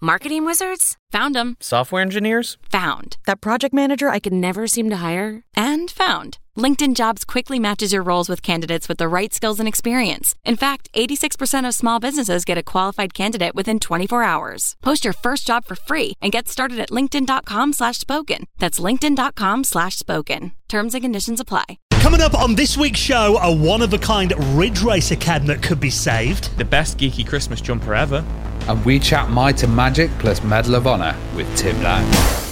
[0.00, 0.96] Marketing wizards?
[1.10, 1.56] Found them.
[1.58, 2.56] Software engineers?
[2.70, 3.16] Found.
[3.26, 5.42] That project manager I could never seem to hire?
[5.56, 6.38] And found.
[6.56, 10.36] LinkedIn Jobs quickly matches your roles with candidates with the right skills and experience.
[10.44, 14.76] In fact, 86% of small businesses get a qualified candidate within 24 hours.
[14.82, 18.44] Post your first job for free and get started at linkedin.com slash spoken.
[18.58, 20.52] That's linkedin.com slash spoken.
[20.68, 21.78] Terms and conditions apply.
[21.90, 26.56] Coming up on this week's show, a one-of-a-kind Ridge Racer cab that could be saved.
[26.56, 28.24] The best geeky Christmas jumper ever.
[28.68, 32.47] And we chat Might and Magic plus Medal of Honor with Tim Lang.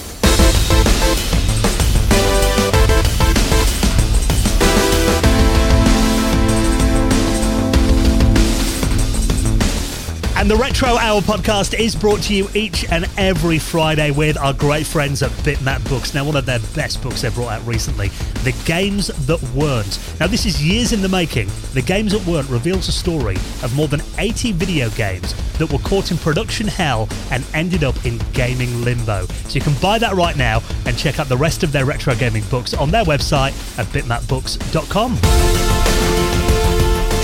[10.46, 14.52] And the Retro Hour podcast is brought to you each and every Friday with our
[14.52, 16.14] great friends at Bitmap Books.
[16.14, 18.10] Now, one of their best books they've brought out recently,
[18.44, 19.98] The Games That Weren't.
[20.20, 21.48] Now, this is years in the making.
[21.74, 25.80] The Games That Weren't reveals a story of more than 80 video games that were
[25.80, 29.26] caught in production hell and ended up in gaming limbo.
[29.26, 32.14] So you can buy that right now and check out the rest of their retro
[32.14, 33.50] gaming books on their website
[33.80, 36.45] at bitmapbooks.com.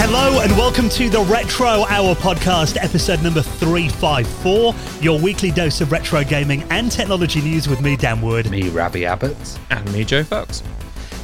[0.04, 5.92] Hello and welcome to the Retro Hour podcast, episode number 354, your weekly dose of
[5.92, 8.50] retro gaming and technology news with me, Dan Wood.
[8.50, 9.36] Me, Ravi Abbott.
[9.70, 10.64] And me, Joe Fox.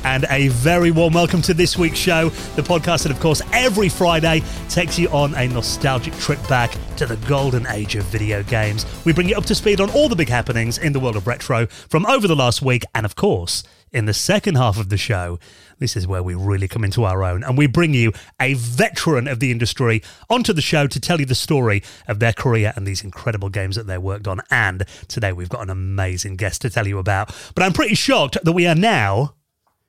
[0.05, 3.89] And a very warm welcome to this week's show, the podcast that, of course, every
[3.89, 8.87] Friday takes you on a nostalgic trip back to the golden age of video games.
[9.05, 11.27] We bring you up to speed on all the big happenings in the world of
[11.27, 14.97] retro from over the last week, and of course, in the second half of the
[14.97, 15.39] show,
[15.79, 19.29] this is where we really come into our own and we bring you a veteran
[19.29, 22.87] of the industry onto the show to tell you the story of their career and
[22.87, 24.41] these incredible games that they worked on.
[24.51, 27.35] And today we've got an amazing guest to tell you about.
[27.55, 29.35] But I'm pretty shocked that we are now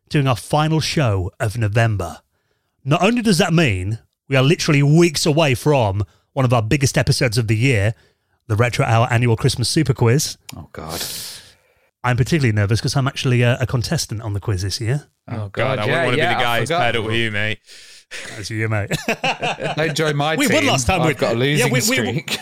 [0.10, 2.20] doing our final show of November.
[2.84, 6.98] Not only does that mean we are literally weeks away from one of our biggest
[6.98, 7.96] episodes of the year,
[8.48, 10.38] the Retro Hour annual Christmas Super Quiz.
[10.56, 11.04] Oh, God.
[12.04, 15.10] I'm particularly nervous because I'm actually a, a, contestant on the quiz this year.
[15.32, 15.80] Oh, God.
[15.80, 17.60] I wouldn't want to yeah, be the guy who's paired up with you, mate.
[18.38, 18.90] As you, mate.
[19.76, 20.56] Don't join my we team.
[20.56, 21.06] won last time.
[21.06, 22.38] We've got a losing yeah, we, streak.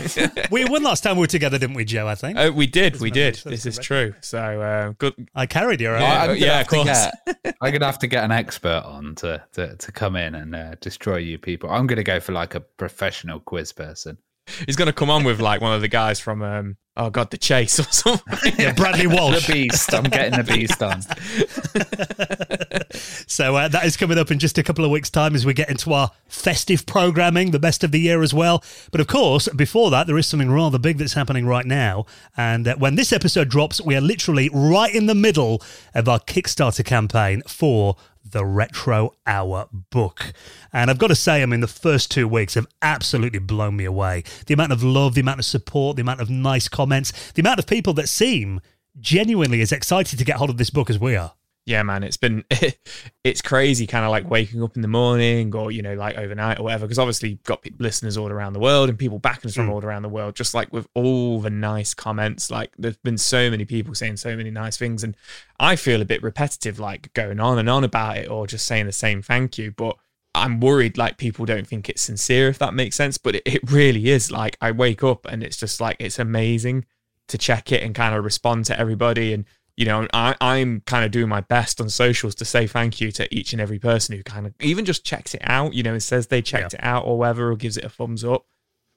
[0.50, 2.08] We, we, won last time we were together, didn't we, Joe?
[2.08, 2.38] I think.
[2.38, 3.02] Uh, we did.
[3.02, 3.36] We did.
[3.44, 4.14] This is true.
[4.22, 5.28] So uh, good.
[5.36, 5.92] I carried you.
[5.92, 6.02] Right?
[6.02, 6.86] Yeah, yeah of course.
[6.86, 10.56] Get, I'm gonna have to get an expert on to to, to come in and
[10.56, 11.70] uh, destroy you people.
[11.70, 14.20] I'm gonna go for like a professional quiz person.
[14.66, 17.38] He's gonna come on with like one of the guys from um, oh god, the
[17.38, 18.54] chase or something.
[18.58, 19.94] yeah, Bradley Walsh, the beast.
[19.94, 21.02] I'm getting the beast on.
[23.28, 25.54] so uh, that is coming up in just a couple of weeks' time as we
[25.54, 28.64] get into our festive programming, the best of the year as well.
[28.92, 32.06] But of course, before that, there is something rather big that's happening right now.
[32.36, 35.62] And uh, when this episode drops, we are literally right in the middle
[35.94, 37.96] of our Kickstarter campaign for
[38.32, 40.34] the Retro Hour book.
[40.74, 43.86] And I've got to say, I mean, the first two weeks have absolutely blown me
[43.86, 44.24] away.
[44.46, 47.60] The amount of love, the amount of support, the amount of nice comments, the amount
[47.60, 48.62] of people that seem
[49.00, 51.34] genuinely as excited to get hold of this book as we are
[51.68, 52.46] yeah, man, it's been
[53.26, 56.60] it's crazy, kind of like waking up in the morning or you know like overnight
[56.60, 56.86] or whatever.
[56.86, 59.72] Because obviously, you've got listeners all around the world and people backing us from mm.
[59.74, 60.34] all around the world.
[60.34, 64.38] Just like with all the nice comments, like there's been so many people saying so
[64.38, 65.18] many nice things, and
[65.60, 68.86] I feel a bit repetitive, like going on and on about it or just saying
[68.86, 69.98] the same thank you, but.
[70.36, 73.18] I'm worried like people don't think it's sincere, if that makes sense.
[73.18, 74.30] But it, it really is.
[74.30, 76.86] Like I wake up and it's just like it's amazing
[77.30, 79.46] to check it and kind of respond to everybody and
[79.78, 83.12] you know, I, I'm kind of doing my best on socials to say thank you
[83.12, 85.94] to each and every person who kind of even just checks it out, you know,
[85.94, 86.80] and says they checked yeah.
[86.80, 88.46] it out or whatever, or gives it a thumbs up.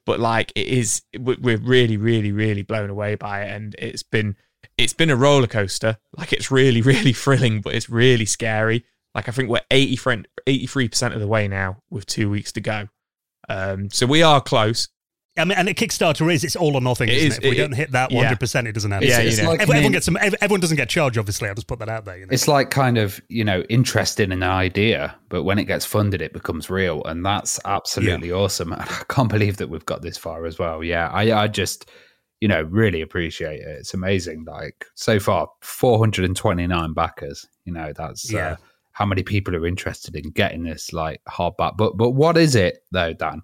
[0.07, 4.35] But like, it is, we're really, really, really blown away by it, and it's been,
[4.75, 5.97] it's been a roller coaster.
[6.17, 8.83] Like, it's really, really thrilling, but it's really scary.
[9.13, 12.87] Like, I think we're 83 percent of the way now with two weeks to go.
[13.47, 14.87] Um, so we are close.
[15.37, 17.45] I mean, and a Kickstarter is it's all or nothing, isn't it?
[17.45, 19.07] If we don't hit that one hundred percent, it doesn't happen.
[19.07, 20.17] Yeah, it's, like, everyone, everyone gets some.
[20.17, 21.17] Everyone doesn't get charged.
[21.17, 22.17] Obviously, I'll just put that out there.
[22.17, 22.31] You know?
[22.31, 26.21] It's like kind of you know interested in an idea, but when it gets funded,
[26.21, 28.35] it becomes real, and that's absolutely yeah.
[28.35, 28.73] awesome.
[28.77, 30.83] I can't believe that we've got this far as well.
[30.83, 31.89] Yeah, I, I just
[32.41, 33.67] you know really appreciate it.
[33.79, 34.43] It's amazing.
[34.45, 37.47] Like so far, four hundred and twenty nine backers.
[37.63, 38.47] You know, that's uh, yeah.
[38.47, 38.55] Uh,
[38.93, 41.77] how many people are interested in getting this like hardback.
[41.77, 43.41] But but what is it though, Dan?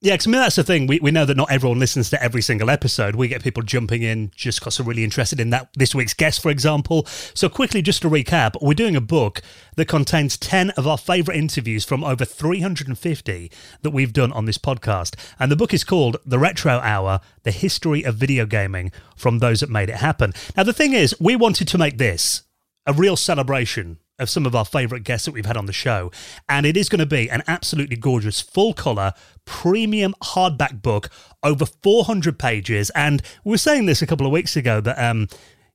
[0.00, 0.86] Yeah, because I mean, that's the thing.
[0.86, 3.16] We, we know that not everyone listens to every single episode.
[3.16, 6.40] We get people jumping in just because they're really interested in that this week's guest,
[6.40, 7.04] for example.
[7.34, 9.42] So, quickly, just to recap, we're doing a book
[9.74, 13.50] that contains 10 of our favourite interviews from over 350
[13.82, 15.16] that we've done on this podcast.
[15.40, 19.60] And the book is called The Retro Hour The History of Video Gaming from Those
[19.60, 20.32] That Made It Happen.
[20.56, 22.42] Now, the thing is, we wanted to make this
[22.86, 26.10] a real celebration of some of our favourite guests that we've had on the show.
[26.48, 29.12] And it is going to be an absolutely gorgeous, full colour,
[29.44, 31.10] premium hardback book,
[31.42, 32.90] over 400 pages.
[32.90, 35.28] And we were saying this a couple of weeks ago that um,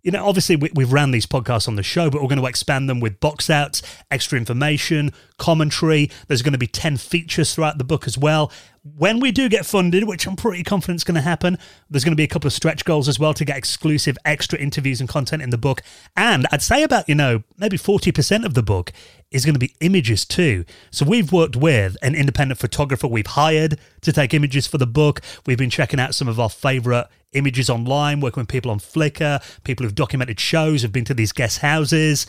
[0.03, 2.45] you know, obviously we, have ran these podcasts on the show, but we're going to
[2.45, 3.81] expand them with box outs,
[4.11, 6.11] extra information, commentary.
[6.27, 8.51] There's going to be 10 features throughout the book as well.
[8.85, 11.57] When we do get funded, which I'm pretty confident is going to happen,
[11.89, 14.59] there's going to be a couple of stretch goals as well to get exclusive extra
[14.59, 15.81] interviews and content in the book.
[16.17, 18.91] And I'd say about, you know, maybe 40% of the book
[19.31, 20.65] is going to be images too.
[20.91, 25.21] So we've worked with an independent photographer we've hired to take images for the book.
[25.45, 29.41] We've been checking out some of our favorite images online, working with people on Flickr,
[29.63, 32.27] people who've documented shows, have been to these guest houses,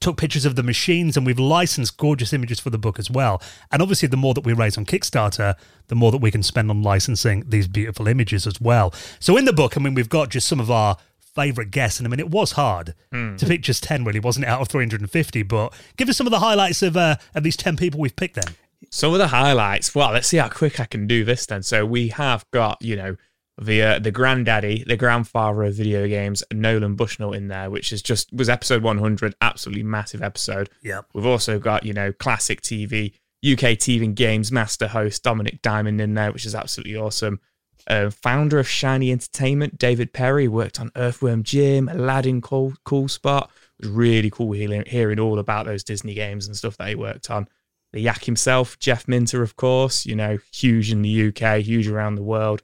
[0.00, 3.42] took pictures of the machines, and we've licensed gorgeous images for the book as well.
[3.72, 5.54] And obviously, the more that we raise on Kickstarter,
[5.88, 8.92] the more that we can spend on licensing these beautiful images as well.
[9.20, 10.96] So in the book, I mean, we've got just some of our
[11.36, 12.00] favorite guests.
[12.00, 13.38] And I mean, it was hard mm.
[13.38, 15.42] to pick just 10, really, wasn't it, out of 350?
[15.44, 18.34] But give us some of the highlights of, uh, of these 10 people we've picked
[18.34, 18.54] then.
[18.90, 19.94] Some of the highlights.
[19.94, 21.62] Well, let's see how quick I can do this then.
[21.62, 23.16] So we have got, you know,
[23.58, 28.02] the uh, the granddaddy, the grandfather of video games, Nolan Bushnell in there, which is
[28.02, 30.68] just was episode 100, absolutely massive episode.
[30.82, 31.02] Yeah.
[31.14, 33.14] We've also got you know classic TV,
[33.44, 37.40] UK TV and GamesMaster host Dominik Diamond in there, which is absolutely awesome.
[37.88, 43.48] Uh, founder of Shiny Entertainment, David Perry, worked on Earthworm Jim, Aladdin, Cool, cool Spot.
[43.78, 46.94] It was really cool hearing, hearing all about those Disney games and stuff that he
[46.96, 47.48] worked on.
[47.92, 52.16] The Yak himself, Jeff Minter, of course, you know, huge in the UK, huge around
[52.16, 52.62] the world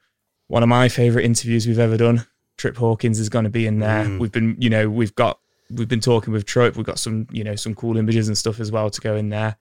[0.52, 2.26] one of my favorite interviews we've ever done.
[2.58, 4.04] Trip Hawkins is going to be in there.
[4.04, 4.18] Mm.
[4.18, 5.38] We've been, you know, we've got
[5.70, 6.76] we've been talking with Trip.
[6.76, 9.30] We've got some, you know, some cool images and stuff as well to go in
[9.30, 9.56] there.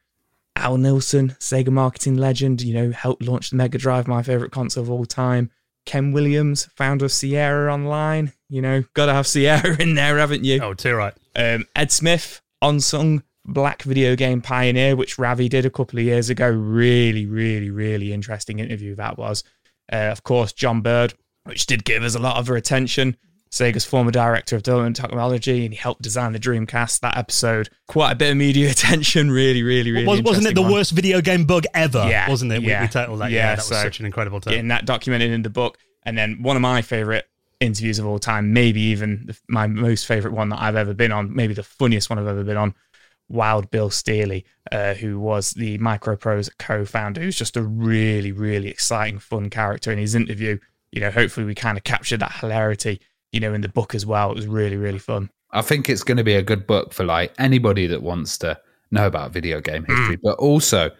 [0.57, 4.83] Al Nilsen, Sega marketing legend, you know, helped launch the Mega Drive, my favorite console
[4.83, 5.49] of all time.
[5.85, 10.43] Ken Williams, founder of Sierra Online, you know, got to have Sierra in there, haven't
[10.43, 10.59] you?
[10.61, 11.13] Oh, too right.
[11.37, 16.29] Um, Ed Smith, unsung black video game pioneer, which Ravi did a couple of years
[16.29, 16.49] ago.
[16.49, 19.45] Really, really, really interesting interview that was.
[19.91, 23.17] Uh, of course, John Byrd, which did give us a lot of our attention.
[23.51, 27.01] Sega's former director of development technology, and he helped design the Dreamcast.
[27.01, 29.29] That episode, quite a bit of media attention.
[29.29, 30.05] Really, really, really.
[30.05, 30.71] Was, not it the one.
[30.71, 32.05] worst video game bug ever?
[32.07, 32.61] Yeah, wasn't it?
[32.61, 33.31] Yeah, we, we titled that.
[33.31, 34.51] Yeah, yeah that was such an incredible time.
[34.51, 37.27] Getting that documented in the book, and then one of my favorite
[37.59, 41.11] interviews of all time, maybe even the, my most favorite one that I've ever been
[41.11, 42.73] on, maybe the funniest one I've ever been on,
[43.31, 49.19] Wild Bill Stealey, uh, who was the Microprose co-founder, who's just a really, really exciting,
[49.19, 50.57] fun character in his interview.
[50.91, 53.01] You know, hopefully we kind of captured that hilarity,
[53.31, 54.31] you know, in the book as well.
[54.31, 55.29] It was really, really fun.
[55.51, 58.59] I think it's going to be a good book for like anybody that wants to
[58.91, 60.21] know about video game history, mm.
[60.23, 60.91] but also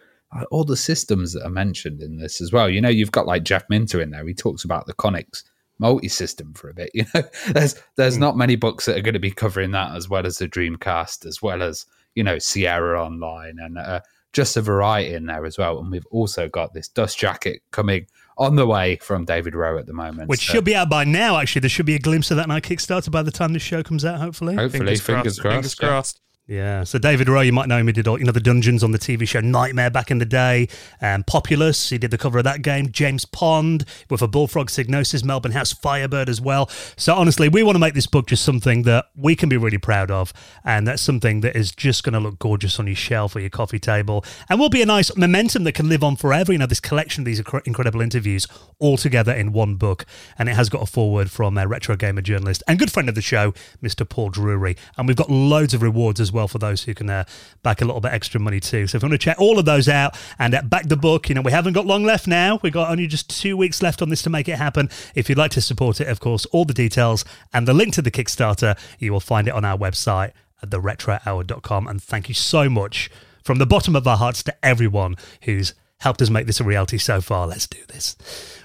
[0.50, 2.68] all the systems that are mentioned in this as well.
[2.68, 4.26] You know, you've got like Jeff Minter in there.
[4.26, 5.42] He talks about the Konix
[5.78, 6.90] multi-system for a bit.
[6.94, 8.20] You know, there's there's mm.
[8.20, 11.26] not many books that are going to be covering that as well as the Dreamcast,
[11.26, 14.00] as well as you know, Sierra Online and uh,
[14.32, 15.78] just a variety in there as well.
[15.78, 18.06] And we've also got this dust jacket coming
[18.38, 20.28] on the way from David Rowe at the moment.
[20.28, 20.54] Which so.
[20.54, 21.60] should be out by now, actually.
[21.60, 23.82] There should be a glimpse of that in our Kickstarter by the time this show
[23.82, 24.54] comes out, hopefully.
[24.54, 25.40] Hopefully, fingers, fingers crossed.
[25.40, 25.52] crossed.
[25.52, 26.20] Fingers crossed.
[26.48, 27.86] Yeah, so David Rowe, you might know him.
[27.86, 30.24] He did all, you know, the dungeons on the TV show Nightmare back in the
[30.24, 30.68] day.
[31.00, 32.90] Um, Populous, he did the cover of that game.
[32.90, 36.68] James Pond with a Bullfrog Psygnosis, Melbourne House Firebird as well.
[36.96, 39.78] So honestly, we want to make this book just something that we can be really
[39.78, 40.32] proud of,
[40.64, 43.48] and that's something that is just going to look gorgeous on your shelf or your
[43.48, 46.50] coffee table, and will be a nice momentum that can live on forever.
[46.52, 48.48] You know, this collection of these incredible interviews
[48.80, 52.20] all together in one book, and it has got a foreword from a retro gamer
[52.20, 54.08] journalist and good friend of the show, Mr.
[54.08, 57.24] Paul Drury, and we've got loads of rewards as well for those who can uh,
[57.62, 58.86] back a little bit extra money too.
[58.86, 61.28] So if you want to check all of those out and uh, back the book,
[61.28, 62.58] you know, we haven't got long left now.
[62.62, 64.88] We've got only just two weeks left on this to make it happen.
[65.14, 68.02] If you'd like to support it, of course, all the details and the link to
[68.02, 71.86] the Kickstarter, you will find it on our website at theretrohour.com.
[71.86, 73.10] And thank you so much
[73.42, 76.98] from the bottom of our hearts to everyone who's helped us make this a reality
[76.98, 77.46] so far.
[77.46, 78.16] Let's do this.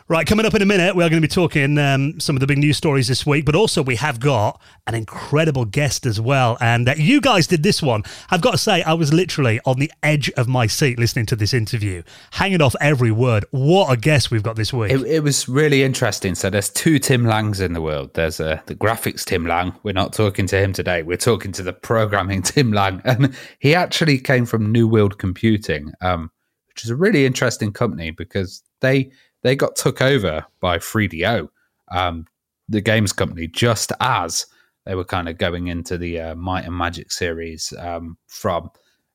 [0.09, 2.39] Right, coming up in a minute, we are going to be talking um, some of
[2.39, 6.21] the big news stories this week, but also we have got an incredible guest as
[6.21, 6.57] well.
[6.61, 8.03] And uh, you guys did this one.
[8.29, 11.35] I've got to say, I was literally on the edge of my seat listening to
[11.35, 13.43] this interview, hanging off every word.
[13.51, 14.93] What a guest we've got this week.
[14.93, 16.35] It, it was really interesting.
[16.35, 18.13] So there's two Tim Langs in the world.
[18.13, 19.73] There's uh, the graphics Tim Lang.
[19.83, 21.03] We're not talking to him today.
[21.03, 23.01] We're talking to the programming Tim Lang.
[23.03, 26.31] And he actually came from New World Computing, um,
[26.69, 29.11] which is a really interesting company because they
[29.43, 31.49] they got took over by 3DO,
[31.91, 32.25] um,
[32.67, 34.45] the games company, just as
[34.85, 38.69] they were kind of going into the uh, Might and Magic series um, from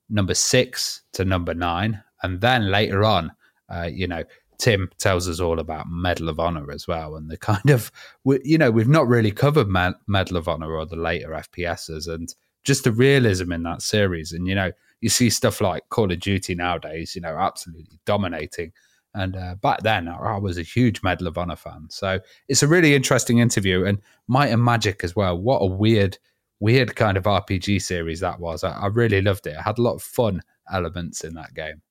[0.09, 2.03] number six to number nine.
[2.23, 3.33] And then later on,
[3.69, 4.23] uh, you know,
[4.59, 7.17] Tim tells us all about Medal of Honor as well.
[7.17, 7.91] And the kind of,
[8.23, 12.07] we, you know, we've not really covered Medal of Honor or the later FPSs.
[12.07, 12.33] And
[12.65, 14.33] just the realism in that series.
[14.33, 18.73] And, you know, you see stuff like Call of Duty nowadays, you know, absolutely dominating.
[19.15, 21.87] And uh, back then, I was a huge Medal of Honor fan.
[21.91, 23.85] So it's a really interesting interview.
[23.85, 25.39] And Might and Magic as well.
[25.39, 26.19] What a weird,
[26.61, 28.65] weird kind of RPG series that was.
[28.65, 29.57] I, I really loved it.
[29.59, 30.43] I had a lot of fun
[30.73, 31.83] elements in that game.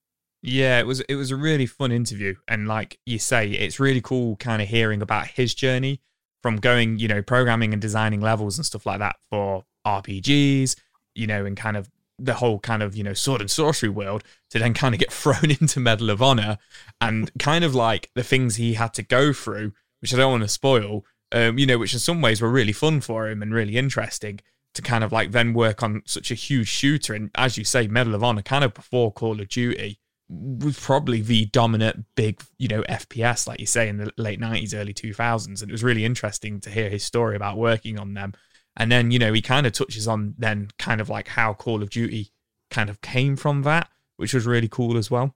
[0.43, 4.01] Yeah, it was it was a really fun interview, and like you say, it's really
[4.01, 6.01] cool kind of hearing about his journey
[6.41, 10.75] from going, you know, programming and designing levels and stuff like that for RPGs,
[11.13, 11.89] you know, and kind of
[12.23, 15.11] the whole kind of you know sword and sorcery world to then kind of get
[15.21, 16.57] thrown into Medal of Honor
[16.99, 20.43] and kind of like the things he had to go through, which I don't want
[20.43, 23.53] to spoil, um, you know, which in some ways were really fun for him and
[23.53, 24.39] really interesting
[24.73, 27.87] to kind of like then work on such a huge shooter and as you say,
[27.87, 29.99] Medal of Honor kind of before Call of Duty
[30.31, 34.73] was probably the dominant big, you know, FPS, like you say, in the late 90s,
[34.73, 35.61] early 2000s.
[35.61, 38.33] And it was really interesting to hear his story about working on them
[38.77, 41.83] and then, you know, he kind of touches on then kind of like how Call
[41.83, 42.31] of Duty
[42.69, 45.35] kind of came from that, which was really cool as well.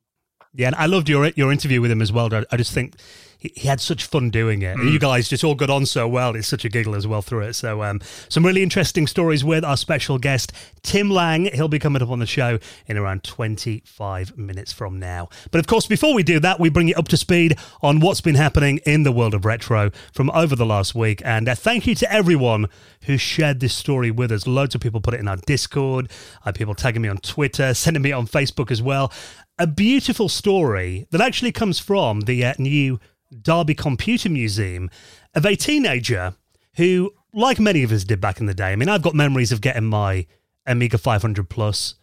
[0.55, 2.29] Yeah, and I loved your your interview with him as well.
[2.51, 2.95] I just think
[3.38, 4.77] he, he had such fun doing it.
[4.77, 4.91] Mm.
[4.91, 6.35] You guys just all got on so well.
[6.35, 7.53] It's such a giggle as well through it.
[7.53, 10.51] So, um, some really interesting stories with our special guest,
[10.83, 11.45] Tim Lang.
[11.53, 15.29] He'll be coming up on the show in around 25 minutes from now.
[15.51, 18.21] But of course, before we do that, we bring you up to speed on what's
[18.21, 21.21] been happening in the world of retro from over the last week.
[21.25, 22.67] And uh, thank you to everyone
[23.03, 24.47] who shared this story with us.
[24.47, 26.09] Loads of people put it in our Discord,
[26.45, 29.12] uh, people tagging me on Twitter, sending me on Facebook as well.
[29.57, 33.00] A beautiful story that actually comes from the uh, new
[33.41, 34.89] Derby Computer Museum
[35.33, 36.35] of a teenager
[36.75, 39.53] who, like many of us did back in the day, I mean, I've got memories
[39.53, 40.25] of getting my
[40.65, 41.95] Amiga 500 Plus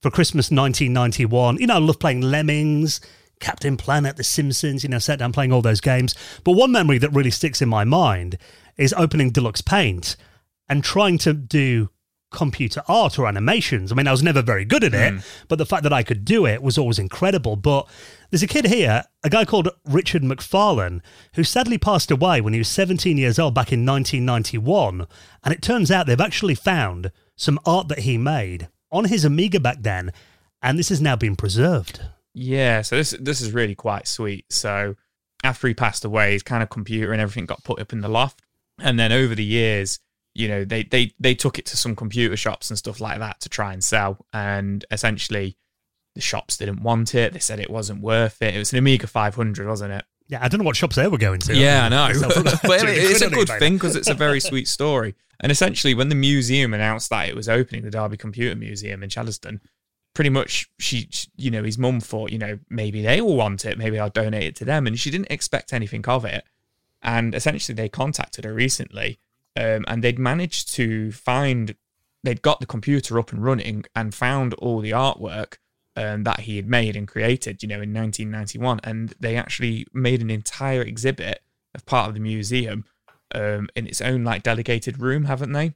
[0.00, 1.56] for Christmas 1991.
[1.56, 3.00] You know, I love playing Lemmings,
[3.40, 6.14] Captain Planet, The Simpsons, you know, sat down playing all those games.
[6.44, 8.38] But one memory that really sticks in my mind
[8.76, 10.16] is opening Deluxe Paint
[10.68, 11.90] and trying to do
[12.30, 13.90] computer art or animations.
[13.90, 15.26] I mean, I was never very good at it, mm.
[15.48, 17.56] but the fact that I could do it was always incredible.
[17.56, 17.88] But
[18.30, 21.00] there's a kid here, a guy called Richard McFarlane,
[21.34, 25.06] who sadly passed away when he was 17 years old back in 1991.
[25.42, 29.60] And it turns out they've actually found some art that he made on his Amiga
[29.60, 30.12] back then,
[30.62, 32.00] and this has now been preserved.
[32.34, 34.52] Yeah, so this this is really quite sweet.
[34.52, 34.94] So
[35.42, 38.08] after he passed away, his kind of computer and everything got put up in the
[38.08, 38.42] loft,
[38.78, 39.98] and then over the years,
[40.34, 43.40] you know, they they they took it to some computer shops and stuff like that
[43.40, 45.56] to try and sell, and essentially
[46.14, 47.32] the shops didn't want it.
[47.32, 48.54] They said it wasn't worth it.
[48.54, 50.04] It was an Amiga 500, wasn't it?
[50.28, 51.56] Yeah, I don't know what shops they were going to.
[51.56, 52.20] Yeah, I know.
[52.44, 55.14] but it's a good thing because it's a very sweet story.
[55.40, 59.08] And essentially, when the museum announced that it was opening, the Derby Computer Museum in
[59.08, 59.60] Chellaston,
[60.14, 63.78] pretty much she, you know, his mum thought, you know, maybe they will want it.
[63.78, 64.86] Maybe I'll donate it to them.
[64.86, 66.44] And she didn't expect anything of it.
[67.02, 69.18] And essentially, they contacted her recently
[69.56, 71.74] um, and they'd managed to find,
[72.22, 75.56] they'd got the computer up and running and found all the artwork
[75.96, 78.80] um, that he had made and created, you know, in 1991.
[78.84, 81.42] And they actually made an entire exhibit
[81.74, 82.84] of part of the museum
[83.34, 85.74] um, in its own like delegated room, haven't they?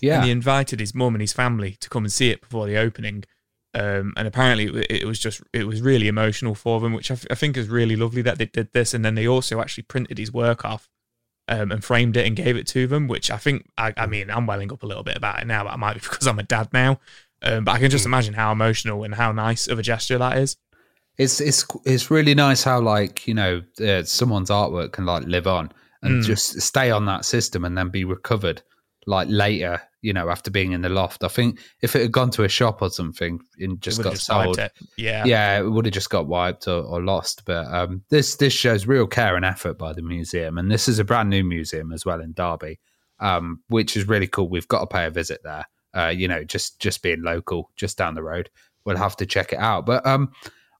[0.00, 0.16] Yeah.
[0.16, 2.76] And he invited his mum and his family to come and see it before the
[2.76, 3.24] opening.
[3.72, 7.26] Um, and apparently it was just it was really emotional for them, which I, f-
[7.30, 8.94] I think is really lovely that they did this.
[8.94, 10.89] And then they also actually printed his work off
[11.50, 14.30] um, and framed it and gave it to them, which I think I, I mean
[14.30, 16.38] I'm welling up a little bit about it now, but I might be because I'm
[16.38, 17.00] a dad now.
[17.42, 18.10] Um, but I can just hmm.
[18.10, 20.56] imagine how emotional and how nice of a gesture that is.
[21.18, 25.46] It's it's it's really nice how like you know uh, someone's artwork can like live
[25.46, 26.24] on and mm.
[26.24, 28.62] just stay on that system and then be recovered
[29.06, 29.82] like later.
[30.02, 31.24] You know, after being in the loft.
[31.24, 34.26] I think if it had gone to a shop or something and just got just
[34.26, 34.58] sold,
[34.96, 37.44] yeah, yeah, it would have just got wiped or, or lost.
[37.44, 40.98] But um, this this shows real care and effort by the museum, and this is
[40.98, 42.78] a brand new museum as well in Derby,
[43.18, 44.48] um, which is really cool.
[44.48, 47.98] We've got to pay a visit there uh, you know, just just being local, just
[47.98, 48.50] down the road.
[48.84, 49.86] We'll have to check it out.
[49.86, 50.32] But um,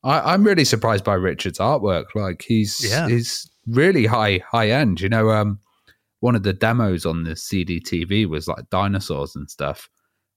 [0.03, 2.07] I, am really surprised by Richard's artwork.
[2.15, 3.09] Like he's yeah.
[3.09, 5.01] he's really high high end.
[5.01, 5.61] You know, um,
[6.21, 9.89] one of the demos on the CDTV was like dinosaurs and stuff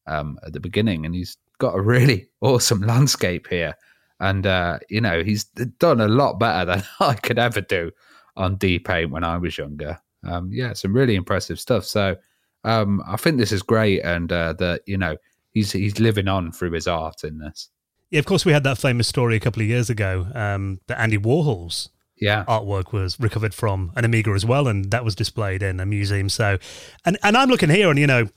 [0.07, 3.75] um, at the beginning, and he's got a really awesome landscape here.
[4.19, 7.91] And uh, you know, he's done a lot better than I could ever do
[8.35, 9.99] on D Paint when I was younger.
[10.25, 11.85] Um, yeah, some really impressive stuff.
[11.85, 12.15] So
[12.63, 15.17] um, I think this is great, and uh, that you know
[15.51, 17.69] he's he's living on through his art in this.
[18.09, 20.99] Yeah, of course, we had that famous story a couple of years ago um, that
[21.01, 21.89] Andy Warhol's
[22.23, 22.45] yeah.
[22.45, 26.29] artwork was recovered from an Amiga as well, and that was displayed in a museum.
[26.29, 26.57] So,
[27.05, 28.29] and and I'm looking here, and you know,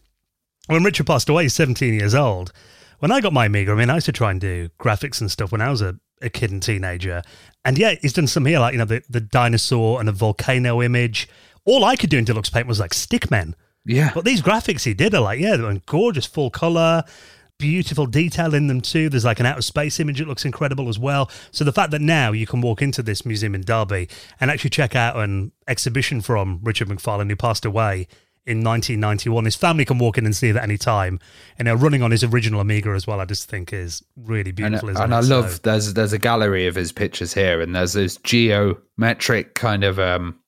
[0.66, 2.52] when Richard passed away, he's 17 years old.
[2.98, 5.30] When I got my Amiga, I mean, I used to try and do graphics and
[5.30, 7.22] stuff when I was a, a kid and teenager.
[7.64, 10.82] And yeah, he's done some here, like, you know, the, the dinosaur and a volcano
[10.82, 11.28] image.
[11.64, 13.54] All I could do in Deluxe Paint was like stick men.
[13.84, 14.12] Yeah.
[14.14, 17.04] But these graphics he did are like, yeah, they're gorgeous, full color,
[17.58, 19.08] beautiful detail in them too.
[19.08, 21.30] There's like an outer space image that looks incredible as well.
[21.50, 24.08] So the fact that now you can walk into this museum in Derby
[24.40, 28.08] and actually check out an exhibition from Richard McFarlane, who passed away
[28.44, 29.44] in 1991.
[29.44, 31.18] His family can walk in and see it at any time,
[31.58, 33.20] and they're running on his original Amiga as well.
[33.20, 34.88] I just think is really beautiful.
[34.90, 35.16] And, and it?
[35.16, 39.54] I love So- there's there's a gallery of his pictures here, and there's those geometric
[39.54, 40.38] kind of um,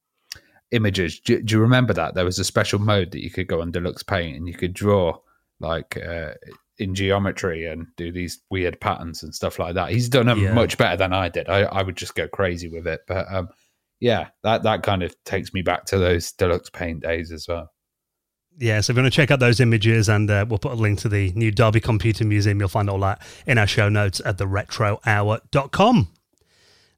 [0.70, 1.18] images.
[1.20, 3.70] Do, do you remember that there was a special mode that you could go on
[3.72, 5.16] Deluxe Paint and you could draw
[5.60, 6.32] like uh,
[6.78, 9.90] in geometry and do these weird patterns and stuff like that.
[9.90, 10.52] He's done them Yeah.
[10.54, 11.48] much better than I did.
[11.48, 13.48] I, I would just go crazy with it, but um,
[14.00, 17.70] yeah, that that kind of takes me back to those Deluxe Paint days as well.
[18.60, 20.74] Yeah, so if you want to check out those images, and uh, we'll put a
[20.74, 22.58] link to the new Derby Computer Museum.
[22.58, 26.08] You'll find all that in our show notes at theretrohour.com.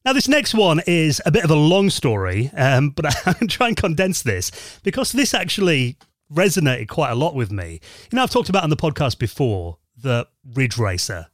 [0.04, 3.36] Now, this next one is a bit of a long story, um, but I'm going
[3.40, 5.96] to try and condense this because this actually
[6.32, 7.80] resonated quite a lot with me.
[8.10, 11.26] You know, I've talked about on the podcast before that Ridge Racer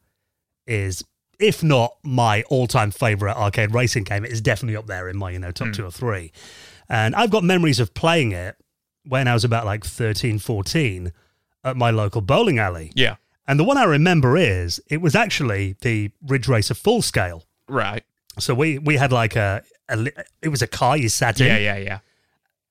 [0.67, 1.05] is,
[1.39, 5.31] if not my all-time favorite arcade racing game, it is definitely up there in my,
[5.31, 6.33] you know, top two or three.
[6.89, 8.57] And I've got memories of playing it
[9.05, 11.13] when I was about like 13, 14
[11.65, 12.91] at my local bowling alley.
[12.95, 13.17] Yeah.
[13.47, 17.45] And the one I remember is it was actually the Ridge Racer full scale.
[17.69, 18.03] Right.
[18.39, 20.07] So we we had like a, a
[20.43, 21.99] it was a car you sat in, Yeah, yeah, yeah.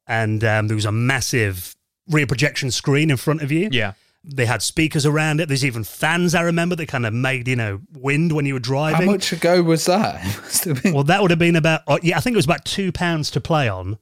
[0.07, 1.75] and um, there was a massive
[2.09, 3.69] rear projection screen in front of you.
[3.71, 3.93] Yeah.
[4.23, 5.47] They had speakers around it.
[5.47, 8.59] There's even fans I remember that kind of made you know wind when you were
[8.59, 9.05] driving.
[9.05, 10.15] How much ago was that?
[10.25, 12.37] It must have been Well, that would have been about oh, yeah, I think it
[12.37, 13.99] was about two pounds to play on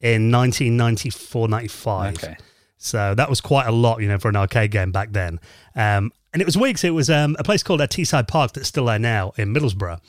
[0.00, 2.14] in 1994, 95.
[2.14, 2.36] okay.
[2.76, 5.40] So that was quite a lot, you know, for an arcade game back then.
[5.74, 6.84] Um, and it was weeks.
[6.84, 10.00] It was um, a place called uh, Teesside Park that's still there now in Middlesbrough.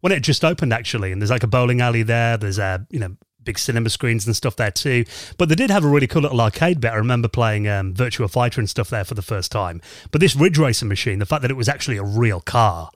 [0.00, 2.36] When it just opened, actually, and there's like a bowling alley there.
[2.38, 5.04] There's a you know big cinema screens and stuff there too.
[5.38, 6.92] But they did have a really cool little arcade bit.
[6.92, 9.80] I remember playing um, Fighter and stuff there for the first time.
[10.10, 12.90] But this Ridge Racer machine, the fact that it was actually a real car,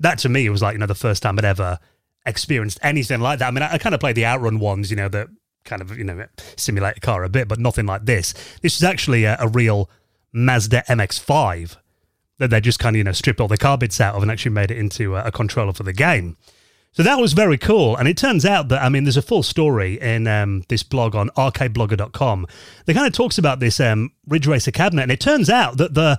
[0.00, 1.78] that to me was like you know the first time I'd ever
[2.26, 3.48] experienced anything like that.
[3.48, 5.28] I mean, I, I kind of played the Outrun ones, you know, that
[5.64, 8.34] kind of you know simulate a car a bit, but nothing like this.
[8.62, 9.90] This is actually a, a real
[10.32, 11.76] Mazda MX-5
[12.38, 14.30] that they just kind of you know stripped all the car bits out of and
[14.30, 16.36] actually made it into a, a controller for the game.
[16.96, 17.94] So that was very cool.
[17.96, 21.14] And it turns out that, I mean, there's a full story in um, this blog
[21.14, 22.46] on arcadeblogger.com
[22.86, 25.02] that kind of talks about this um, Ridge Racer cabinet.
[25.02, 26.18] And it turns out that the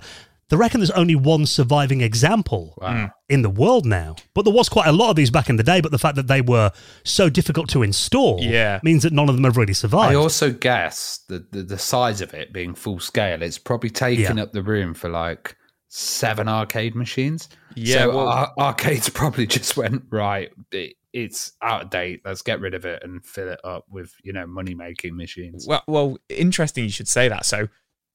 [0.50, 3.10] they reckon there's only one surviving example Wow.
[3.28, 4.16] in the world now.
[4.32, 5.82] But there was quite a lot of these back in the day.
[5.82, 6.70] But the fact that they were
[7.04, 8.80] so difficult to install Yeah.
[8.82, 10.12] means that none of them have really survived.
[10.12, 14.38] I also guess that the, the size of it being full scale, it's probably taken
[14.38, 14.44] Yeah.
[14.44, 15.54] up the room for like
[15.88, 17.48] seven arcade machines.
[17.74, 20.50] Yeah, so well- ar- arcades probably just went right.
[20.72, 22.20] It, it's out of date.
[22.24, 25.66] Let's get rid of it and fill it up with you know money making machines.
[25.66, 27.46] Well, well, interesting you should say that.
[27.46, 27.68] So,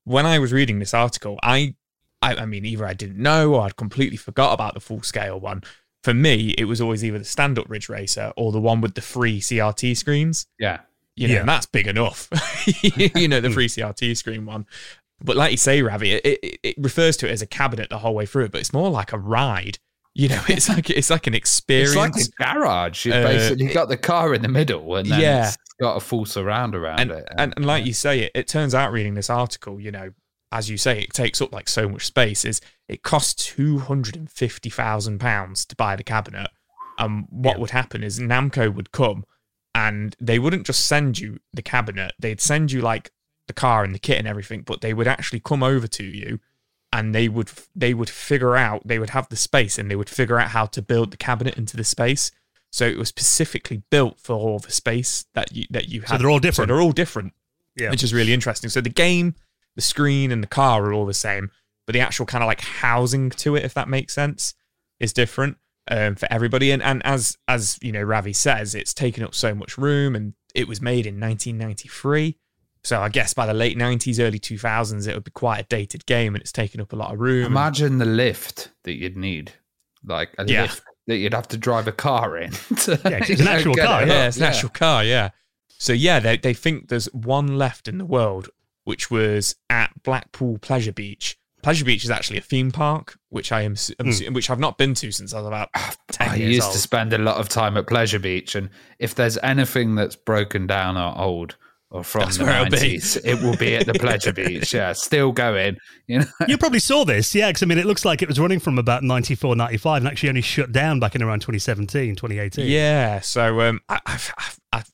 [0.04, 1.76] when I was reading this article, I,
[2.22, 5.40] I, I mean, either I didn't know or I'd completely forgot about the full scale
[5.40, 5.64] one.
[6.04, 8.94] For me, it was always either the stand up Ridge Racer or the one with
[8.94, 10.46] the free CRT screens.
[10.60, 10.82] Yeah,
[11.16, 11.40] You know, Yeah.
[11.40, 12.28] and that's big enough.
[13.16, 14.66] you know, the free CRT screen one.
[15.22, 18.00] But like you say, Ravi, it, it, it refers to it as a cabinet the
[18.00, 19.78] whole way through, but it's more like a ride.
[20.16, 21.96] You know, it's like it's like an experience.
[21.96, 23.06] it's like a garage.
[23.06, 25.48] You've Uh, basically got the car in the middle, and then Yeah.
[25.48, 27.28] it's got a full surround around and, it.
[27.38, 30.12] and and like you say, it it turns out reading this article, you know,
[30.52, 32.46] as you say, it takes up like so much space.
[32.46, 36.50] Is it costs two hundred and fifty thousand pounds to buy the cabinet?
[37.00, 37.62] And what Yeah.
[37.62, 39.24] would happen is Namco would come,
[39.74, 43.10] and they wouldn't just send you the cabinet; they'd send you like
[43.48, 46.40] the car and the kit and everything, but they would actually come over to you.
[46.92, 50.10] And they would they would figure out they would have the space and they would
[50.10, 52.32] figure out how to build the cabinet into the space.
[52.72, 56.10] So it was specifically built for all the space that you that you had.
[56.10, 56.70] So they're all different.
[56.70, 57.34] So they're all different
[57.76, 57.90] Yeah.
[57.90, 58.70] which is really interesting.
[58.70, 59.34] So the game,
[59.76, 61.50] the screen, and the car are all the same,
[61.88, 64.54] but the actual kind of like housing to it, if that makes sense,
[65.00, 65.58] is different
[65.90, 66.70] um, for everybody.
[66.70, 70.36] And and as as you know, Ravi says, it's taken up so much room, and
[70.54, 72.38] it was made in 1993.
[72.84, 76.06] So I guess by the late 90s, early 2000s, it would be quite a dated
[76.06, 77.46] game, and it's taken up a lot of room.
[77.46, 79.54] Imagine the lift that you'd need,
[80.06, 80.64] like a Yeah.
[80.64, 82.52] lift that you'd have to drive a car in.
[82.82, 85.30] to, Yeah, 'cause it's an actual car, it yeah, it's an actual car, yeah.
[85.78, 88.50] So yeah, they they think there's one left in the world,
[88.84, 91.38] which was at Blackpool Pleasure Beach.
[91.62, 94.34] Pleasure Beach is actually a theme park, which I am, am hmm.
[94.34, 96.74] which I've not been to since I was about ah, ten I years used old.
[96.74, 98.70] to spend a lot of time at Pleasure Beach, and
[99.00, 101.56] if there's anything that's broken down or old
[101.94, 102.72] or from That's the where it'll be.
[102.72, 104.74] nineties, it will be at the Pleasure Beach.
[104.74, 105.78] Yeah, still going.
[106.08, 108.40] You know, You probably saw this, yeah, because I mean, it looks like it was
[108.40, 112.66] running from about 94, 95 and actually only shut down back in around 2017, 2018.
[112.68, 114.34] Yeah, so um, I, I've,
[114.74, 114.92] I've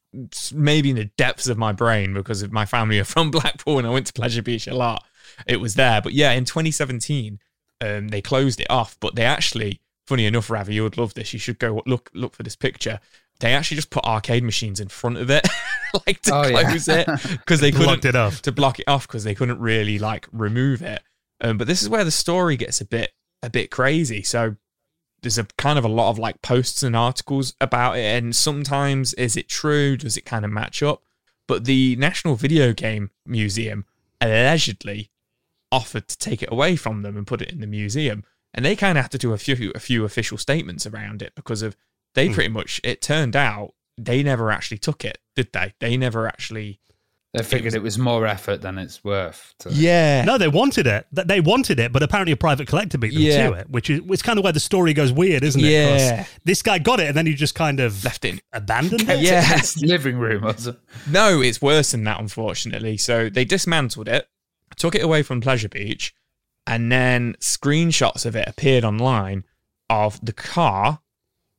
[0.53, 3.87] maybe in the depths of my brain because of my family are from Blackpool and
[3.87, 5.03] I went to Pleasure Beach a lot.
[5.47, 7.39] It was there, but yeah, in 2017,
[7.81, 8.97] um, they closed it off.
[8.99, 11.31] But they actually, funny enough, Ravi, you would love this.
[11.31, 12.99] You should go look look for this picture.
[13.39, 15.47] They actually just put arcade machines in front of it,
[16.07, 16.63] like to Oh, yeah.
[16.69, 18.41] close it because they couldn't it off.
[18.41, 21.01] to block it off because they couldn't really like remove it.
[21.41, 24.21] Um, but this is where the story gets a bit a bit crazy.
[24.23, 24.57] So
[25.21, 29.13] there's a kind of a lot of like posts and articles about it, and sometimes
[29.13, 29.95] is it true?
[29.95, 31.01] Does it kind of match up?
[31.47, 33.85] But the National Video Game Museum
[34.21, 35.09] allegedly
[35.71, 38.23] offered to take it away from them and put it in the museum,
[38.53, 41.33] and they kind of had to do a few a few official statements around it
[41.35, 41.75] because of
[42.15, 42.33] they hmm.
[42.33, 45.73] pretty much it turned out they never actually took it, did they?
[45.79, 46.79] They never actually.
[47.33, 49.53] They figured it was more effort than it's worth.
[49.59, 50.23] To, Yeah.
[50.25, 51.05] No, they wanted it.
[51.13, 53.49] Th- They wanted it, but apparently a private collector beat them Yeah.
[53.49, 55.69] to it, which is it's kind of where the story goes weird, isn't it?
[55.69, 56.25] Yeah.
[56.43, 59.19] This guy got it, and then he just kind of Left it abandoned it.
[59.19, 59.57] Yeah.
[59.57, 60.79] It's living room, was it?
[61.07, 62.97] No, it's worse than that, unfortunately.
[62.97, 64.27] So they dismantled it,
[64.77, 66.15] took it away from Pleasure Beach,
[66.65, 69.43] and then screenshots of it appeared online
[69.87, 71.01] of the car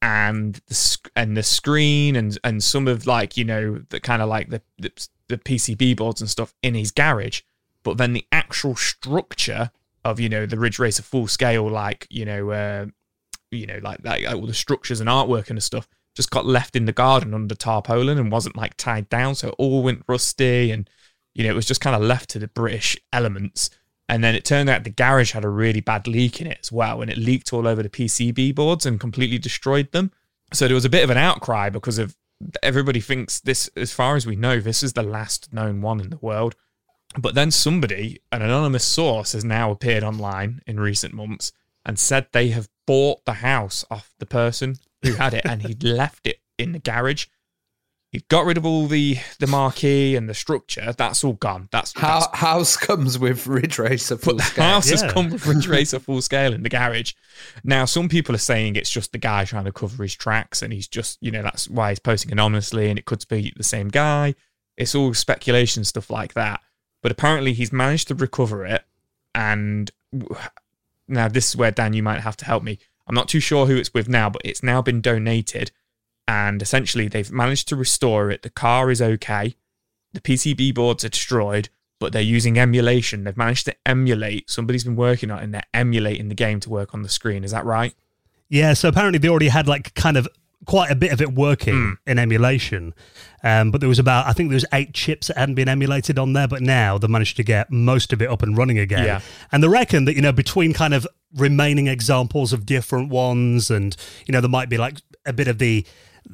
[0.02, 4.22] and the sc- and the screen and and some of like you know the kind
[4.22, 7.42] of like the, the the PCB boards and stuff in his garage,
[7.82, 9.70] but then the actual structure
[10.04, 12.86] of you know the Ridge Racer full scale like you know uh,
[13.50, 16.86] you know like like all the structures and artwork and stuff just got left in
[16.86, 20.88] the garden under tarpaulin and wasn't like tied down, so it all went rusty and
[21.34, 23.70] you know it was just kind of left to the British elements.
[24.10, 26.72] And then it turned out the garage had a really bad leak in it as
[26.72, 30.10] well, and it leaked all over the PCB boards and completely destroyed them.
[30.52, 32.16] So there was a bit of an outcry because of
[32.60, 36.10] everybody thinks this, as far as we know, this is the last known one in
[36.10, 36.56] the world.
[37.16, 41.52] But then somebody, an anonymous source, has now appeared online in recent months
[41.86, 45.84] and said they have bought the house off the person who had it and he'd
[45.84, 47.26] left it in the garage.
[48.12, 50.92] He got rid of all the the marquee and the structure.
[50.96, 51.68] That's all gone.
[51.70, 54.64] That's, that's How, house comes with Ridge Racer full but the scale.
[54.64, 55.02] house Yeah.
[55.02, 57.12] has come with Ridge Racer full scale in the garage.
[57.62, 60.72] Now, some people are saying it's just the guy trying to cover his tracks, and
[60.72, 63.86] he's just, you know, that's why he's posting anonymously, and it could be the same
[63.88, 64.34] guy.
[64.76, 66.60] It's all speculation stuff like that.
[67.02, 68.82] But apparently, he's managed to recover it.
[69.36, 69.88] And
[71.06, 72.78] now, this is where Dan, you might have to help me.
[73.06, 75.70] I'm not too sure who it's with now, but it's now been donated,
[76.30, 78.42] and essentially, they've managed to restore it.
[78.42, 79.56] The car is okay
[80.12, 83.24] the PCB boards are destroyed, but they're using emulation.
[83.24, 84.50] They've managed to emulate.
[84.50, 87.44] Somebody's been working on it and they're emulating the game to work on the screen.
[87.44, 87.94] Is that right?
[88.48, 90.26] Yeah, so apparently they already had like kind of
[90.66, 91.92] quite a bit of it working Hmm.
[92.10, 92.92] in emulation.
[93.44, 96.18] Um, but there was about, I think there was eight chips that hadn't been emulated
[96.18, 99.04] on there, but now they managed to get most of it up and running again.
[99.04, 99.20] Yeah.
[99.52, 103.96] And they reckon that, you know, between kind of remaining examples of different ones and,
[104.26, 105.86] you know, there might be like a bit of the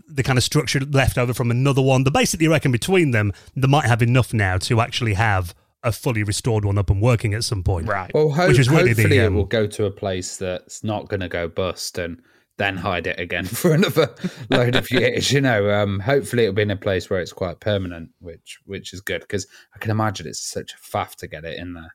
[0.08, 2.04] the kind of structure left over from another one.
[2.04, 5.92] They basically I reckon between them, they might have enough now to actually have a
[5.92, 7.86] fully restored one up and working at some point.
[7.86, 8.10] Right.
[8.12, 10.82] Well, ho- Which is really the, hopefully it um, will go to a place that's
[10.82, 12.20] not going to go bust and
[12.58, 14.14] then hide it again for another
[14.50, 15.30] load of years.
[15.30, 18.92] You know, um, hopefully it'll be in a place where it's quite permanent, which which
[18.92, 21.94] is good because I can imagine it's such a faff to get it in there.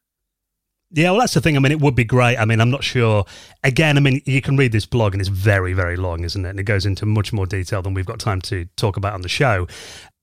[0.93, 1.55] Yeah, well, that's the thing.
[1.55, 2.37] I mean, it would be great.
[2.37, 3.23] I mean, I'm not sure.
[3.63, 6.49] Again, I mean, you can read this blog and it's very, very long, isn't it?
[6.49, 9.21] And it goes into much more detail than we've got time to talk about on
[9.21, 9.67] the show.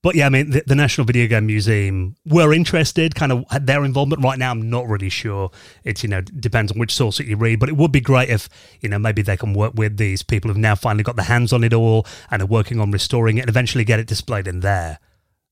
[0.03, 3.83] But yeah, I mean, the, the National Video Game Museum were interested, kind of their
[3.83, 4.23] involvement.
[4.23, 5.49] Right now, I'm not really sure.
[5.83, 7.59] It's, you know, depends on which source that you read.
[7.59, 8.47] But it would be great if,
[8.79, 11.51] you know, maybe they can work with these people who've now finally got their hands
[11.51, 14.59] on it all and are working on restoring it and eventually get it displayed in
[14.59, 14.99] there.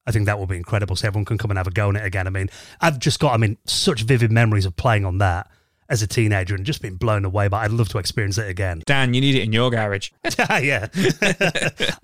[0.07, 0.95] I think that will be incredible.
[0.95, 2.25] So everyone can come and have a go on it again.
[2.25, 2.49] I mean,
[2.81, 5.49] I've just got, I mean, such vivid memories of playing on that
[5.89, 7.47] as a teenager and just being blown away.
[7.47, 8.83] But I'd love to experience it again.
[8.85, 10.11] Dan, you need it in your garage.
[10.39, 10.87] yeah,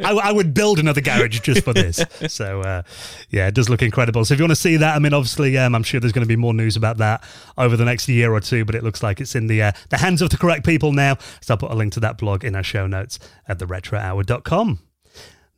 [0.03, 2.03] I, I would build another garage just for this.
[2.33, 2.83] So uh,
[3.29, 4.23] yeah, it does look incredible.
[4.25, 6.25] So if you want to see that, I mean, obviously, um, I'm sure there's going
[6.25, 7.23] to be more news about that
[7.57, 8.65] over the next year or two.
[8.65, 11.17] But it looks like it's in the uh, the hands of the correct people now.
[11.41, 14.79] So I'll put a link to that blog in our show notes at theretrohour.com.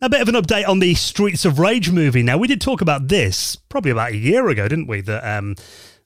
[0.02, 2.22] A bit of an update on the Streets of Rage movie.
[2.22, 5.00] Now, we did talk about this probably about a year ago, didn't we?
[5.00, 5.56] That um,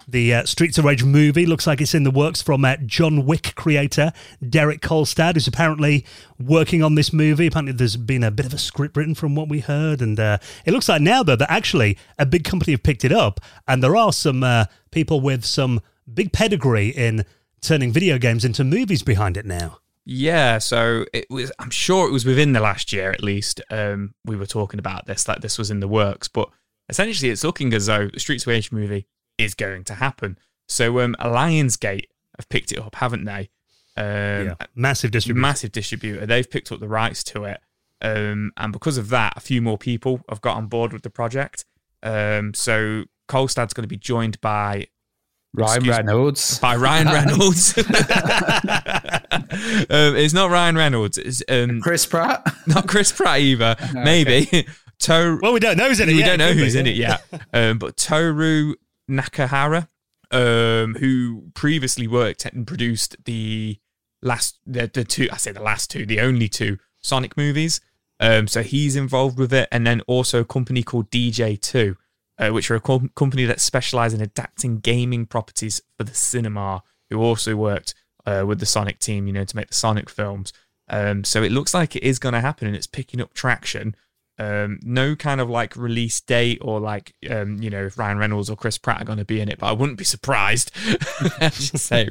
[0.07, 3.25] the uh, Streets of Rage movie looks like it's in the works from uh, John
[3.25, 4.13] Wick creator
[4.47, 6.05] Derek Kolstad, who's apparently
[6.39, 7.47] working on this movie.
[7.47, 10.37] Apparently, there's been a bit of a script written from what we heard, and uh,
[10.65, 13.83] it looks like now though that actually a big company have picked it up, and
[13.83, 15.81] there are some uh, people with some
[16.13, 17.25] big pedigree in
[17.59, 19.79] turning video games into movies behind it now.
[20.11, 21.51] Yeah, so it was.
[21.59, 23.61] I'm sure it was within the last year, at least.
[23.69, 26.49] Um, we were talking about this, like this was in the works, but
[26.89, 29.05] essentially, it's looking as though the Streets of Rage movie
[29.37, 30.39] is going to happen.
[30.67, 33.51] So, um, Lionsgate have picked it up, haven't they?
[33.97, 35.41] Um, yeah, massive distribution.
[35.41, 36.25] massive distributor.
[36.25, 37.59] They've picked up the rights to it.
[38.01, 41.11] Um, and because of that, a few more people have got on board with the
[41.11, 41.65] project.
[42.01, 44.87] Um, so Kolstad's going to be joined by
[45.53, 46.59] Ryan Excuse- Reynolds.
[46.59, 47.77] by Ryan Reynolds.
[47.77, 47.83] um,
[49.89, 51.17] it's not Ryan Reynolds.
[51.17, 52.45] It's um, Chris Pratt.
[52.67, 53.75] not Chris Pratt either.
[53.93, 54.67] Maybe
[54.99, 56.13] To- Well, we don't know who's in it.
[56.13, 56.63] we yet, don't know could we?
[56.63, 57.23] who's in it yet.
[57.53, 58.75] Um, but Toru
[59.09, 59.87] Nakahara,
[60.31, 63.77] um, who previously worked and produced the
[64.21, 67.79] last, the, the two, I say the last two, the only two Sonic movies.
[68.19, 71.95] Um, so he's involved with it, and then also a company called DJ2,
[72.39, 76.81] uh, which are a com- company that specialize in adapting gaming properties for the cinema.
[77.09, 77.95] Who also worked
[78.27, 80.53] uh, with the Sonic team, you know, to make the Sonic films.
[80.89, 83.95] Um, so it looks like it is going to happen, and it's picking up traction.
[84.39, 88.49] Um, no kind of like release date or like um, you know if Ryan Reynolds
[88.49, 90.71] or Chris Pratt are going to be in it, but I wouldn't be surprised.
[91.41, 92.09] Just say.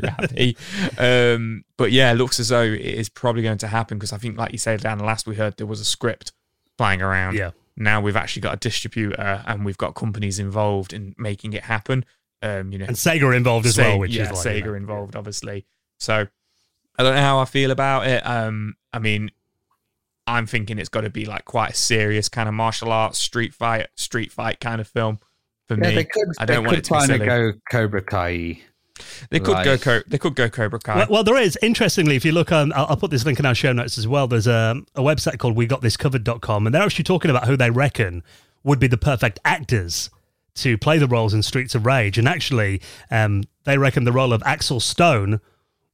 [0.99, 4.37] Um, but yeah, looks as though it is probably going to happen because I think,
[4.37, 6.33] like you said, Dan, last we heard there was a script
[6.77, 7.35] flying around.
[7.35, 7.53] Yeah.
[7.81, 12.05] Now we've actually got a distributor and we've got companies involved in making it happen.
[12.43, 14.67] Um, you know, And Sega involved as well, Sega- which yeah, is like, you Sega
[14.67, 15.65] know, involved, obviously.
[15.99, 16.27] So
[16.99, 18.25] I don't know how I feel about it.
[18.27, 19.31] Um, I mean,
[20.27, 23.55] I'm thinking it's got to be like quite a serious kind of martial arts street
[23.55, 25.21] fight, street fight kind of film
[25.67, 25.95] for Yeah, me.
[25.95, 26.29] they could.
[26.39, 27.27] I don't they want could it to be kind of silly.
[27.27, 28.61] go Cobra Kai.
[29.31, 30.97] They could go, like- Co- they could go Cobra Kai.
[30.97, 31.59] Well, well, there is.
[31.63, 34.07] Interestingly, if you look on, I'll, I'll put this link in our show notes as
[34.09, 34.27] well.
[34.27, 38.23] There's a, a website called WeGotThisCovered.com, and they're actually talking about who they reckon
[38.65, 40.11] would be the perfect actors
[40.57, 42.19] to play the roles in Streets of Rage.
[42.19, 42.81] And actually,
[43.11, 45.41] um, they reckon the role of Axel Stone,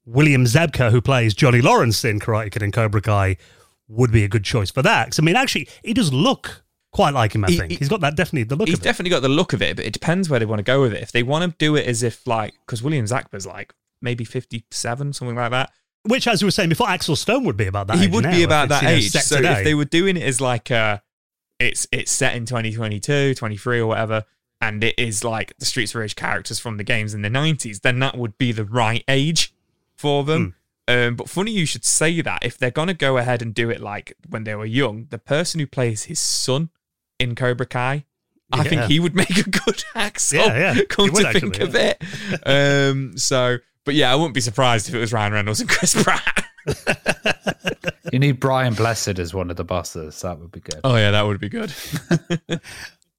[0.07, 3.37] William Zabka, who plays Johnny Lawrence in Karate Kid and Cobra Kai,
[3.89, 5.11] would be a good choice for that.
[5.11, 6.64] 'Cause, I mean, actually, he does look
[6.95, 7.45] quite like him.
[7.45, 8.85] I He- think he- he's got that definitely the look He's of it.
[8.85, 10.95] definitely got the look of it, but it depends where they want to go with
[10.95, 11.03] it.
[11.03, 15.13] If they want to do it as if like, because William Zachman's like maybe 57,
[15.13, 15.71] something like that.
[16.05, 17.99] Which, as we were saying before, Axel Stone would be about that.
[17.99, 19.11] he would now, be about that age.
[19.11, 19.59] So today.
[19.59, 20.99] if they were doing it as like uh
[21.59, 24.25] it's it's set in 2022, 23 or whatever,
[24.61, 27.81] and it is like the Streets of Rage characters from the games in the 90s,
[27.81, 29.53] then that would be the right age
[29.97, 30.55] for them.
[30.89, 30.95] Hmm.
[30.95, 32.45] Um, but funny you should say that.
[32.45, 35.59] If they're gonna go ahead and do it like when they were young, the person
[35.61, 36.69] who plays his son
[37.25, 38.05] in Cobra Kai,
[38.53, 40.39] I think he would make a good Axel.
[40.39, 40.83] Yeah, yeah.
[40.89, 42.03] Come He would to think actually, of it.
[42.47, 46.01] Um, so, but yeah, I wouldn't be surprised if it was Ryan Reynolds and Chris
[46.01, 46.45] Pratt.
[48.13, 50.21] You need Brian Blessed as one of the bosses.
[50.21, 50.81] That would be good.
[50.85, 51.73] Oh yeah, that would be good.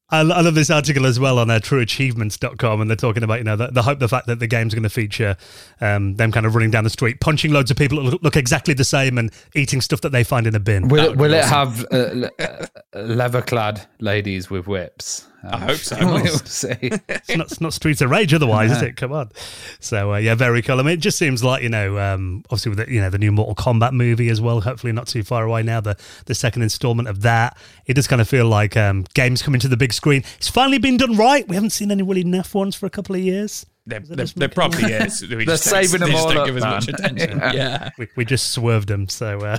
[0.09, 3.43] I, I love this article as well on uh, trueachievements.com, and they're talking about, you
[3.43, 5.35] know, the, the hope, the fact that the game's going to feature
[5.81, 8.35] um, them kind of running down the street, punching loads of people that look, look
[8.35, 10.89] exactly the same and eating stuff that they find in a bin.
[10.89, 15.25] Will, it, would be will it have uh, uh, leather-clad ladies with whips?
[15.47, 15.97] I hope so.
[16.01, 16.75] we'll see.
[16.81, 18.95] It's not, it's not Streets of Rage otherwise, is it?
[18.95, 19.31] Come on.
[19.79, 20.79] So, uh, yeah, very cool.
[20.79, 23.17] I mean, it just seems like, you know, um, obviously with the, you know, the
[23.17, 26.61] new Mortal Kombat movie as well, hopefully not too far away now, the, the second
[26.61, 27.57] installment of that.
[27.85, 30.23] It does kind of feel like um, games coming to the big screen.
[30.37, 31.47] It's finally been done right.
[31.47, 33.65] We haven't seen any really naff ones for a couple of years.
[33.87, 34.53] There, Is that there, just there me?
[34.53, 35.21] probably is.
[35.21, 37.37] We They're just don't- saving them they just all don't up, give as much attention.
[37.39, 37.51] Yeah.
[37.53, 37.89] yeah.
[37.99, 39.07] we, we just swerved them.
[39.09, 39.57] So, uh,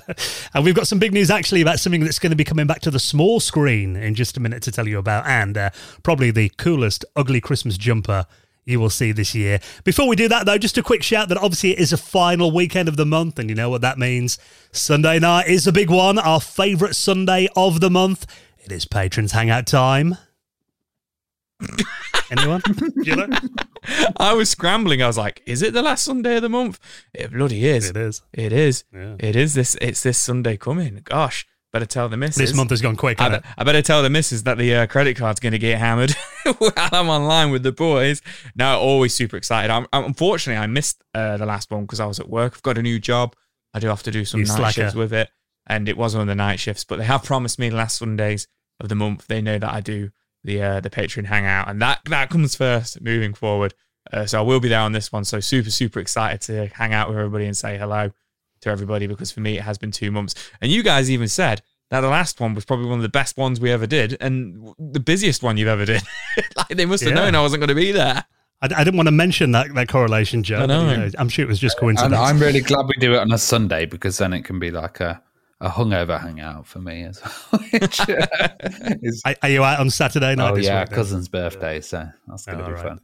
[0.53, 2.81] and we've got some big news actually about something that's going to be coming back
[2.83, 5.71] to the small screen in just a minute to tell you about, and uh,
[6.03, 8.27] probably the coolest ugly Christmas jumper
[8.69, 9.61] you will see this year.
[9.85, 12.51] Before we do that, though, just a quick shout that obviously it is a final
[12.51, 14.39] weekend of the month, and you know what that means.
[14.73, 18.27] Sunday night is a big one, our favourite Sunday of the month.
[18.59, 20.17] It is patrons hangout time.
[22.29, 22.61] Anyone?
[22.77, 23.29] Do you know?
[24.17, 25.03] I was scrambling.
[25.03, 26.79] I was like, "Is it the last Sunday of the month?"
[27.15, 27.91] It bloody is.
[27.91, 28.23] It is.
[28.33, 28.85] It is.
[28.93, 29.17] Yeah.
[29.19, 29.77] It is this.
[29.81, 31.01] It's this Sunday coming.
[31.05, 32.37] Gosh, better tell the missus.
[32.37, 33.21] This month has gone quick.
[33.21, 35.79] I, be- I better tell the missus that the uh, credit card's going to get
[35.79, 36.15] hammered
[36.59, 38.23] while I'm online with the boys.
[38.55, 39.71] Now, always super excited.
[39.71, 42.55] I'm, I'm- unfortunately, I missed uh, the last one because I was at work.
[42.57, 43.35] I've got a new job.
[43.75, 44.73] I do have to do some You night slacker.
[44.73, 45.29] shifts with it,
[45.67, 46.85] and it was one of the night shifts.
[46.85, 48.49] But they have promised me the last Sundays
[48.81, 49.27] of the month.
[49.27, 50.11] They know that I do
[50.47, 53.75] the uh, the Patreon hangout, and that that comes first moving forward.
[54.13, 55.25] Uh, so I will be there on this one.
[55.25, 58.13] So super super excited to hang out with everybody and say hello
[58.63, 60.35] to everybody because for me it has been two months.
[60.63, 63.37] And you guys even said that the last one was probably one of the best
[63.37, 66.03] ones we ever did and the busiest one you've ever did.
[66.57, 67.25] like they must have Yeah.
[67.25, 68.25] known I wasn't going to be there.
[68.63, 70.63] I, I didn't want to mention that, that correlation, Joe.
[70.63, 71.11] I but, you know.
[71.19, 72.19] I'm sure it was just And coincidence.
[72.19, 74.99] I'm really glad we do it on a Sunday because then it can be like
[75.01, 75.23] a,
[75.61, 77.61] a hungover hangout for me as well.
[77.73, 78.27] which, uh,
[79.03, 80.53] is- Are, are you out on Saturday night?
[80.53, 82.83] oh yeah, week cousin's birthday, so that's going to Oh, be right.
[82.83, 83.01] fun.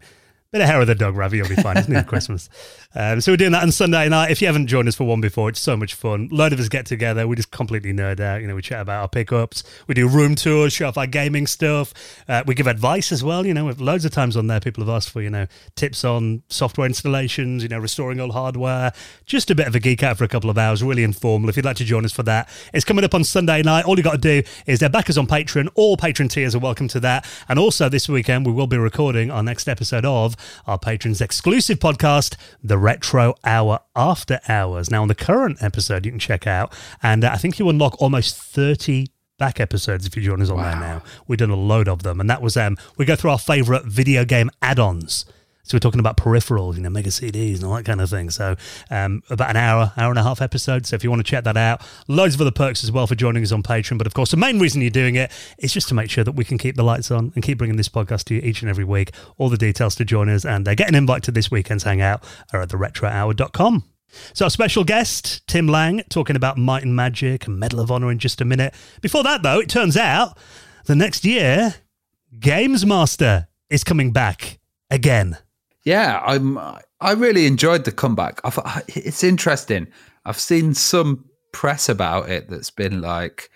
[0.52, 1.78] Bit of hair of the dog, Ravi, you'll be fine.
[1.78, 2.50] It's near Christmas.
[2.94, 4.30] Um, so we're doing that on Sunday night.
[4.30, 6.28] If you haven't joined us for one before, it's so much fun.
[6.30, 7.26] A load of us get together.
[7.26, 8.42] We just completely nerd out.
[8.42, 9.64] You know, we chat about our pickups.
[9.86, 11.94] We do room tours, show off our gaming stuff.
[12.28, 13.46] Uh, we give advice as well.
[13.46, 16.04] You know, we've loads of times on there, people have asked for, you know, tips
[16.04, 18.92] on software installations, you know, restoring old hardware.
[19.24, 21.48] Just a bit of a geek out for a couple of hours, really informal.
[21.48, 23.86] If you'd like to join us for that, it's coming up on Sunday night.
[23.86, 25.70] All you got to do is they're back us on Patreon.
[25.76, 27.26] All Patreon tiers are welcome to that.
[27.48, 30.36] And also this weekend, we will be recording our next episode of
[30.66, 34.90] our patrons exclusive podcast, The Retro Hour After Hours.
[34.90, 38.00] Now, on the current episode, you can check out, and uh, I think you unlock
[38.00, 40.70] almost 30 back episodes if you join us on wow.
[40.70, 41.02] there now.
[41.26, 43.84] We've done a load of them, and that was um, we go through our favorite
[43.84, 45.24] video game add-ons.
[45.64, 48.30] So we're talking about peripherals, you know, mega CDs and all that kind of thing.
[48.30, 48.56] So
[48.90, 50.86] um, about an hour, hour and a half episode.
[50.86, 53.14] So if you want to check that out, loads of other perks as well for
[53.14, 53.96] joining us on Patreon.
[53.96, 56.32] But of course, the main reason you're doing it is just to make sure that
[56.32, 58.68] we can keep the lights on and keep bringing this podcast to you each and
[58.68, 59.12] every week.
[59.38, 62.24] All the details to join us and uh, get an invite to this weekend's hangout
[62.52, 63.84] are at theretrohour.com.
[64.34, 68.10] So, our special guest, Tim Lang, talking about Might and Magic and Medal of Honor
[68.10, 68.74] in just a minute.
[69.00, 70.36] Before that, though, it turns out
[70.84, 71.76] the next year,
[72.38, 74.58] Games Master is coming back
[74.90, 75.38] again.
[75.84, 76.58] Yeah, I'm.
[76.58, 78.40] I really enjoyed the comeback.
[78.44, 79.88] i it's interesting.
[80.24, 83.50] I've seen some press about it that's been like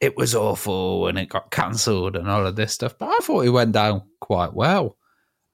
[0.00, 3.44] it was awful and it got cancelled and all of this stuff, but I thought
[3.44, 4.96] it went down quite well.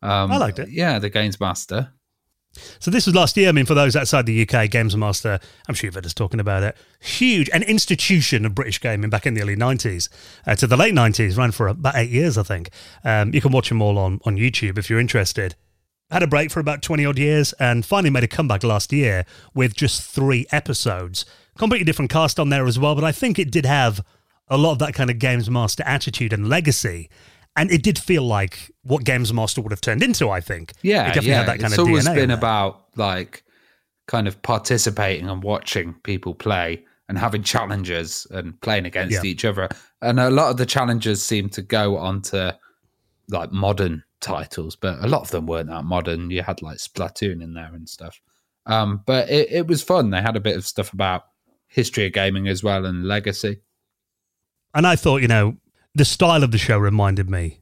[0.03, 0.68] Um, I liked it.
[0.68, 1.92] Yeah, the Games Master.
[2.81, 3.48] So this was last year.
[3.48, 6.40] I mean, for those outside the UK, Games Master, I'm sure you've heard us talking
[6.40, 6.77] about it.
[7.01, 10.11] Huge, an institution of British gaming back in the early 90s
[10.46, 12.70] uh, to the late 90s, ran for about eight years, I think.
[13.05, 15.55] Um, you can watch them all on, on YouTube if you're interested
[16.12, 19.25] had a break for about 20 odd years and finally made a comeback last year
[19.55, 21.25] with just three episodes.
[21.57, 24.05] Completely different cast on there as well, but I think it did have
[24.48, 27.09] a lot of that kind of Games Master attitude and legacy.
[27.57, 30.72] And it did feel like what Games Master would have turned into, I think.
[30.83, 31.38] Yeah, it definitely yeah.
[31.38, 33.44] had that kind it's of always DNA been about like
[34.07, 39.31] kind of participating and watching people play and having challenges and playing against yeah.
[39.31, 39.68] each other.
[40.01, 42.51] And a lot of the challenges seem to go onto
[43.29, 46.31] like modern titles, but a lot of them weren't that modern.
[46.31, 48.21] You had like Splatoon in there and stuff.
[48.65, 50.11] Um, but it, it was fun.
[50.11, 51.25] They had a bit of stuff about
[51.69, 53.59] history of gaming as well and legacy.
[54.75, 55.57] And I thought, you know,
[55.95, 57.61] the style of the show reminded me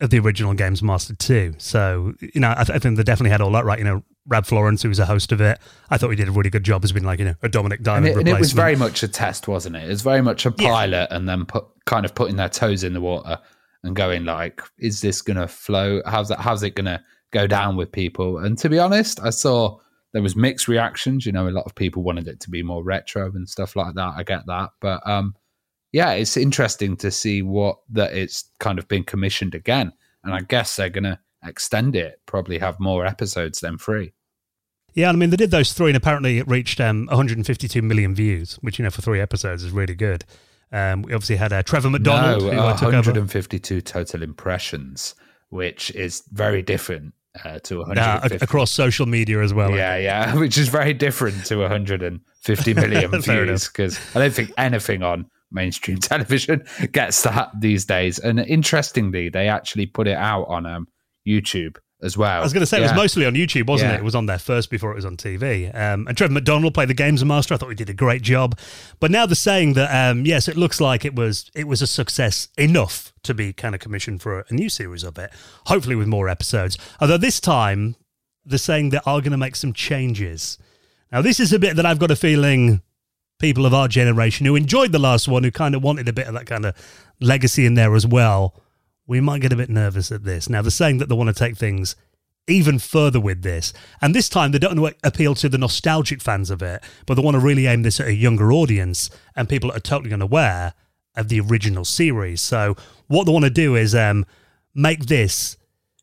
[0.00, 1.54] of the original Games Master too.
[1.58, 3.78] So, you know, I, th- I, think they definitely had all that right.
[3.78, 5.58] You know, Rab Florence, who was a host of it,
[5.90, 7.82] I thought he did a really good job as being like, you know, a Dominik
[7.82, 9.84] Diamond and it, and it was very much a test, wasn't it?
[9.84, 11.16] It was very much a pilot yeah.
[11.16, 13.38] and then put kind of putting their toes in the water
[13.82, 16.02] and going like, is this gonna flow?
[16.06, 16.40] How's that?
[16.40, 18.38] How's it gonna go down with people?
[18.38, 19.78] And to be honest, I saw
[20.12, 21.24] there was mixed reactions.
[21.26, 23.94] You know, a lot of people wanted it to be more retro and stuff like
[23.94, 24.14] that.
[24.16, 25.34] I get that, but um,
[25.92, 29.92] yeah, it's interesting to see what that it's kind of been commissioned again,
[30.24, 34.12] and I guess they're gonna extend it, probably have more episodes than three.
[34.94, 38.58] Yeah, I mean they did those three, and apparently it reached um, 152 million views,
[38.60, 40.24] which you know for three episodes is really good.
[40.72, 42.42] Um, we obviously had uh, Trevor McDonald.
[42.44, 45.14] No, uh, 152 total impressions,
[45.48, 48.36] which is very different uh, to 150.
[48.36, 49.70] Nah, across social media as well.
[49.70, 55.02] Yeah, yeah, which is very different to 150 million views because I don't think anything
[55.02, 58.18] on mainstream television gets that these days.
[58.18, 60.88] And interestingly, they actually put it out on um,
[61.26, 62.40] YouTube as well.
[62.40, 62.84] I was going to say yeah.
[62.84, 63.96] it was mostly on YouTube, wasn't yeah.
[63.96, 64.00] it?
[64.00, 65.74] It was on there first before it was on TV.
[65.74, 67.54] Um, and Trevor McDonald played the games master.
[67.54, 68.58] I thought he did a great job.
[68.98, 71.86] But now they're saying that um, yes, it looks like it was it was a
[71.86, 75.30] success enough to be kind of commissioned for a, a new series of it.
[75.66, 76.78] Hopefully with more episodes.
[77.00, 77.96] Although this time
[78.44, 80.58] they're saying they are going to make some changes.
[81.12, 82.82] Now this is a bit that I've got a feeling
[83.38, 86.26] people of our generation who enjoyed the last one, who kind of wanted a bit
[86.26, 86.74] of that kind of
[87.20, 88.54] legacy in there as well
[89.10, 90.48] we might get a bit nervous at this.
[90.48, 91.96] Now, they're saying that they want to take things
[92.46, 93.72] even further with this.
[94.00, 97.34] And this time, they don't appeal to the nostalgic fans of it, but they want
[97.34, 100.74] to really aim this at a younger audience and people that are totally unaware
[101.16, 102.40] of the original series.
[102.40, 102.76] So,
[103.08, 104.26] what they want to do is um,
[104.76, 105.56] make this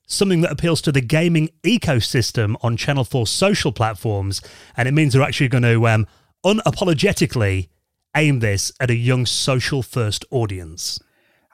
[0.05, 4.41] something that appeals to the gaming ecosystem on Channel 4 social platforms.
[4.75, 6.07] And it means they're actually going to um,
[6.45, 7.69] unapologetically
[8.17, 10.99] aim this at a young social first audience.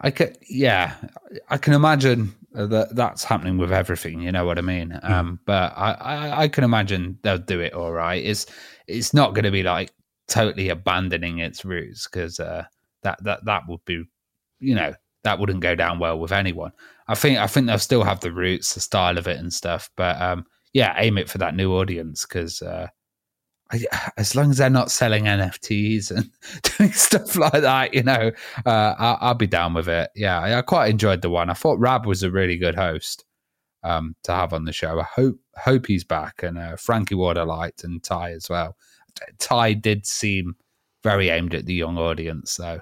[0.04, 0.96] I can, yeah,
[1.50, 4.22] I can imagine that that's happening with everything.
[4.22, 5.00] You know what I mean?
[5.04, 5.10] Mm.
[5.10, 8.24] Um, but I, I, I, can imagine they'll do it all right.
[8.24, 8.46] It's,
[8.88, 9.92] it's not going to be like
[10.28, 12.66] totally abandoning its roots because uh,
[13.02, 14.04] that, that, that would be,
[14.60, 16.74] you know, that wouldn't go down well with anyone.
[17.08, 19.90] I think, I think they'll still have the roots, the style of it and stuff.
[19.96, 22.88] But um, yeah, aim it for that new audience because uh,
[24.18, 26.30] as long as they're not selling NFTs and
[26.78, 28.32] doing stuff like that, you know,
[28.66, 30.10] uh, I'll, I'll, be down with it.
[30.16, 31.50] Yeah, I, I, quite enjoyed the one.
[31.50, 33.26] I thought Rab was a really good host.
[33.84, 35.00] um, to have on the show.
[35.00, 38.76] I hope hope he's back, and uh, Frankie Ward I liked, and Ty as well.
[39.40, 40.56] Ty did seem
[41.04, 42.82] very aimed at the young audience, though.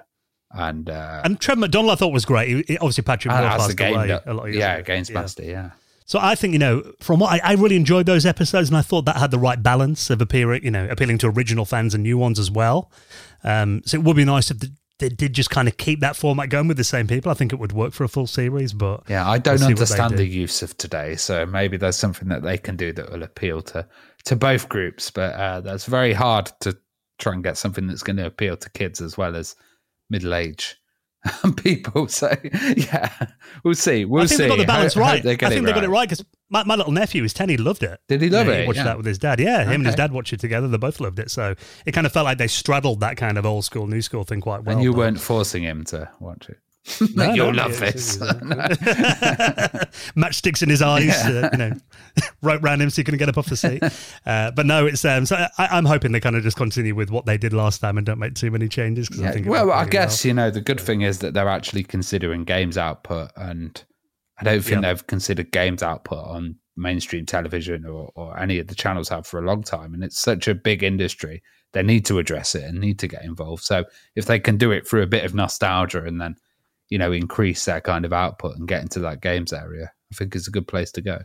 [0.52, 2.68] And uh, and Trev McDonald, I thought was great.
[2.68, 4.80] He, obviously, Patrick Moore passed away that, a lot yeah, ago.
[4.80, 5.20] against Yeah.
[5.20, 5.70] Master, yeah.
[6.04, 8.82] So I think you know, from what I, I really enjoyed those episodes, and I
[8.82, 12.02] thought that had the right balance of appearing, you know, appealing to original fans and
[12.02, 12.90] new ones as well.
[13.44, 16.14] Um, so it would be nice if the, they did just kind of keep that
[16.14, 17.30] format going with the same people.
[17.30, 18.72] I think it would work for a full series.
[18.72, 20.16] But Yeah, I don't We'll see what they understand do.
[20.18, 23.62] the use of today, so maybe there's something that they can do that will appeal
[23.62, 23.86] to
[24.24, 25.10] to both groups.
[25.10, 26.76] But uh, that's very hard to
[27.18, 29.54] try and get something that's going to appeal to kids as well as
[30.10, 30.76] middle age
[31.56, 32.08] people.
[32.12, 32.34] So
[32.76, 33.10] yeah,
[33.64, 34.04] we'll see.
[34.04, 34.42] We'll I think see.
[34.44, 35.22] they got the balance Ho- hope right.
[35.22, 37.48] get I think it they got it right because my, my little nephew is ten.
[37.48, 38.00] He loved it.
[38.08, 38.60] Did he love know, it?
[38.62, 38.84] He watched Yeah.
[38.84, 39.40] that with his dad.
[39.40, 40.68] Yeah, him and his dad watched it together.
[40.68, 41.30] They both loved it.
[41.30, 41.54] So
[41.86, 44.40] it kind of felt like they straddled that kind of old school, new school thing
[44.40, 44.74] quite well.
[44.74, 46.58] and you weren't forcing him to watch it.
[47.14, 48.16] No, You'll love this.
[50.16, 51.46] matchsticks in his eyes, Yeah.
[51.46, 51.72] uh, you know,
[52.42, 53.82] rope round him so he couldn't get up off the seat.
[54.26, 57.10] Uh, but no, it's um, so I, I'm hoping they kind of just continue with
[57.10, 59.08] what they did last time and don't make too many changes.
[59.18, 61.84] I Yeah, think well, I guess you know the good thing is that they're actually
[61.84, 63.82] considering games output, and
[64.38, 64.92] I don't think Yeah.
[64.92, 69.38] they've considered games output on mainstream television or, or any of the channels have for
[69.38, 69.92] a long time.
[69.94, 73.24] And it's such a big industry; they need to address it and need to get
[73.24, 73.62] involved.
[73.62, 73.84] So
[74.16, 76.36] if they can do it through a bit of nostalgia and then
[76.92, 80.34] you know increase their kind of output and get into that games area, I think
[80.36, 81.18] it's a good place to go.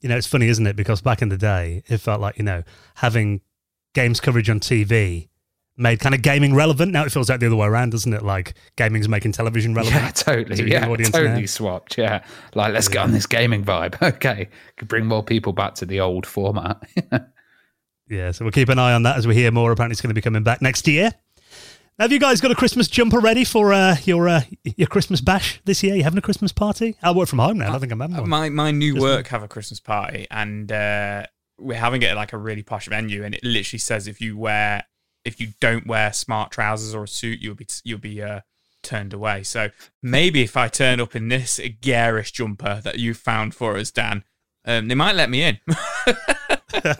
[0.00, 0.76] you know, it's funny, isn't it?
[0.76, 2.62] Because back in the day, it felt like, you know,
[2.96, 3.40] having
[3.94, 5.28] games coverage on TV
[5.76, 6.90] made kind of gaming relevant.
[6.92, 8.22] Now it feels like the other way around, doesn't it?
[8.22, 10.02] Like gaming's making television relevant.
[10.02, 10.56] Yeah, totally.
[10.56, 11.46] to Yeah, audience totally now.
[11.46, 11.96] swapped.
[11.98, 13.94] Yeah, like let's get on this gaming vibe.
[14.14, 16.82] Okay, could bring more people back to the old format.
[18.08, 19.72] Yeah, so we'll keep an eye on that as we hear more.
[19.72, 21.12] Apparently, it's going to be coming back next year.
[21.98, 25.60] Have you guys got a Christmas jumper ready for uh, your uh, your Christmas bash
[25.64, 25.94] this year?
[25.94, 26.96] You having a Christmas party?
[27.02, 27.68] I work from home now.
[27.68, 28.28] I don't think I'm having one.
[28.30, 31.26] My my new Just work have a Christmas party, and uh,
[31.58, 34.38] we're having it at like a really posh venue, and it literally says if you
[34.38, 34.84] wear
[35.24, 38.40] if you don't wear smart trousers or a suit, you'll be you'll be uh,
[38.82, 39.42] turned away.
[39.42, 39.68] So
[40.02, 44.24] maybe if I turn up in this garish jumper that you found for us, Dan,
[44.64, 45.58] um, they might let me in.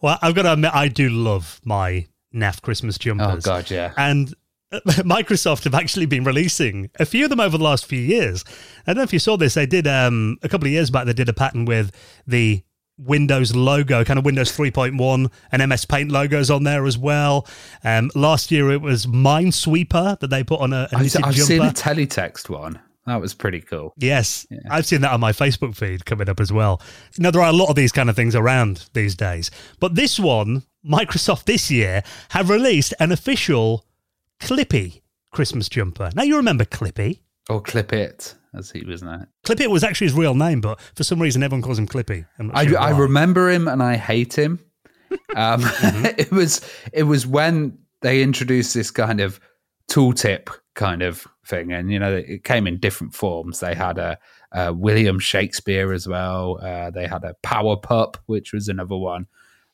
[0.00, 3.26] Well, I've got to admit, I do love my NAF Christmas jumpers.
[3.26, 3.44] oh jumpers.
[3.44, 3.92] god, yeah.
[3.96, 4.34] And
[4.72, 8.44] Microsoft have actually been releasing a few of them over the last few years.
[8.86, 9.54] I don't know if you saw this.
[9.54, 11.06] They did um, a couple of years back.
[11.06, 11.92] They did a pattern with
[12.26, 12.62] the
[12.98, 17.46] Windows logo, kind of Windows 3.1 and MS Paint logos on there as well.
[17.82, 20.88] Um, last year it was Minesweeper that they put on a.
[20.92, 22.80] a I've, I've seen a teletext one.
[23.06, 23.92] That was pretty cool.
[23.98, 26.80] Yes, I've seen that on my Facebook feed coming up as well.
[27.18, 29.50] Now, there are a lot of these kind of things around these days.
[29.78, 33.84] But this one, Microsoft this year have released an official
[34.40, 35.02] Clippy
[35.32, 36.10] Christmas jumper.
[36.14, 37.20] Now, you remember Clippy.
[37.50, 39.26] Or Clippit, as he was now.
[39.44, 42.24] Clippit was actually his real name, but for some reason everyone calls him Clippy.
[42.54, 44.60] I, sure I remember him and I hate him.
[45.36, 46.06] Um, Mm-hmm.
[46.18, 46.60] it was
[46.92, 49.38] it was when they introduced this kind of
[49.88, 53.60] tooltip kind of thing, and you know it came in different forms.
[53.60, 54.18] They had a,
[54.52, 56.58] a William Shakespeare as well.
[56.62, 59.26] Uh, they had a Power Pup, which was another one.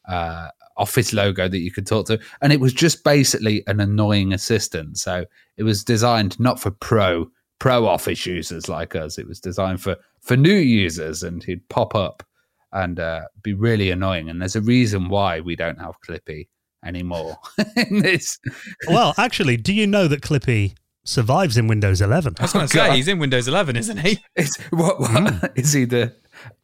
[0.09, 4.33] Uh, office logo that you could talk to, and it was just basically an annoying
[4.33, 4.99] assistant.
[4.99, 5.25] So
[5.57, 9.19] it was designed not for pro pro office users like us.
[9.19, 12.25] It was designed for for new users, and he'd pop up
[12.73, 14.29] and uh, be really annoying.
[14.29, 16.49] And there's a reason why we don't have Clippy
[16.85, 17.37] anymore
[17.77, 18.39] in this.
[18.89, 20.75] well, actually, do you know that Clippy
[21.05, 22.37] survives in Windows 11?
[22.39, 24.19] I was going to say he's in Windows 11, isn't he?
[24.37, 26.15] It's, what, what is he the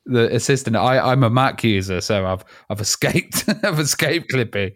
[0.05, 0.77] the assistant?
[0.77, 3.45] I, I'm a Mac user, so I've I've escaped.
[3.63, 4.75] I've escaped Clippy.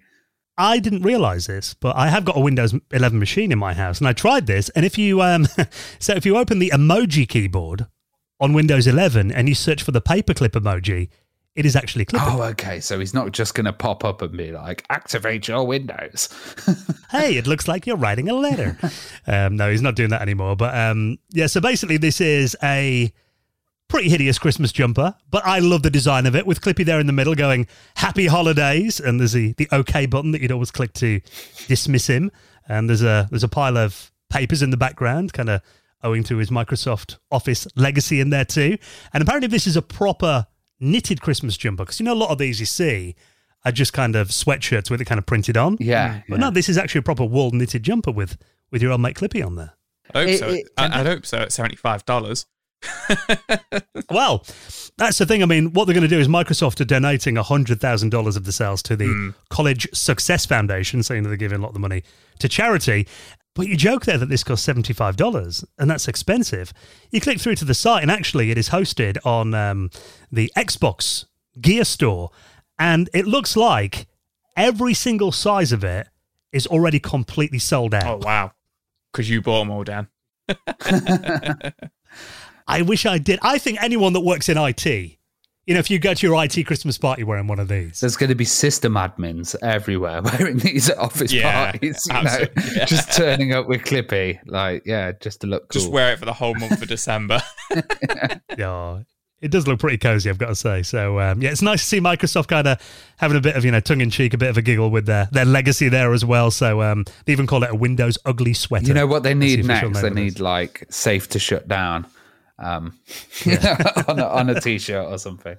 [0.58, 3.98] I didn't realize this, but I have got a Windows 11 machine in my house,
[3.98, 4.68] and I tried this.
[4.70, 5.46] And if you um,
[5.98, 7.86] so if you open the emoji keyboard
[8.40, 11.08] on Windows 11 and you search for the paperclip emoji,
[11.56, 12.22] it is actually Clippy.
[12.26, 12.80] Oh, okay.
[12.80, 16.28] So he's not just going to pop up and be like, "Activate your Windows."
[17.10, 18.78] hey, it looks like you're writing a letter.
[19.26, 20.54] um, no, he's not doing that anymore.
[20.56, 23.12] But um, yeah, so basically, this is a
[23.88, 27.08] pretty hideous Christmas jumper, but I love the design of it with Clippy there in
[27.08, 30.92] the middle going "Happy Holidays," and there's the the OK button that you'd always click
[30.94, 31.20] to
[31.66, 32.30] dismiss him,
[32.68, 35.62] and there's a there's a pile of papers in the background, kind of
[36.02, 38.78] owing to his Microsoft Office legacy in there too.
[39.12, 40.46] And apparently, this is a proper
[40.80, 43.14] knitted Christmas jumper because you know a lot of these you see
[43.64, 45.76] are just kind of sweatshirts with it kind of printed on.
[45.78, 48.38] Yeah, But no, this is actually a proper wool knitted jumper with
[48.70, 49.74] with your old mate Clippy on there.
[50.14, 50.48] I hope It- so.
[50.48, 52.46] it- I, I'd hope so at $75.
[54.10, 54.44] Well,
[54.96, 55.42] that's the thing.
[55.42, 58.82] I mean, what they're going to do is Microsoft are donating $100,000 of the sales
[58.82, 59.30] to the hmm.
[59.48, 62.02] College Success Foundation, saying that they're giving a lot of the money
[62.40, 63.06] to charity.
[63.54, 66.72] But you joke there that this costs $75 and that's expensive.
[67.10, 69.90] You click through to the site and actually it is hosted on um,
[70.30, 71.24] the Xbox
[71.60, 72.30] Gear Store.
[72.78, 74.06] And it looks like
[74.56, 76.08] every single size of it
[76.52, 78.04] is already completely sold out.
[78.06, 78.52] Oh, wow.
[79.12, 80.08] Because you bought them all, Dan.
[82.66, 83.40] I wish I did.
[83.42, 85.18] I think anyone that works in IT,
[85.70, 88.16] you know, if you go to your IT Christmas party wearing one of these, there's
[88.16, 92.38] going to be system admins everywhere wearing these at office yeah, parties, you know,
[92.74, 92.84] yeah.
[92.86, 95.80] just turning up with Clippy, like, yeah, just to look cool.
[95.80, 97.40] Just wear it for the whole month of December.
[98.58, 99.02] yeah
[99.40, 100.82] it does look pretty cozy, I've got to say.
[100.82, 102.78] So um, yeah, it's nice to see Microsoft kind of
[103.16, 105.06] having a bit of you know tongue in cheek, a bit of a giggle with
[105.06, 106.50] their their legacy there as well.
[106.50, 108.88] So um, they even call it a Windows ugly sweater.
[108.88, 110.02] You know what they need the next?
[110.02, 112.06] They need like safe to shut down
[112.60, 112.98] um,
[114.08, 115.56] on a, on a t-shirt or something.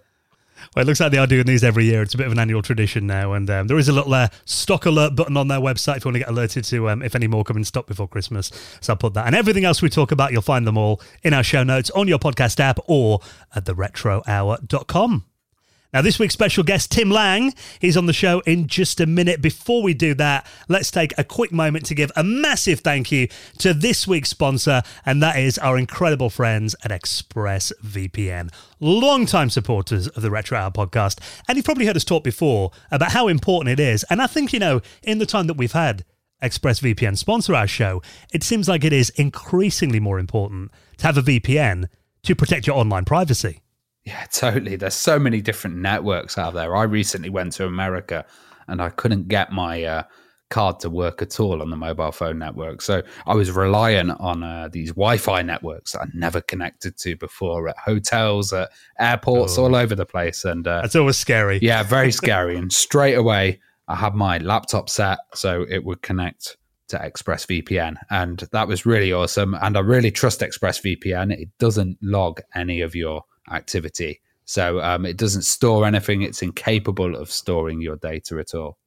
[0.76, 2.02] Well, it looks like they are doing these every year.
[2.02, 4.28] It's a bit of an annual tradition now, and um, there is a little uh,
[4.45, 7.16] stock alert button on their website if you want to get alerted to um, if
[7.16, 8.52] any more come in stock before Christmas.
[8.80, 9.26] So I'll put that.
[9.26, 12.08] And everything else we talk about, you'll find them all in our show notes on
[12.08, 13.20] your podcast app or
[13.56, 15.26] at theretrohour.com.
[15.94, 19.42] Now, this week's special guest, Tim Lang, he's on the show in just a minute.
[19.42, 23.28] Before we do that, let's take a quick moment to give a massive thank you
[23.58, 30.22] to this week's sponsor, and that is our incredible friends at ExpressVPN, long-time supporters of
[30.22, 31.20] the Retro Hour podcast.
[31.50, 34.06] And you've probably heard us talk before about how important it is.
[34.10, 36.06] And I think, you know, in the time that we've had
[36.42, 38.02] ExpressVPN sponsor our show,
[38.34, 41.89] it seems like it is increasingly more important to have a VPN
[42.24, 43.60] to protect your online privacy.
[44.04, 44.76] Yeah, totally.
[44.76, 46.76] There's so many different networks out there.
[46.76, 48.26] I recently went to America
[48.68, 50.04] and I couldn't get my uh,
[50.49, 52.82] card to work at all on the mobile phone network.
[52.82, 57.16] So I was reliant on uh, these Wi Fi networks that I never connected to
[57.16, 59.64] before at hotels, at airports, oh.
[59.64, 60.45] all over the place.
[60.45, 61.60] And uh, that's always scary.
[61.62, 62.56] Yeah, very scary.
[62.56, 66.58] and straight away, I had my laptop set so it would connect
[66.89, 67.95] to ExpressVPN.
[68.10, 69.56] And that was really awesome.
[69.62, 71.32] And I really trust ExpressVPN.
[71.34, 74.22] It doesn't log any of your activity.
[74.45, 76.22] So um, it doesn't store anything.
[76.22, 78.78] It's incapable of storing your data at all.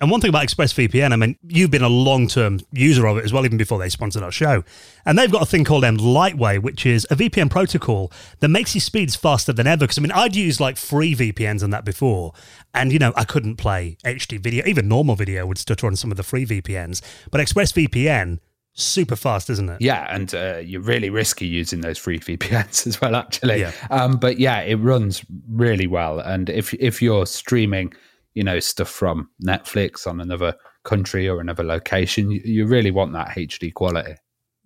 [0.00, 3.24] And one thing about ExpressVPN, I mean, you've been a long term user of it
[3.24, 4.62] as well, even before they sponsored our show.
[5.04, 8.76] And they've got a thing called um, Lightway, which is a VPN protocol that makes
[8.76, 9.80] your speeds faster than ever.
[9.80, 12.32] Because, I mean, I'd used like free VPNs and that before.
[12.72, 16.12] And, you know, I couldn't play HD video, even normal video would stutter on some
[16.12, 17.02] of the free VPNs.
[17.32, 18.38] But ExpressVPN
[18.78, 19.80] super fast, isn't it?
[19.80, 23.60] Yeah, and uh, you're really risky using those free VPNs as well, actually.
[23.60, 23.72] Yeah.
[23.90, 27.92] Um, but yeah, it runs really well, and if if you're streaming,
[28.34, 30.54] you know, stuff from Netflix on another
[30.84, 34.14] country or another location, you, you really want that HD quality.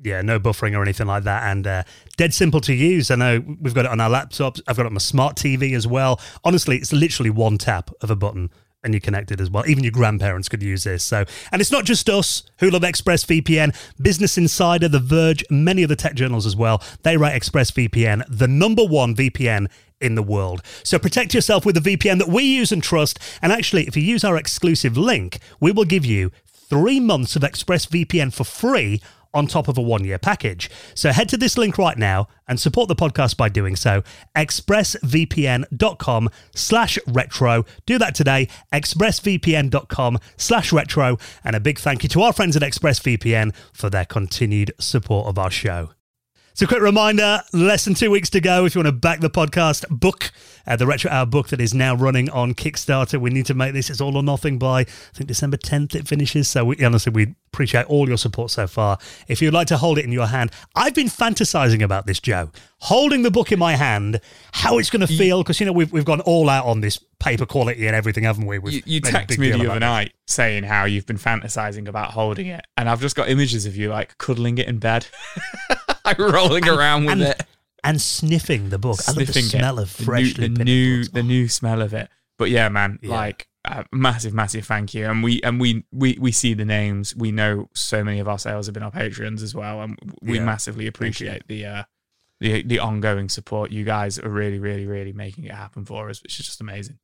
[0.05, 1.83] Yeah, no buffering or anything like that, and uh,
[2.17, 3.11] dead simple to use.
[3.11, 4.61] I know we've got it on our laptops.
[4.67, 6.21] I've got it on my smart TV as well.
[6.45, 8.51] Honestly, it's literally one tap of a button
[8.83, 9.65] and you're connected as well.
[9.67, 11.05] Even your grandparents could use this.
[11.05, 13.77] So, and it's not just us who love ExpressVPN.
[14.01, 16.83] Business Insider, The Verge, many other tech journals as well.
[17.03, 19.69] They write ExpressVPN, the number one VPN
[20.01, 20.63] in the world.
[20.83, 23.21] So protect yourself with the VPN that we use and trust.
[23.41, 27.43] And actually, if you use our exclusive link, we will give you three months of
[27.43, 29.01] ExpressVPN for free
[29.35, 30.71] on top of a one year package.
[30.95, 34.03] So head to this link right now and support the podcast by doing so.
[34.37, 37.65] expressvpn.com slash retro.
[37.87, 38.49] Do that today.
[38.73, 41.19] expressvpn.com slash retro.
[41.45, 45.39] And a big thank you to our friends at ExpressVPN for their continued support of
[45.39, 45.91] our show.
[46.55, 48.67] So, quick reminder less than two weeks to go.
[48.67, 50.31] If you want to back the podcast book,
[50.67, 53.73] uh, the Retro Hour book that is now running on Kickstarter, we need to make
[53.73, 53.89] this.
[53.89, 54.85] It's all or nothing by, I
[55.15, 56.49] think, December 10th it finishes.
[56.49, 58.99] So, we, honestly, we appreciate all your support so far.
[59.29, 62.51] If you'd like to hold it in your hand, I've been fantasizing about this, Joe.
[62.81, 64.21] Holding the book in my hand,
[64.53, 66.99] how it's going to feel, because, you know, we've, we've gone all out on this
[67.19, 68.59] paper quality and everything, haven't we?
[68.59, 72.49] We've you you texted me the other night saying how you've been fantasizing about holding
[72.49, 72.67] it.
[72.77, 75.07] And I've just got images of you, like, cuddling it in bed.
[76.05, 77.47] I'm rolling around with and, it
[77.85, 79.01] and sniffing the book.
[79.01, 79.83] Sniffing I love the smell it.
[79.83, 82.09] of freshly the new, the new, the new smell of it.
[82.39, 83.11] But yeah, man, yeah.
[83.11, 85.07] like uh, massive, massive thank you.
[85.07, 87.15] And we and we we we see the names.
[87.15, 90.39] We know so many of our sales have been our patrons as well, and we
[90.39, 90.45] yeah.
[90.45, 91.83] massively appreciate the uh,
[92.41, 93.71] the the ongoing support.
[93.71, 96.99] You guys are really, really, really making it happen for us, which is just amazing.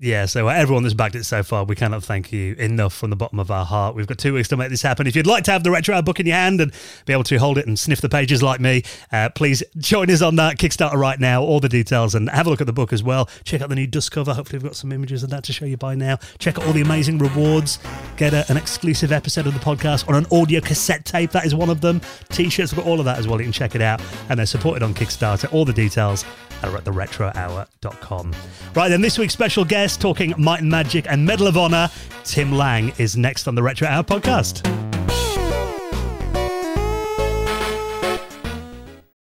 [0.00, 3.16] Yeah, so everyone that's backed it so far, we cannot thank you enough from the
[3.16, 3.96] bottom of our heart.
[3.96, 5.08] We've got two weeks to make this happen.
[5.08, 6.72] If you'd like to have the Retro Hour book in your hand and
[7.04, 10.22] be able to hold it and sniff the pages like me, uh, please join us
[10.22, 11.42] on that Kickstarter right now.
[11.42, 13.28] All the details and have a look at the book as well.
[13.42, 14.34] Check out the new dust cover.
[14.34, 16.18] Hopefully, we've got some images of that to show you by now.
[16.38, 17.80] Check out all the amazing rewards.
[18.16, 21.32] Get a, an exclusive episode of the podcast on an audio cassette tape.
[21.32, 22.00] That is one of them.
[22.28, 23.40] T shirts, we've got all of that as well.
[23.40, 24.00] You can check it out.
[24.28, 25.52] And they're supported on Kickstarter.
[25.52, 26.24] All the details
[26.62, 28.34] are at theretrohour.com.
[28.74, 31.88] Right then, this week's special guest talking Might and Magic and Medal of Honor,
[32.22, 34.60] Tim Lang, is next on the Retro Hour podcast.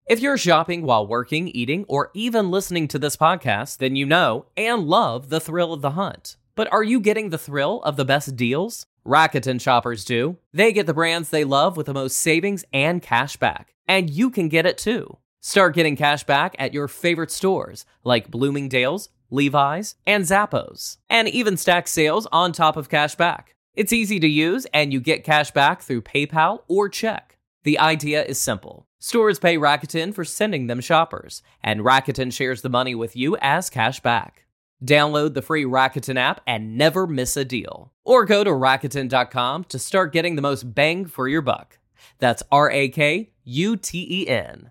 [0.08, 4.46] If you're shopping while working, eating, or even listening to this podcast, then you know
[4.56, 6.36] and love the thrill of the hunt.
[6.56, 8.86] But are you getting the thrill of the best deals?
[9.06, 10.36] Rakuten shoppers do.
[10.52, 13.72] They get the brands they love with the most savings and cash back.
[13.86, 15.18] And you can get it too.
[15.40, 20.98] Start getting cash back at your favorite stores like Bloomingdale's, Levi's, and Zappos.
[21.08, 23.54] And even stack sales on top of cash back.
[23.74, 27.36] It's easy to use and you get cash back through PayPal or check.
[27.64, 28.86] The idea is simple.
[28.98, 33.68] Stores pay Rakuten for sending them shoppers, and Rakuten shares the money with you as
[33.68, 34.46] cash back.
[34.84, 37.92] Download the free Rakuten app and never miss a deal.
[38.04, 41.78] Or go to Rakuten.com to start getting the most bang for your buck.
[42.18, 44.70] That's R A K U T E N.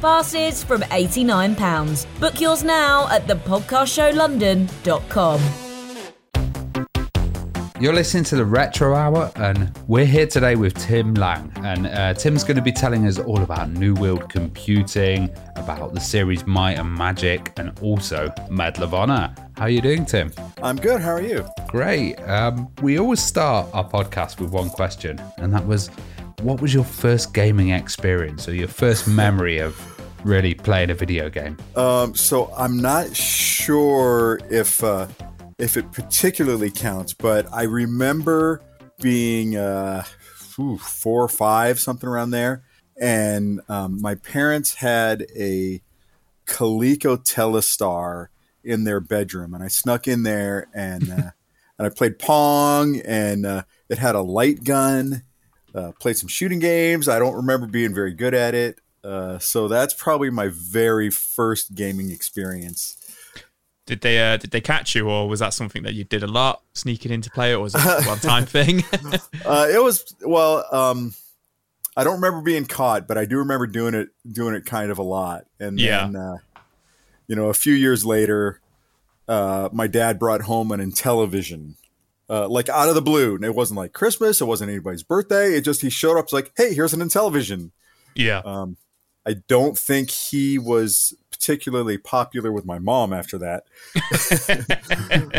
[0.00, 2.06] Passes from £89.
[2.20, 5.40] Book yours now at thepodcastshowlondon.com.
[7.80, 11.52] You're listening to the Retro Hour, and we're here today with Tim Lang.
[11.58, 16.00] And uh, Tim's going to be telling us all about New World Computing, about the
[16.00, 19.32] series Might and Magic, and also Medal of Honor.
[19.56, 20.32] How are you doing, Tim?
[20.60, 21.00] I'm good.
[21.00, 21.46] How are you?
[21.68, 22.16] Great.
[22.22, 25.88] Um, we always start our podcast with one question, and that was,
[26.42, 29.76] what was your first gaming experience or your first memory of
[30.24, 31.56] really playing a video game?
[31.76, 35.08] Um, so I'm not sure if uh,
[35.58, 38.62] if it particularly counts, but I remember
[39.00, 40.04] being uh,
[40.78, 42.62] four or five, something around there,
[43.00, 45.82] and um, my parents had a
[46.46, 48.28] Coleco Telestar
[48.62, 51.30] in their bedroom, and I snuck in there and uh,
[51.78, 55.22] and I played Pong, and uh, it had a light gun.
[55.78, 57.08] Uh, played some shooting games.
[57.08, 58.80] I don't remember being very good at it.
[59.04, 62.96] Uh, so that's probably my very first gaming experience.
[63.86, 66.26] Did they uh, did they catch you, or was that something that you did a
[66.26, 68.82] lot, sneaking into play, or was it a one time thing?
[69.46, 70.64] uh, it was well.
[70.72, 71.14] Um,
[71.96, 74.98] I don't remember being caught, but I do remember doing it doing it kind of
[74.98, 75.44] a lot.
[75.60, 76.06] And Yeah.
[76.06, 76.36] then, uh,
[77.28, 78.60] you know, a few years later,
[79.28, 81.74] uh, my dad brought home an Intellivision.
[82.30, 84.40] Uh, like out of the blue, and it wasn't like Christmas.
[84.40, 85.54] It wasn't anybody's birthday.
[85.54, 86.24] It just he showed up.
[86.24, 87.70] It's like, hey, here's an Intellivision.
[88.14, 88.76] yeah, Um,
[89.24, 93.64] I don't think he was particularly popular with my mom after that.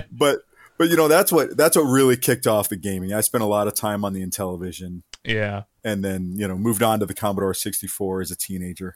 [0.12, 0.40] but
[0.80, 3.14] but you know that's what that's what really kicked off the gaming.
[3.14, 5.64] I spent a lot of time on the Intellivision, yeah.
[5.84, 8.96] and then you know moved on to the Commodore 64 as a teenager.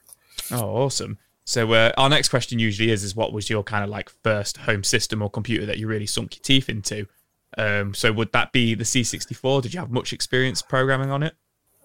[0.50, 1.18] Oh, awesome.
[1.46, 4.58] So uh, our next question usually is: is what was your kind of like first
[4.58, 7.06] home system or computer that you really sunk your teeth into?
[7.58, 9.62] Um, so would that be the C64?
[9.62, 11.36] Did you have much experience programming on it?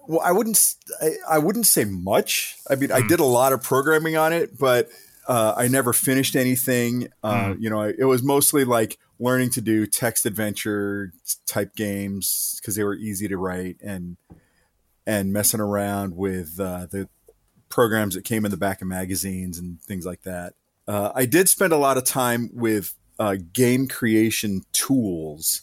[0.07, 0.59] Well, I wouldn't
[1.01, 2.57] I, I wouldn't say much.
[2.69, 4.89] I mean, I did a lot of programming on it, but
[5.27, 7.09] uh, I never finished anything.
[7.23, 11.13] Uh, You know, it was mostly like learning to do text adventure
[11.45, 14.17] type games because they were easy to write and
[15.05, 17.07] and messing around with uh, the
[17.69, 20.53] programs that came in the back of magazines and things like that.
[20.87, 25.61] Uh, I did spend a lot of time with uh, game creation tools.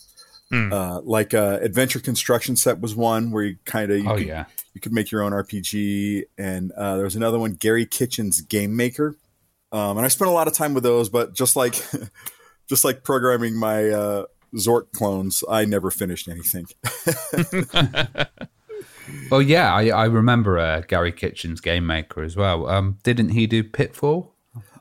[0.53, 4.27] Uh, like uh, Adventure Construction Set was one where you kind of you, Oh, could,
[4.29, 4.45] yeah.
[4.75, 8.77] you could make your own RPG, and uh, there was another one, Garry Kitchen's Game
[8.77, 9.17] Maker,
[9.73, 11.09] um, and I spent a lot of time with those.
[11.09, 11.75] But just like
[12.69, 16.67] just like programming my uh, Zork clones, I never finished anything.
[19.31, 19.73] Oh, yeah.
[19.73, 22.67] I, I remember uh, Garry Kitchen's Game Maker as well.
[22.69, 24.33] Um, didn't he do Pitfall?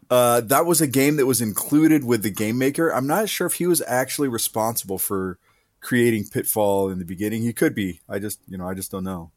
[0.09, 2.89] Uh, that was a game that was included with the Game Maker.
[2.89, 5.39] I'm not sure if he was actually responsible for
[5.81, 7.41] creating Pitfall in the beginning.
[7.41, 8.01] He could be.
[8.07, 9.31] I just, you know, I just don't know.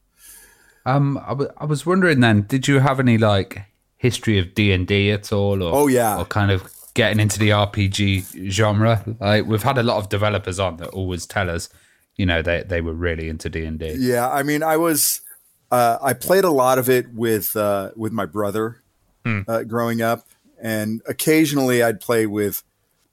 [0.86, 3.62] Um, I wa- I was wondering then, did you have any like
[3.96, 5.62] history of D and D at all?
[5.62, 6.18] Or, Oh, yeah.
[6.18, 9.04] or kind of getting into the RPG genre.
[9.20, 11.68] Like we've had a lot of developers on that always tell us,
[12.16, 13.96] you know, they they were really into D and D.
[13.98, 15.20] Yeah, I mean, I was
[15.70, 18.82] uh, I played a lot of it with uh, with my brother
[19.46, 20.26] uh, growing up,
[20.60, 22.62] and occasionally I'd play with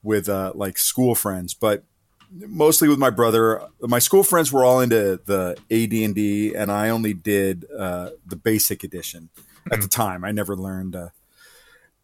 [0.04, 1.84] with uh, like school friends, but
[2.32, 3.62] mostly with my brother.
[3.82, 8.12] My school friends were all into the AD and D, and I only did uh,
[8.26, 9.30] the basic edition
[9.72, 10.24] at the time.
[10.24, 11.10] I never learned, uh,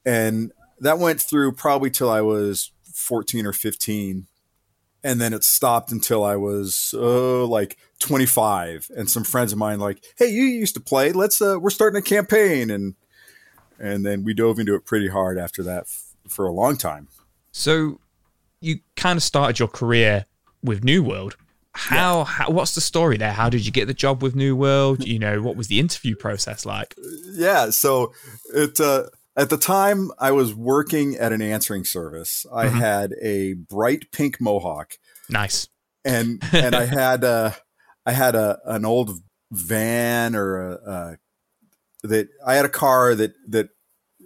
[0.05, 4.27] and that went through probably till I was fourteen or fifteen
[5.03, 8.91] and then it stopped until I was uh, like 25.
[8.95, 11.11] And some friends of mine like, "Hey, you used to play.
[11.11, 12.95] Let's uh, we're starting a campaign." And
[13.81, 15.87] and then we dove into it pretty hard after that.
[16.27, 17.07] for a long time.
[17.51, 17.99] So
[18.61, 20.25] you kind of started your career
[20.63, 21.35] with New World.
[21.73, 22.23] How, yeah.
[22.25, 23.31] how, what's the story there?
[23.31, 25.05] How did you get the job with New World?
[25.05, 26.93] You know, what was the interview process like?
[27.31, 28.13] Yeah, so
[28.53, 29.05] it uh,
[29.35, 32.45] at the time I was working at an answering service.
[32.53, 32.77] I mm-hmm.
[32.77, 34.93] had a bright pink mohawk.
[35.29, 35.69] Nice.
[36.03, 37.51] And and I had uh
[38.05, 39.21] I had a an old
[39.51, 41.17] van or a, a
[42.03, 43.69] that I had a car that that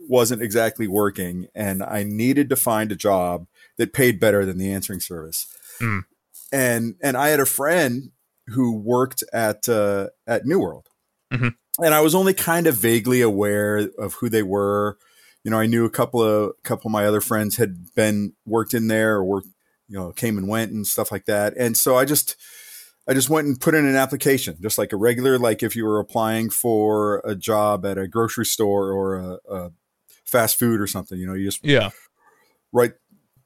[0.07, 3.47] wasn't exactly working and I needed to find a job
[3.78, 5.47] that paid better than the answering service.
[5.82, 6.03] Mm.
[6.51, 8.11] And and I had a friend
[8.47, 10.88] who worked at uh, at New World.
[11.34, 11.49] Mm-hmm.
[11.84, 14.97] And I was only kind of vaguely aware of who they were.
[15.43, 18.34] You know, I knew a couple of a couple of my other friends had been
[18.45, 19.47] worked in there or worked,
[19.88, 21.53] you know, came and went and stuff like that.
[21.57, 22.36] And so I just
[23.08, 25.86] I just went and put in an application, just like a regular, like if you
[25.86, 29.72] were applying for a job at a grocery store or a, a
[30.26, 31.18] fast food or something.
[31.18, 31.91] You know, you just yeah
[32.72, 32.93] write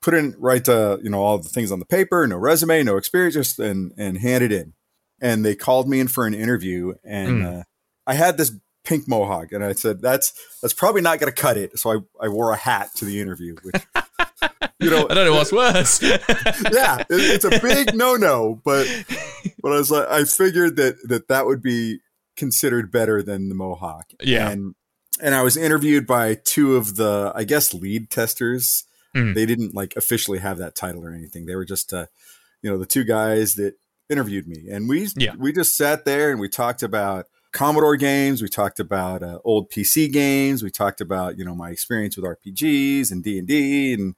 [0.02, 2.98] put in write uh, you know all the things on the paper, no resume, no
[2.98, 4.74] experience, just and and hand it in.
[5.22, 7.60] And they called me in for an interview, and mm.
[7.60, 7.64] uh,
[8.08, 8.54] I had this
[8.84, 11.78] pink mohawk, and I said that's that's probably not going to cut it.
[11.80, 13.76] So I I wore a hat to the interview, which.
[14.82, 16.02] You know, I don't know what's worse.
[16.02, 18.88] yeah, it, it's a big no-no, but
[19.62, 22.00] but I was like, I figured that that that would be
[22.38, 24.10] considered better than the mohawk.
[24.22, 24.76] Yeah, and
[25.20, 28.86] and I was interviewed by two of the, I guess, lead testers.
[29.16, 29.36] Mm.
[29.36, 31.46] They didn't like officially have that title or anything.
[31.46, 32.06] They were just, uh,
[32.62, 33.74] you know, the two guys that
[34.10, 35.36] interviewed me, and we yeah.
[35.38, 38.42] we just sat there and we talked about Commodore games.
[38.42, 40.64] We talked about uh, old PC games.
[40.64, 44.16] We talked about you know my experience with RPGs and D and D, and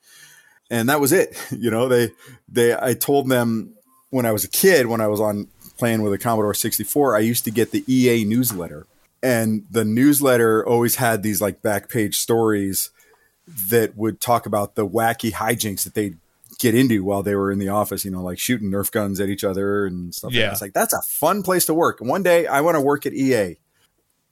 [0.70, 1.38] and that was it.
[1.52, 2.12] You know, they
[2.50, 3.76] they I told them
[4.10, 7.20] when I was a kid, when I was on playing with a Commodore 64, I
[7.20, 8.86] used to get the EA newsletter
[9.24, 12.90] and the newsletter always had these like back page stories
[13.70, 16.14] that would talk about the wacky hijinks that they
[16.62, 19.30] get into while they were in the office, you know, like shooting Nerf guns at
[19.30, 20.32] each other and stuff.
[20.32, 20.43] Yeah.
[20.43, 21.99] Like it's like, that's a fun place to work.
[21.99, 23.57] And one day I want to work at EA.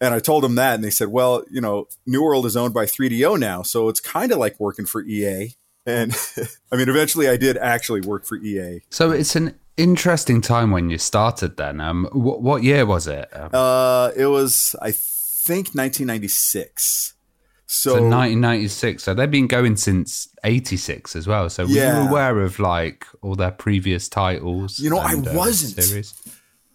[0.01, 2.73] And I told them that, and they said, well, you know, New World is owned
[2.73, 3.63] by 3DO now.
[3.63, 5.55] So it's kind of like working for EA.
[5.86, 6.15] And
[6.71, 8.82] I mean, eventually I did actually work for EA.
[8.89, 11.82] So it's an interesting time when you started then.
[11.82, 13.27] Um, what, what year was it?
[13.34, 17.15] Um, uh, it was, I think, 1996.
[17.72, 19.03] So, so 1996.
[19.03, 21.51] So they've been going since 86 as well.
[21.51, 22.01] So were yeah.
[22.01, 24.80] you aware of like all their previous titles?
[24.80, 25.84] You know, and, I uh, wasn't.
[25.84, 26.15] Series?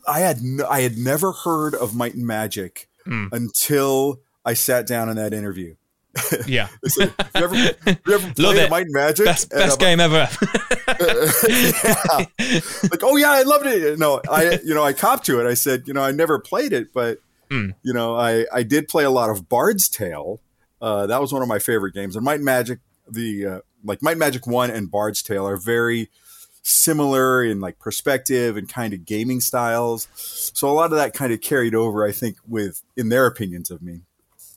[0.07, 3.29] I had no, I had never heard of Might and Magic mm.
[3.33, 5.75] until I sat down in that interview.
[6.47, 6.69] Yeah.
[6.97, 7.75] you ever, you
[8.15, 8.71] ever Love it.
[8.71, 9.27] Might and Magic?
[9.27, 10.29] Best, best game ever.
[11.49, 12.25] yeah.
[12.89, 13.99] Like, oh yeah, I loved it.
[13.99, 15.51] No, I you know I copped to it.
[15.51, 17.19] I said, you know, I never played it, but
[17.51, 17.75] mm.
[17.83, 20.41] you know, I I did play a lot of Bard's Tale.
[20.81, 22.17] Uh, that was one of my favorite games.
[22.17, 26.11] And Might and Magic, the uh, like Might Magic One and Bard's Tale are very
[26.63, 30.09] similar in like perspective and kind of gaming styles.
[30.15, 33.71] So a lot of that kind of carried over, I think, with in their opinions
[33.71, 34.01] of me.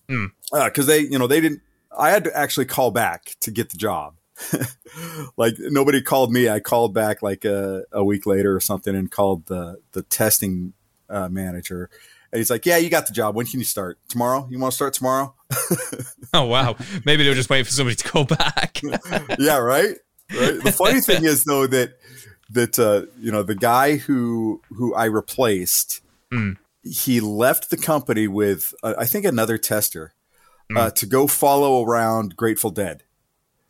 [0.08, 0.80] Because mm.
[0.80, 1.62] uh, they, you know, they didn't.
[1.98, 4.16] I had to actually call back to get the job.
[5.38, 6.48] like nobody called me.
[6.48, 10.74] I called back like a, a, week later or something and called the the testing
[11.10, 11.90] uh, manager.
[12.32, 13.36] And he's like, "Yeah, you got the job.
[13.36, 13.98] When can you start?
[14.10, 14.48] Tomorrow?
[14.50, 15.34] You want to start tomorrow?"
[16.34, 16.76] oh wow!
[17.06, 18.82] Maybe they were just waiting for somebody to call back.
[19.40, 19.96] yeah, right.
[20.34, 20.62] Right.
[20.62, 21.98] The funny thing is though that
[22.50, 26.58] that uh, you know the guy who who I replaced, mm.
[26.84, 30.14] he left the company with uh, I think another tester
[30.72, 30.94] mm.
[30.94, 33.04] to go follow around Grateful Dead.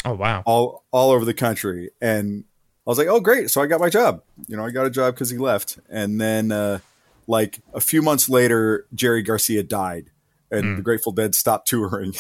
[0.04, 0.42] Oh wow!
[0.46, 2.44] All all over the country, and
[2.86, 3.52] I was like, oh great!
[3.52, 4.24] So I got my job.
[4.48, 6.80] You know, I got a job because he left, and then uh,
[7.28, 10.10] like a few months later, Jerry Garcia died,
[10.52, 10.76] and mm.
[10.78, 12.14] the Grateful Dead stopped touring.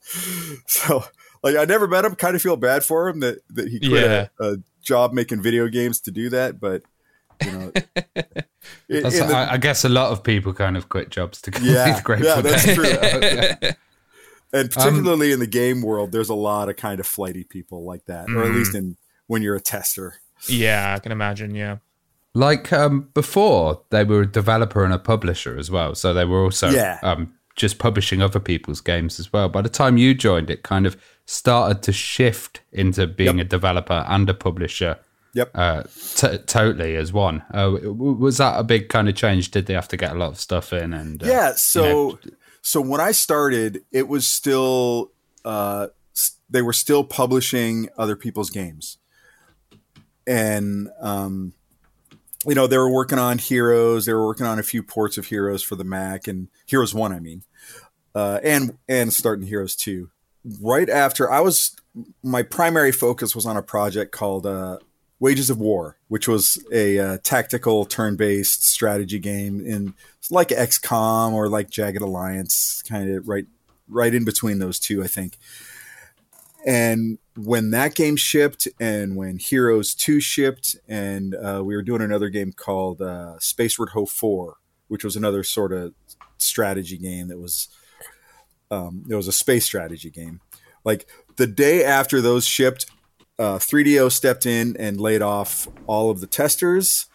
[0.66, 1.04] so
[1.42, 2.14] like I never met him.
[2.14, 4.26] Kind of feel bad for him that that he quit yeah.
[4.40, 6.82] a, a job making video games to do that, but
[7.44, 7.72] you know,
[8.14, 8.32] it,
[8.88, 12.00] the, I, I, guess a lot of people kind of quit jobs to go yeah,
[12.20, 12.76] yeah, that's Dead.
[12.76, 13.68] true.
[14.52, 17.44] and um, particularly um, in the game world, there's a lot of kind of flighty
[17.44, 18.38] people like that, mm-hmm.
[18.38, 18.78] or at least mm.
[18.78, 18.96] in
[19.26, 20.14] when you're a tester.
[20.48, 21.54] Yeah, I can imagine.
[21.54, 21.78] Yeah,
[22.34, 26.44] like um, before, they were a developer and a publisher as well, so they were
[26.44, 26.98] also yeah.
[27.02, 29.48] um, just publishing other people's games as well.
[29.48, 30.96] By the time you joined, it kind of
[31.26, 33.46] started to shift into being yep.
[33.46, 34.98] a developer and a publisher.
[35.34, 35.50] Yep.
[35.54, 35.82] Uh,
[36.14, 37.42] t- totally as one.
[37.52, 39.50] Uh, was that a big kind of change?
[39.50, 40.92] Did they have to get a lot of stuff in?
[40.92, 41.84] And uh, yeah, so.
[41.84, 42.18] You know,
[42.64, 45.12] so when I started, it was still
[45.44, 45.88] uh,
[46.48, 48.98] they were still publishing other people's games,
[50.26, 51.52] and um,
[52.46, 54.06] you know they were working on Heroes.
[54.06, 57.12] They were working on a few ports of Heroes for the Mac and Heroes One,
[57.12, 57.42] I mean,
[58.14, 60.10] uh, and and starting Heroes Two.
[60.60, 61.76] right after I was,
[62.22, 64.78] my primary focus was on a project called uh,
[65.20, 69.94] Wages of War, which was a uh, tactical turn-based strategy game in
[70.30, 73.46] like XCOM or like Jagged Alliance, kind of right
[73.88, 75.38] right in between those two, I think.
[76.66, 82.00] And when that game shipped, and when Heroes Two shipped, and uh, we were doing
[82.00, 84.56] another game called uh, Spaceward Ho Four,
[84.88, 85.94] which was another sort of
[86.38, 87.68] strategy game that was
[88.70, 90.40] um, it was a space strategy game.
[90.84, 91.06] Like
[91.36, 92.86] the day after those shipped,
[93.38, 97.06] uh, 3DO stepped in and laid off all of the testers,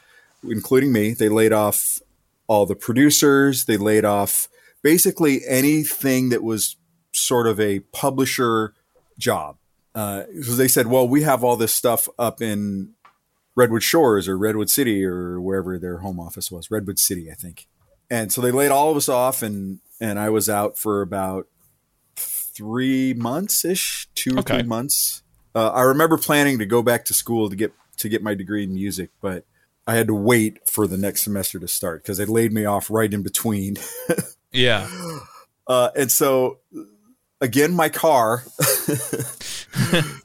[0.43, 1.14] including me.
[1.14, 2.00] They laid off
[2.47, 3.66] all the producers.
[3.66, 4.47] They laid off
[4.82, 6.76] basically anything that was
[7.12, 8.74] sort of a publisher
[9.20, 9.57] job.
[9.93, 12.93] Uh, so they said, well, we have all this stuff up in
[13.55, 17.67] Redwood Shores or Redwood City or wherever their home office was, Redwood City, I think.
[18.09, 21.47] And so they laid all of us off, and and I was out for about
[22.15, 24.59] three months ish, two or Okay.
[24.59, 25.22] three months.
[25.55, 28.63] Uh, I remember planning to go back to school to get to get my degree
[28.63, 29.45] in music, but
[29.86, 32.89] I had to wait for the next semester to start because they laid me off
[32.89, 33.78] right in between.
[34.51, 34.89] Yeah.
[35.67, 36.57] Uh, and so
[37.42, 38.44] again, my car,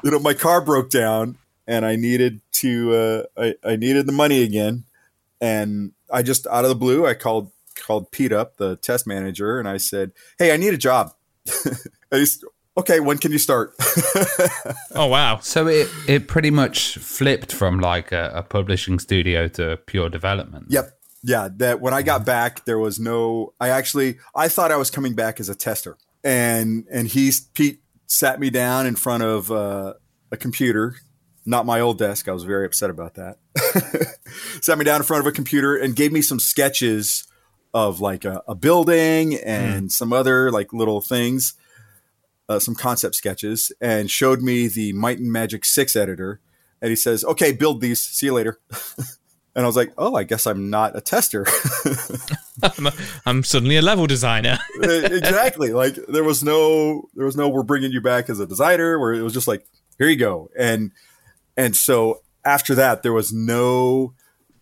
[0.02, 4.12] you know, my car broke down and I needed to, uh, I, I needed the
[4.12, 4.84] money again.
[5.40, 9.58] And I just out of the blue, I called, called Pete up, the test manager,
[9.58, 11.12] and I said, Hey, I need a job.
[11.64, 11.76] and
[12.10, 12.42] he's,
[12.76, 13.74] okay, when can you start?
[14.96, 15.40] Oh wow.
[15.40, 20.66] So it it pretty much flipped from like a, a publishing studio to pure development.
[20.68, 20.92] Yep.
[21.24, 23.54] Yeah, that when I got back, there was no.
[23.58, 27.82] I actually I thought I was coming back as a tester, and and he's Pete
[28.06, 29.94] sat me down in front of uh,
[30.32, 30.96] a computer,
[31.44, 32.28] not my old desk.
[32.28, 33.38] I was very upset about that.
[34.62, 37.26] sat me down in front of a computer and gave me some sketches
[37.72, 41.54] of like a, a building and some other like little things,
[42.48, 46.40] uh, some concept sketches, and showed me the Might and Magic Six editor.
[46.80, 48.00] And he says, "Okay, build these.
[48.00, 48.58] See you later."
[49.54, 51.46] And I was like, oh, I guess I'm not a tester.
[52.62, 52.88] I'm,
[53.26, 54.58] I'm suddenly a level designer.
[54.82, 55.72] exactly.
[55.72, 59.12] Like there was no, there was no, we're bringing you back as a designer where
[59.12, 59.66] it was just like,
[59.98, 60.50] here you go.
[60.58, 60.92] And,
[61.56, 64.14] and so after that, there was no,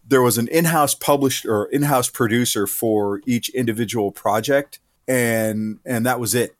[0.07, 4.80] there was an in-house published or in-house producer for each individual project.
[5.07, 6.55] And, and that was it.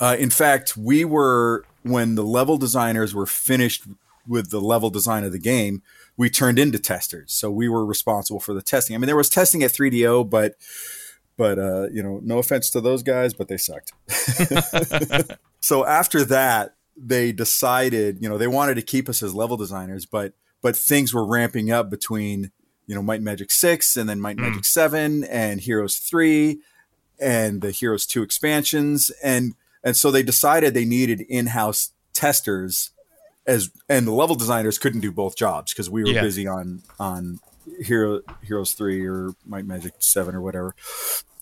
[0.00, 3.84] Uh, in fact, we were, when the level designers were finished
[4.26, 5.82] with the level design of the game,
[6.16, 7.32] we turned into testers.
[7.32, 8.94] So we were responsible for the testing.
[8.94, 10.54] I mean, there was testing at 3DO, but
[11.36, 13.92] but uh, you know, no offense to those guys, but they sucked.
[15.60, 20.06] so after that, they decided, you know, they wanted to keep us as level designers,
[20.06, 22.52] but but things were ramping up between,
[22.86, 26.60] you know, Might and Magic 6 and then Might and Magic 7 and Heroes 3
[27.20, 29.54] and the Heroes 2 expansions and
[29.84, 32.90] and so they decided they needed in-house testers
[33.46, 36.22] as and the level designers couldn't do both jobs because we were Yeah.
[36.22, 37.38] busy on on
[37.80, 40.74] Hero Heroes three or Might Magic seven or whatever.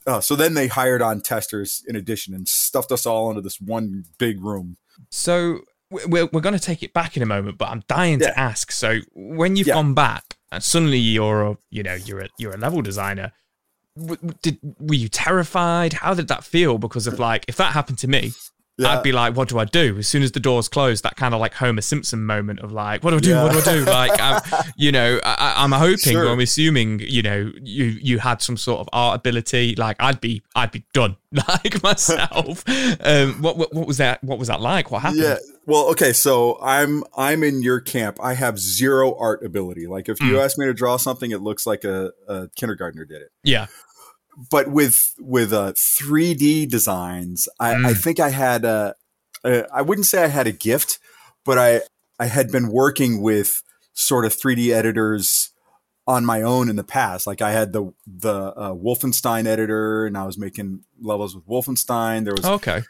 [0.07, 3.61] Uh, so then they hired on testers in addition and stuffed us all into this
[3.61, 4.77] one big room.
[5.11, 8.21] So we- we're, we're going to take it back in a moment, but I'm dying
[8.21, 8.29] Yeah.
[8.29, 8.73] to ask.
[8.73, 9.75] So when you've Yeah.
[9.75, 13.33] gone back and suddenly you're a, you know, you're a, you're a level designer,
[13.97, 15.93] w- did were you terrified?
[15.95, 16.79] How did that feel?
[16.79, 18.33] Because of like, if that happened to me,
[18.81, 18.97] Yeah.
[18.99, 19.97] I'd be like, what do I do?
[19.99, 23.03] As soon as the doors close, that kind of like Homer Simpson moment of like,
[23.05, 23.35] what do I do?
[23.37, 23.85] What do I do?
[23.85, 24.41] Like, I'm,
[24.76, 26.26] you know, I, I'm hoping, Sure.
[26.26, 29.74] or I'm assuming, you know, you you had some sort of art ability.
[29.76, 31.16] Like, I'd be, I'd be done,
[31.49, 32.64] like myself.
[33.05, 34.22] um, what, what what was that?
[34.24, 34.91] What was that like?
[34.91, 35.22] What happened?
[35.22, 35.37] Yeah.
[35.66, 36.12] Well, okay.
[36.12, 38.18] So I'm I'm in your camp.
[38.20, 39.87] I have zero art ability.
[39.87, 43.22] Like if you ask me to draw something, it looks like a, a kindergartner did
[43.22, 43.31] it.
[43.45, 43.66] yeah.
[44.51, 48.95] But with with uh 3D designs, I, I think I had a,
[49.45, 50.99] a I wouldn't say I had a gift,
[51.45, 51.82] but I
[52.18, 53.62] I had been working with
[53.93, 55.51] sort of 3D editors
[56.07, 57.26] on my own in the past.
[57.26, 62.24] Like I had the the uh, Wolfenstein editor, and I was making levels with Wolfenstein.
[62.24, 62.82] There was Okay.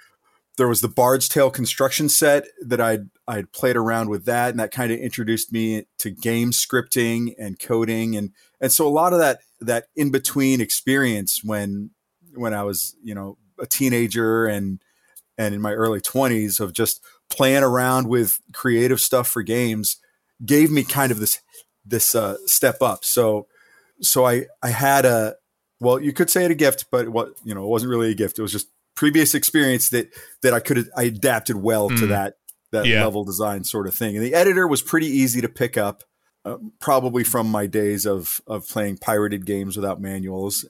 [0.61, 4.61] There was the Bard's Tale construction set that I'd I'd played around with that, and
[4.61, 9.15] that kind of introduced me to game scripting and coding, and and so a lot
[9.15, 11.93] of that that in between experience when
[12.35, 14.83] when I was you know a teenager and
[15.39, 19.97] and in my early twenties of just playing around with creative stuff for games
[20.45, 21.41] gave me kind of this
[21.87, 23.03] this uh, step up.
[23.03, 23.47] So
[24.03, 25.37] so I I had a
[25.81, 28.15] well you could say it a gift, but what you know it wasn't really a
[28.15, 28.39] gift.
[28.39, 30.09] It was just previous experience that
[30.43, 32.09] that I could I adapted well to Mm.
[32.09, 32.35] that
[32.73, 33.05] that Yeah.
[33.05, 34.17] level design sort of thing.
[34.17, 36.05] And the editor was pretty easy to pick up.
[36.43, 40.65] Uh, probably from my days of of playing pirated games without manuals,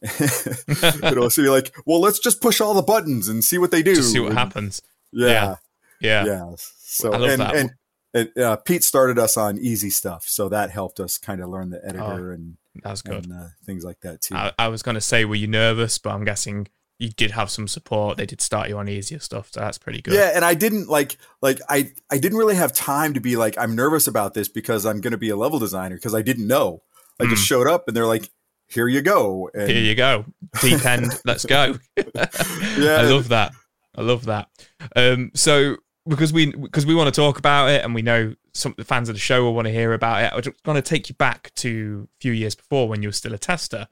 [1.03, 1.29] you know.
[1.29, 3.95] So you're like, well, let's just push all the buttons and see what they do.
[3.95, 4.83] Just see what And- happens.
[5.13, 5.29] Yeah.
[5.29, 5.57] Yeah.
[6.01, 6.25] Yeah.
[6.27, 6.55] Yeah.
[6.59, 7.55] So I love and, that.
[7.55, 7.71] and,
[8.15, 11.71] and uh, Pete started us on easy stuff, so that helped us kind of learn
[11.71, 13.25] the editor and, That's good.
[13.27, 14.35] and uh, things like that too.
[14.35, 15.99] I, I was going to say, were you nervous?
[15.99, 16.67] But I'm guessing
[17.01, 18.19] you did have some support.
[18.19, 20.15] They did start you on easier stuff, so that's pretty good.
[20.15, 23.57] Yeah, and I didn't like like I I didn't really have time to be like
[23.59, 26.47] I'm nervous about this because I'm going to be a level designer because I didn't
[26.47, 26.83] know.
[27.19, 28.31] I just showed up and they're like,
[28.67, 29.69] "Here you go." And Hmm.
[29.71, 30.27] Here you go,
[30.61, 31.19] deep end.
[31.25, 31.77] let's go.
[31.97, 32.97] Yeah.
[32.99, 33.53] I love that.
[33.97, 34.49] I love that.
[34.95, 35.77] Um, so
[36.07, 38.85] because we because we want to talk about it, and we know some of the
[38.85, 40.33] fans of the show will want to hear about it.
[40.35, 43.13] I'm just going to take you back to a few years before when you were
[43.13, 43.87] still a tester.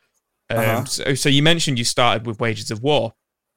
[0.51, 0.85] Um, Uh-huh.
[0.87, 3.15] so, so you mentioned you started with Wages of War.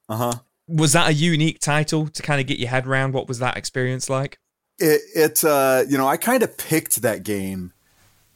[0.09, 0.33] uh huh.
[0.67, 3.13] Was that a unique title to kind of get your head around?
[3.13, 4.39] What was that experience like?
[4.79, 7.73] It it uh you know I kind of picked that game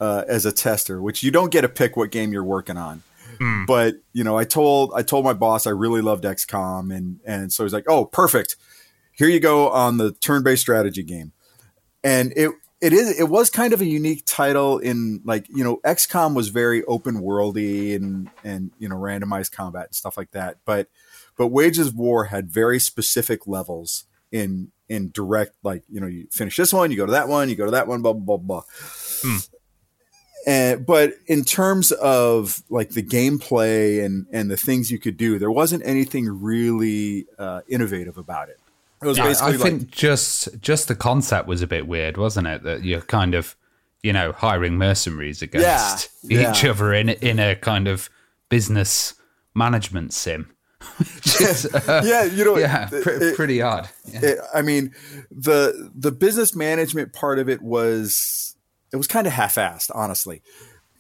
[0.02, 3.04] uh, as a tester, which you don't get to pick what game you're working on.
[3.68, 7.52] But you know, I told I told my boss I really loved XCOM, and and
[7.54, 8.56] so he's like, "Oh, perfect.
[9.12, 11.32] Here you go on the turn-based strategy game."
[12.04, 12.52] And it
[12.86, 16.50] it is it was kind of a unique title in like you know XCOM was
[16.50, 20.88] very open worldy and and you know randomized combat and stuff like that, but
[21.36, 26.28] but Wages of War had very specific levels in in direct like you know you
[26.32, 28.38] finish this one, you go to that one, you go to that one, blah blah
[28.38, 28.62] blah.
[29.24, 29.40] blah.
[30.48, 35.40] And, but in terms of like the gameplay and and the things you could do,
[35.40, 38.60] there wasn't anything really uh, innovative about it.
[39.02, 42.18] It was I, basically I like think just just the concept was a bit weird,
[42.18, 42.64] wasn't it?
[42.64, 43.56] That you're kind of,
[44.04, 46.72] you know, hiring mercenaries against Yeah, each yeah.
[46.72, 48.10] other in in a kind of
[48.50, 49.14] business
[49.54, 50.52] management sim.
[51.00, 53.90] Is, uh, yeah, you know, yeah, it- pre- it- pretty odd.
[54.06, 54.20] Yeah.
[54.24, 54.94] it, I mean,
[55.32, 58.56] the the business management part of it was
[58.94, 60.42] it was kind of half-assed, honestly.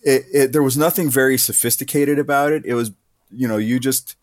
[0.03, 2.65] It, it there was nothing very sophisticated about it.
[2.65, 2.91] It was,
[3.31, 4.15] you know, you just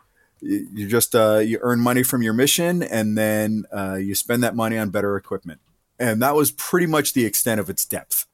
[0.43, 4.57] you just uh, you earn money from your mission, and then uh, you spend that
[4.57, 5.61] money on better equipment,
[5.99, 8.27] and that was pretty much the extent of its depth.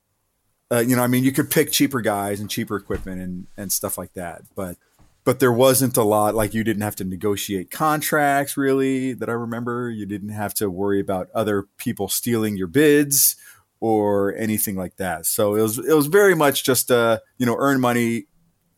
[0.71, 3.73] Uh, you know, I mean, you could pick cheaper guys and cheaper equipment and and
[3.73, 4.77] stuff like that, but
[5.25, 9.33] but there wasn't a lot like you didn't have to negotiate contracts really that I
[9.33, 9.91] remember.
[9.91, 13.37] You didn't have to worry about other people stealing your bids
[13.81, 15.27] or anything like that.
[15.27, 18.25] So it was it was very much just uh you know earn money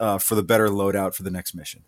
[0.00, 1.84] uh, for the better loadout for the next mission.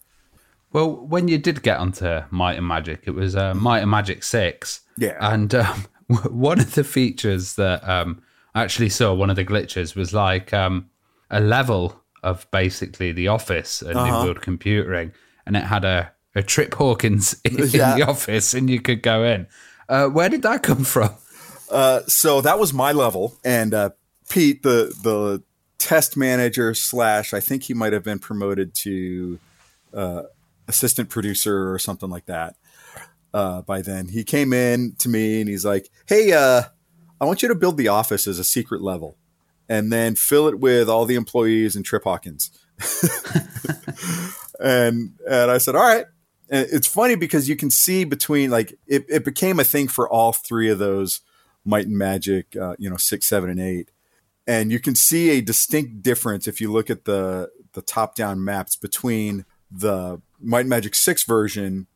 [0.73, 4.23] Well, when you did get onto Might and Magic, it was uh, Might and Magic
[4.23, 4.81] Six.
[4.99, 5.17] Yeah.
[5.21, 5.87] and um,
[6.31, 8.23] one of the features that um,
[8.55, 10.89] I actually saw, one of the glitches, was like um,
[11.31, 15.13] a level of basically the office and New World Computing,
[15.47, 17.95] and it had a a Trip Hawkins in, in Yeah.
[17.97, 19.47] the office, and you could go in.
[19.89, 21.11] Uh, where did that come from?
[21.71, 23.91] Uh, so that was my level, and uh,
[24.31, 25.43] Pete, the the
[25.79, 29.39] test manager slash, I think he might have been promoted to
[29.93, 30.23] uh,
[30.73, 32.57] assistant producer or something like that.
[33.35, 36.63] Uh, by then, he came in to me and he's like, "Hey, uh,
[37.21, 39.17] I want you to build the office as a secret level,
[39.69, 42.51] and then fill it with all the employees and Trip Hawkins."
[44.61, 46.07] and and I said, "All right."
[46.51, 50.09] And it's funny because you can see between like it, it became a thing for
[50.09, 51.21] all three of those
[51.65, 53.91] Might and Magic, uh, you know, six, seven, and eight,
[54.47, 58.45] and you can see a distinct difference if you look at the the top down
[58.45, 61.87] maps between the Might and Magic six version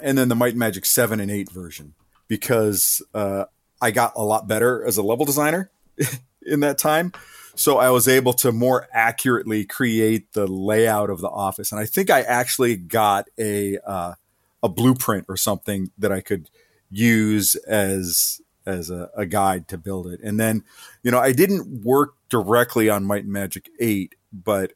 [0.00, 1.94] and then the Might and Magic seven and eight version
[2.28, 3.44] because uh,
[3.80, 5.70] I got a lot better as a level designer
[6.42, 7.12] in that time.
[7.54, 11.86] So I was able to more accurately create the layout of the office, and I
[11.86, 14.14] think I actually got a uh,
[14.62, 16.50] a blueprint or something that I could
[16.90, 20.20] use as as a, a guide to build it.
[20.22, 20.64] And then,
[21.02, 24.72] you know, I didn't work directly on Might and Magic Eight, but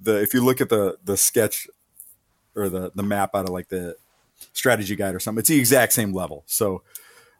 [0.00, 1.68] the if you look at the the sketch
[2.54, 3.96] or the the map out of like the
[4.52, 6.44] strategy guide or something, it's the exact same level.
[6.46, 6.82] So,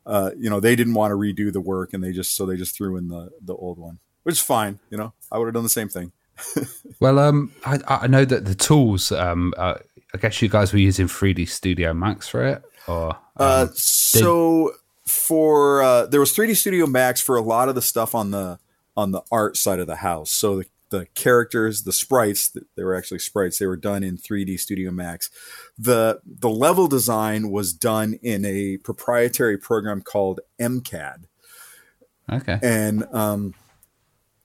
[0.06, 2.56] uh, you know, they didn't want to redo the work, and they just so they
[2.56, 4.78] just threw in the the old one, which is fine.
[4.90, 6.12] You know, I would have done the same thing.
[7.00, 9.12] Well, um, I, I know that the tools.
[9.12, 9.74] Um, uh,
[10.14, 14.72] I guess you guys were using 3D Studio Max for it, or Uh, so
[15.06, 18.58] for uh, there was 3D Studio Max for a lot of the stuff on the
[18.96, 20.30] on the art side of the house.
[20.30, 23.59] So the, the characters, the sprites, they were actually sprites.
[23.59, 25.28] They were done in 3D Studio Max.
[25.76, 31.24] The the level design was done in a proprietary program called MCAD.
[32.32, 33.55] okay, And um,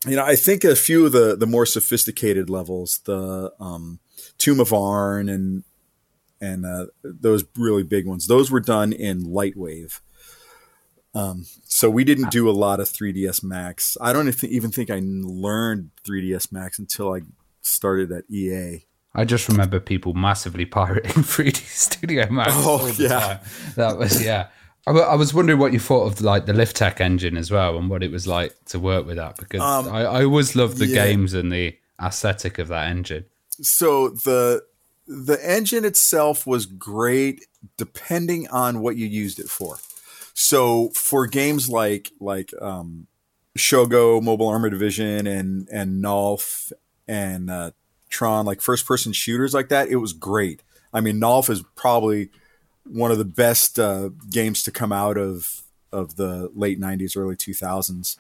[0.08, 4.00] you know, I think a few of the the more sophisticated levels, the um,
[4.40, 5.64] Tomb of Varn and
[6.42, 10.00] and uh, those really big ones, those were done in Lightwave.
[11.16, 13.98] Um, so we didn't do a lot of 3ds Max.
[14.00, 17.22] I don't even think I learned 3ds Max until I
[17.62, 18.86] started at EA.
[19.16, 22.52] I just remember people massively pirating 3D Studio Max.
[22.54, 23.20] Oh, all the yeah.
[23.20, 23.40] time.
[23.76, 24.48] that was yeah.
[24.88, 27.78] I, w- I was wondering what you thought of like the LithTech engine as well,
[27.78, 30.78] and what it was like to work with that because Um, I, I always loved
[30.78, 31.06] the yeah.
[31.06, 33.26] games and the aesthetic of that engine.
[33.62, 34.64] so the
[35.08, 37.46] the engine itself was great
[37.78, 39.78] depending on what you used it for.
[40.40, 43.08] So for games like like um,
[43.58, 46.72] Shogo, Mobile Armor Division, and and Nolf
[47.10, 47.72] and uh,
[48.08, 50.64] Tron, like first person shooters like that, it was great.
[50.94, 52.30] I mean, Nolf is probably
[52.86, 57.36] one of the best uh, games to come out of of the late '90s, early
[57.36, 58.18] 2000s.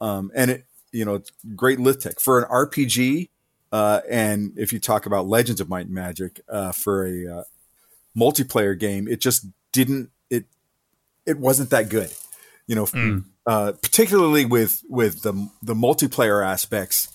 [0.00, 1.22] Um, and it, you know,
[1.54, 3.28] great LithTech for an RPG.
[3.70, 7.44] Uh, and if you talk about Legends of Might and Magic uh, for a uh,
[8.16, 10.10] multiplayer game, it just didn't
[11.26, 12.12] it wasn't that good.
[12.66, 17.08] You know, uh, particularly with with the the multiplayer aspects,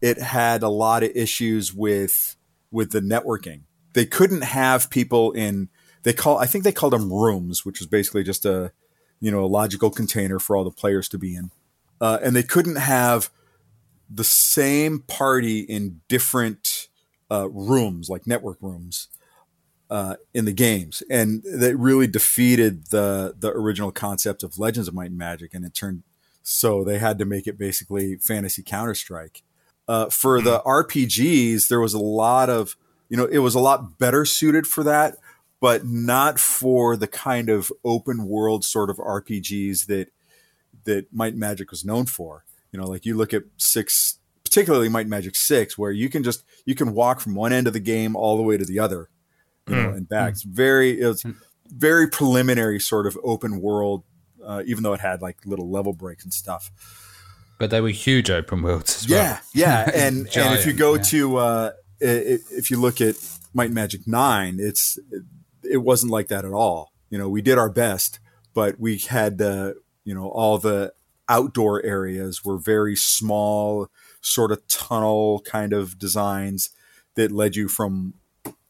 [0.00, 2.36] it had a lot of issues with
[2.70, 3.62] with the networking.
[3.94, 5.68] They couldn't have people in
[6.02, 8.72] they call I think they called them rooms, which was basically just a
[9.20, 11.50] you know a logical container for all the players to be in,
[12.00, 13.30] uh, and they couldn't have
[14.10, 16.88] the same party in different
[17.30, 19.08] uh, rooms, like network rooms,
[19.92, 24.94] uh, in the games, and that really defeated the the original concept of Legends of
[24.94, 26.02] Might and Magic, and it turned
[26.42, 29.42] so they had to make it basically fantasy Counter Strike.
[29.86, 32.74] Uh, for the RPGs, there was a lot of
[33.10, 35.16] you know it was a lot better suited for that,
[35.60, 40.08] but not for the kind of open world sort of RPGs that
[40.84, 42.44] that Might and Magic was known for.
[42.72, 46.22] You know, like you look at six, particularly Might and Magic Six, where you can
[46.22, 48.78] just you can walk from one end of the game all the way to the
[48.78, 49.10] other,
[49.68, 50.32] you know, and back.
[50.32, 51.24] It's very it's
[51.66, 54.04] very preliminary sort of open world,
[54.44, 56.70] uh, even though it had like little level breaks and stuff.
[57.58, 59.40] But they were huge open worlds as well.
[59.54, 61.02] Yeah, yeah, and and if you go yeah.
[61.02, 63.16] to uh, if you look at
[63.54, 64.98] Might and Magic Nine, it's
[65.62, 66.92] it wasn't like that at all.
[67.10, 68.18] You know, we did our best,
[68.54, 70.92] but we had uh, you know all the
[71.28, 73.88] outdoor areas were very small,
[74.20, 76.70] sort of tunnel kind of designs
[77.14, 78.14] that led you from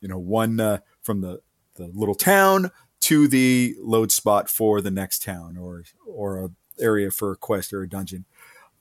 [0.03, 1.41] you know one uh, from the
[1.77, 7.11] the little town to the load spot for the next town or or a area
[7.11, 8.27] for a quest or a dungeon.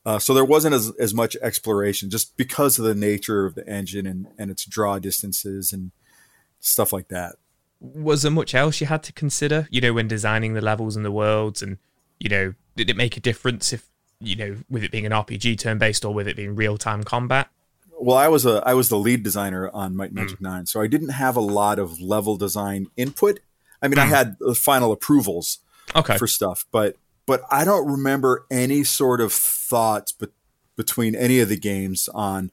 [0.04, 3.68] Uh, so there wasn't as, as much exploration just because of the nature of the
[3.70, 5.92] engine and, and its draw distances and
[6.60, 7.36] stuff like that.
[7.80, 11.04] was there much else you had to consider you know when designing the levels and
[11.04, 11.78] the worlds and
[12.20, 15.58] you know did it make a difference if you know with it being an rpg
[15.58, 17.50] turn based or with it being real-time combat
[18.02, 20.82] Well, I was a I was the lead designer on Might and Magic Nine, so
[20.82, 23.40] I didn't have a lot of level design input.
[23.82, 25.60] I mean, I had the final approvals
[25.96, 26.96] okay for stuff, but
[27.26, 30.28] but I don't remember any sort of thoughts be-
[30.76, 32.52] between any of the games on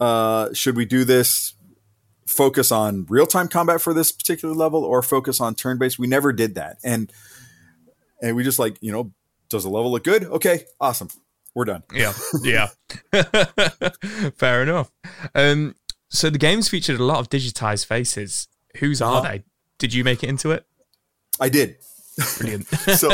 [0.00, 1.54] uh, should we do this
[2.26, 5.98] focus on real time combat for this particular level or focus on turn based.
[5.98, 7.12] We never did that, and
[8.20, 9.12] and we just like you know
[9.48, 10.24] does the level look good?
[10.24, 11.08] Okay, awesome,
[11.56, 11.82] we're done.
[11.92, 12.12] yeah.
[12.44, 12.68] Yeah.
[14.36, 14.90] Fair enough.
[15.34, 15.74] Um
[16.08, 18.46] so the games featured a lot of digitized faces.
[18.78, 19.28] Whose are Uh-huh.
[19.28, 19.44] they?
[19.78, 20.64] Did you make it into it?
[21.40, 21.76] I did.
[22.38, 22.66] brilliant.
[22.96, 23.10] So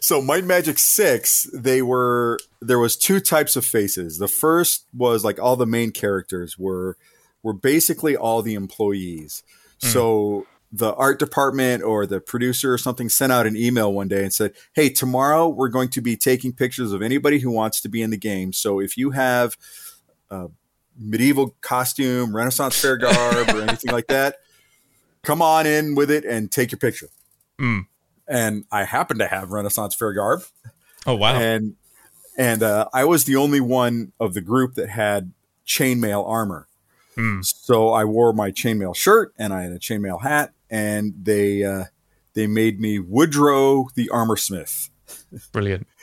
[0.00, 4.18] so Might Magic 6 they were there was two types of faces.
[4.18, 6.96] The first was like all the main characters were
[7.42, 9.42] were basically all the employees.
[9.78, 14.22] So the art department or the producer or something sent out an email one day
[14.22, 17.88] and said hey tomorrow we're going to be taking pictures of anybody who wants to
[17.88, 18.52] be in the game.
[18.52, 19.56] So if you have
[20.30, 20.48] a
[20.98, 24.36] medieval costume renaissance fair garb or anything like that
[25.26, 27.08] come on in with it and take your picture.
[28.28, 30.42] And I happen to have Renaissance fair garb,
[31.06, 31.34] oh wow.
[31.34, 31.74] And
[32.38, 35.32] and uh, I was the only one of the group that had
[35.66, 36.68] chainmail armor.
[37.42, 41.84] So I wore my chainmail shirt and I had a chainmail hat, and they uh,
[42.34, 44.90] they made me Woodrow the armor smith.
[45.52, 45.86] brilliant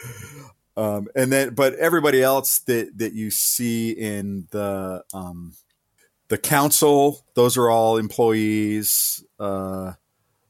[0.75, 5.53] Um, and then, but everybody else that that you see in the um,
[6.29, 9.23] the council, those are all employees.
[9.39, 9.93] Uh,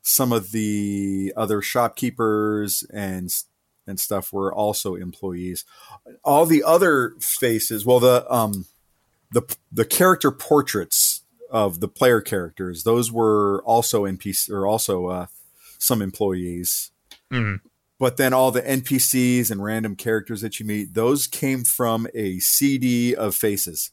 [0.01, 3.33] some of the other shopkeepers and
[3.85, 5.65] and stuff were also employees.
[6.23, 8.65] All the other faces, well, the um,
[9.31, 9.41] the
[9.73, 11.22] the character portraits
[11.53, 15.25] of the player characters, those were also NPC or also uh,
[15.77, 16.91] some employees
[17.31, 17.61] Mhm.
[17.99, 22.39] but then all the NPCs and random characters that you meet, those came from a
[22.39, 23.91] CD of faces.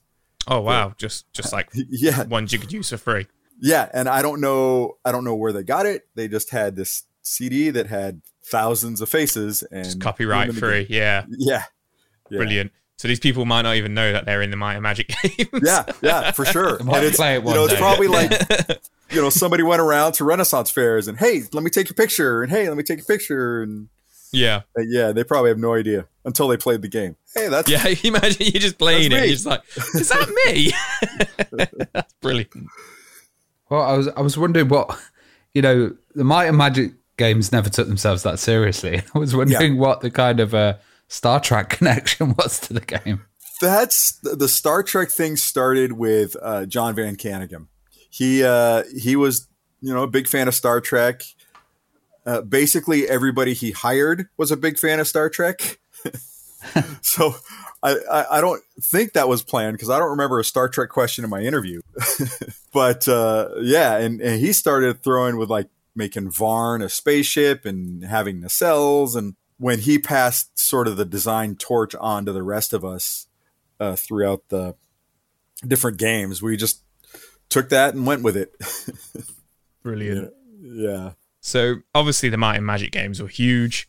[0.48, 3.26] oh wow just just like Yeah, ones you could use for free
[3.62, 6.08] yeah, and I don't know, I don't know where they got it.
[6.14, 10.60] They just had this CD that had thousands of faces and just copyright them in
[10.60, 10.96] the free game.
[10.98, 11.62] yeah Yeah,
[12.30, 12.38] yeah.
[12.38, 12.72] Brilliant.
[13.00, 15.48] So these people might not even know that they're in the Might and Magic games.
[15.62, 16.78] Yeah, yeah, for sure.
[16.84, 18.30] Might and it's play it you know one it's probably like
[19.10, 22.42] you know somebody went around to Renaissance fairs and hey, let me take your picture
[22.42, 23.88] and hey, let me take your picture and
[24.32, 24.64] yeah.
[24.78, 27.16] uh, yeah, they probably have no idea until they played the game.
[27.34, 29.22] Hey, that's Yeah, imagine you're just playing it.
[29.22, 29.34] me.
[29.50, 29.62] Like,
[29.94, 30.74] is that me?
[31.94, 32.66] That's brilliant.
[33.70, 35.00] Well, I was I was wondering what
[35.54, 39.00] you know the Might and Magic games never took themselves that seriously.
[39.14, 40.74] I was wondering what the kind of uh,
[41.10, 43.26] Star Trek connection was to the game.
[43.60, 47.66] That's the Star Trek thing started with uh, Jon Van Caneghem.
[48.08, 49.48] He uh, he was
[49.82, 51.22] you know a big fan of Star Trek.
[52.24, 55.78] Uh, basically, everybody he hired was a big fan of Star Trek.
[57.02, 57.34] so
[57.82, 60.90] I, I, I don't think that was planned because I don't remember a Star Trek
[60.90, 61.80] question in my interview.
[62.72, 68.04] but uh, yeah, and, and he started throwing with like making Varn a spaceship and
[68.04, 69.16] having nacelles.
[69.16, 73.26] And when he passed sort of the design torch on to the rest of us
[73.78, 74.74] uh, throughout the
[75.66, 76.82] different games, we just
[77.50, 78.52] took that and went with it.
[79.82, 80.32] Brilliant.
[80.60, 81.12] yeah.
[81.40, 83.88] So obviously the Might and Magic games were huge,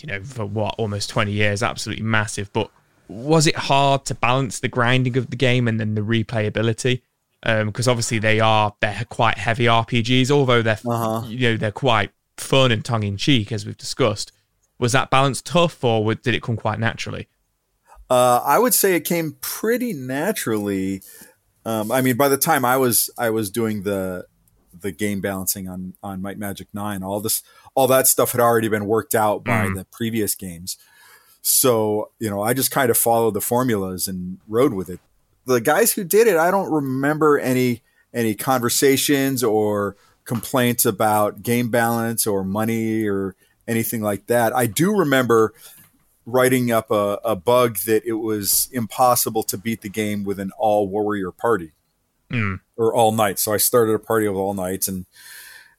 [0.00, 2.52] you know, for what almost 20 years, absolutely massive.
[2.52, 2.70] But
[3.08, 7.02] was it hard to balance the grinding of the game and then the replayability?
[7.42, 11.26] Because obviously they are they're quite heavy RPGs, although they're Uh-huh.
[11.28, 14.32] you know they're quite fun and tongue in cheek as we've discussed.
[14.78, 17.28] Was that balance tough, or did it come quite naturally?
[18.10, 21.02] Uh, I would say it came pretty naturally.
[21.64, 24.26] Um, I mean, by the time I was I was doing the
[24.78, 27.42] the game balancing on on Might Magic Nine, all this
[27.74, 30.76] all that stuff had already been worked out by the previous games.
[31.40, 35.00] So you know, I just kind of followed the formulas and rode with it.
[35.46, 37.82] The guys who did it, I don't remember any
[38.12, 43.34] any conversations or complaints about game balance or money or
[43.66, 44.54] anything like that.
[44.54, 45.54] I do remember
[46.26, 50.50] writing up a, a bug that it was impossible to beat the game with an
[50.58, 51.72] all warrior party
[52.30, 52.54] hmm.
[52.76, 53.42] or all knights.
[53.42, 55.06] So I started a party of all knights and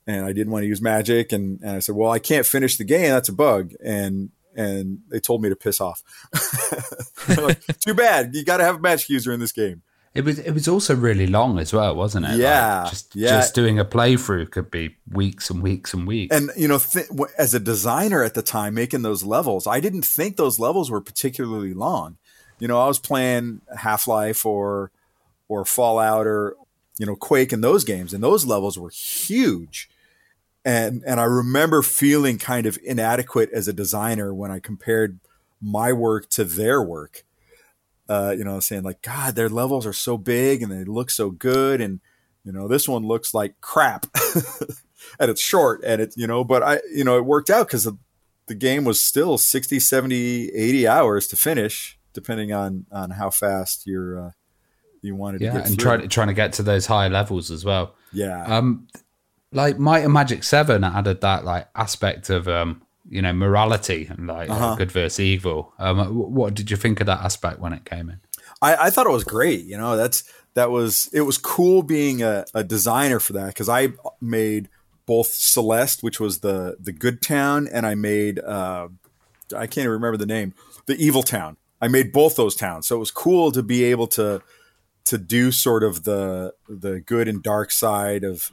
[0.08, 2.78] and I didn't want to use magic and, and I said, well, I can't finish
[2.78, 3.10] the game.
[3.10, 3.74] That's a bug.
[3.84, 6.04] And and they told me to piss off.
[7.28, 8.36] Like, Too bad.
[8.36, 9.82] You got to have a magic user in this game.
[10.16, 12.38] It was it was also really long as well, wasn't it?
[12.38, 13.32] Yeah, just yeah.
[13.32, 16.34] just doing a playthrough could be weeks and weeks and weeks.
[16.34, 20.06] And you know, th- as a designer at the time, making those levels, I didn't
[20.06, 22.16] think those levels were particularly long.
[22.60, 24.90] You know, I was playing Half Life or
[25.50, 26.56] or Fallout or
[26.98, 29.90] you know Quake and those games, and those levels were huge.
[30.64, 35.20] And and I remember feeling kind of inadequate as a designer when I compared
[35.62, 37.25] my work to their work.
[38.08, 41.32] Uh, you know, saying like, God, their levels are so big and they look so
[41.32, 42.00] good, and
[42.44, 44.06] you know, this one looks like crap.
[45.20, 47.84] and it's short and it's you know but i you know it worked out because
[47.84, 47.96] the,
[48.48, 53.86] the game was still 60 70 80 hours to finish depending on on how fast
[53.86, 54.32] you're uh,
[55.06, 57.64] you wanted to yeah, get and trying trying to get to those high levels as
[57.64, 57.94] well.
[58.12, 58.88] yeah Um,
[59.52, 64.28] like Might and Magic Seven added that like aspect of um, you know, morality and
[64.28, 64.76] like uh, Uh-huh.
[64.76, 65.74] good versus evil.
[65.80, 66.00] Um,
[66.34, 68.20] what did you think of that aspect when it came in?
[68.62, 70.24] I, I thought it was great you know that's
[70.54, 73.90] that was it was cool being a, a designer for that because i
[74.22, 74.70] made
[75.06, 78.88] both celeste which was the the good town and i made uh
[79.56, 80.54] i can't even remember the name
[80.86, 84.08] the evil town i made both those towns so it was cool to be able
[84.08, 84.42] to
[85.04, 88.52] to do sort of the the good and dark side of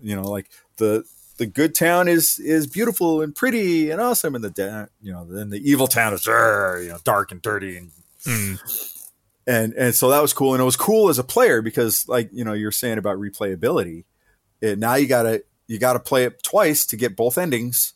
[0.00, 1.02] you know like the
[1.38, 5.24] the good town is is beautiful and pretty and awesome and the da- you know
[5.24, 7.90] then the evil town is you know dark and dirty and
[9.46, 10.52] and and so that was cool.
[10.52, 14.04] And it was cool as a player because like you know you're saying about replayability
[14.60, 17.94] it, now you gotta you gotta play it twice to get both endings.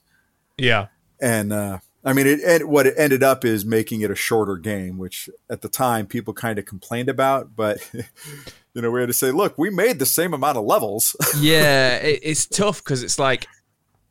[0.59, 0.89] Yeah.
[1.21, 4.57] and uh i mean it and what it ended up is making it a shorter
[4.57, 7.79] game which at the time people kind of complained about but
[8.75, 11.97] you know we had to say look we made the same amount of levels yeah,
[11.97, 13.47] it, it's tough because it's like,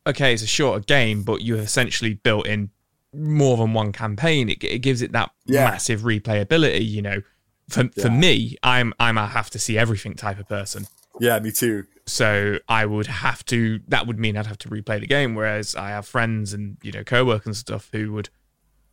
[0.07, 2.69] okay, it's a shorter game, but you essentially built in
[3.13, 4.49] more than one campaign.
[4.49, 5.65] It, it gives it that Yeah.
[5.65, 6.87] massive replayability.
[6.87, 7.21] You know,
[7.69, 8.17] for for Yeah.
[8.17, 10.87] me, I'm I'm a have to see everything type of person.
[11.19, 13.79] yeah me too So I would have to.
[13.87, 15.35] That would mean I'd have to replay the game.
[15.35, 18.29] Whereas I have friends and you know co-workers and stuff who would,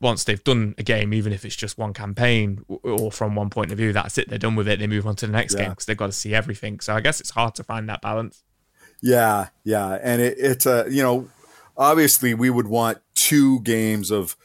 [0.00, 3.72] once they've done a game, even if it's just one campaign or from one point
[3.72, 4.28] of view, that's it.
[4.28, 4.78] They're done with it.
[4.78, 5.62] They move on to the next Yeah.
[5.62, 6.80] game because they've got to see everything.
[6.80, 8.44] So I guess it's hard to find that balance.
[9.00, 11.28] Yeah, yeah, and it, it's a you know,
[11.76, 14.36] obviously we would want two games of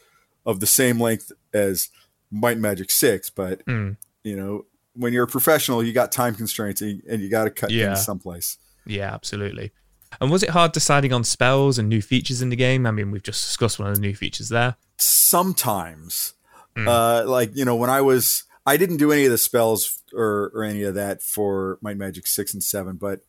[0.46, 1.88] of the same length as
[2.30, 3.96] Might and Magic Six, but Mm.
[4.22, 7.50] you know, when you're a professional, you got time constraints and, and you got to
[7.50, 7.94] cut Yeah.
[7.94, 8.58] things someplace.
[8.86, 9.72] Yeah, absolutely.
[10.20, 12.86] And was it hard deciding on spells and new features in the game?
[12.86, 14.76] I mean, we've just discussed one of the new features there.
[14.98, 16.34] Sometimes,
[16.76, 16.88] Mm.
[16.88, 20.50] Uh, like you know, when I was, I didn't do any of the spells or
[20.54, 23.20] or any of that for Might Magic six and seven, but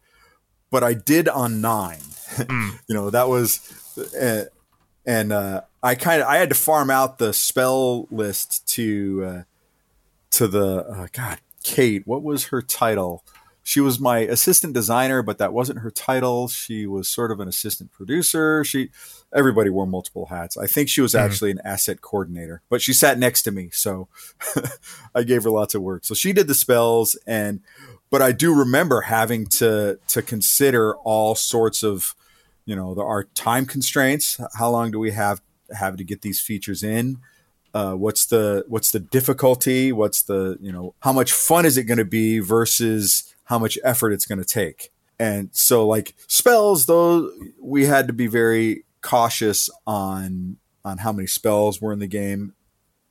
[0.71, 1.99] but I did on nine.
[2.35, 2.79] Mm.
[2.89, 3.71] you know, that was,
[4.19, 4.45] uh,
[5.05, 9.41] and uh, I kind of I had to farm out the spell list to uh,
[10.31, 12.05] to the uh, God Kate.
[12.05, 13.23] What was her title?
[13.67, 16.47] She was my assistant designer, but that wasn't her title.
[16.47, 18.63] She was sort of an assistant producer.
[18.63, 18.91] She
[19.33, 20.55] everybody wore multiple hats.
[20.55, 21.25] I think she was mm-hmm.
[21.25, 24.07] actually an asset coordinator, but she sat next to me, so
[25.15, 26.05] I gave her lots of work.
[26.05, 27.61] So she did the spells and
[28.11, 32.13] but I do remember having to to consider all sorts of
[32.65, 34.39] you know there are time constraints.
[34.59, 35.41] How long do we have
[35.75, 37.17] have to get these features in?
[37.73, 39.91] Uh, what's the what's the difficulty?
[39.91, 43.77] What's the you know how much fun is it going to be versus how much
[43.83, 44.91] effort it's going to take.
[45.19, 47.31] And so like spells, though,
[47.61, 52.53] we had to be very cautious on on how many spells were in the game.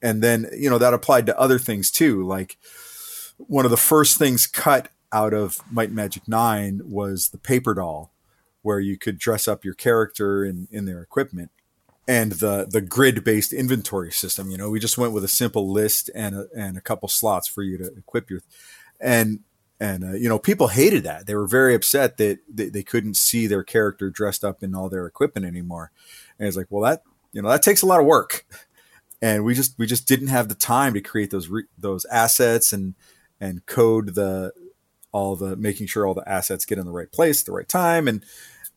[0.00, 2.24] And then, you know, that applied to other things too.
[2.24, 2.56] Like
[3.36, 8.12] one of the first things cut out of Might Magic 9 was the paper doll,
[8.62, 11.50] where you could dress up your character in, in their equipment.
[12.06, 15.72] And the the grid based inventory system, you know, we just went with a simple
[15.72, 18.42] list and a, and a couple slots for you to equip your.
[19.00, 19.40] And
[19.80, 21.26] and uh, you know people hated that.
[21.26, 24.88] They were very upset that they, they, couldn't see their character dressed up in all
[24.88, 25.90] their equipment anymore.
[26.38, 27.02] And it's like well that
[27.32, 28.46] you know that takes a lot of work.
[29.20, 32.72] And we just we just didn't have the time to create those re- those assets
[32.72, 32.94] and
[33.40, 34.52] and code the
[35.12, 37.68] all the making sure all the assets get in the right place at the right
[37.68, 38.06] time.
[38.06, 38.24] And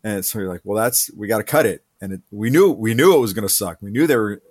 [0.03, 1.84] and so you're like well that's we got to cut it.
[1.99, 3.82] And it, we knew we knew it was going to suck.
[3.82, 4.41] We knew they were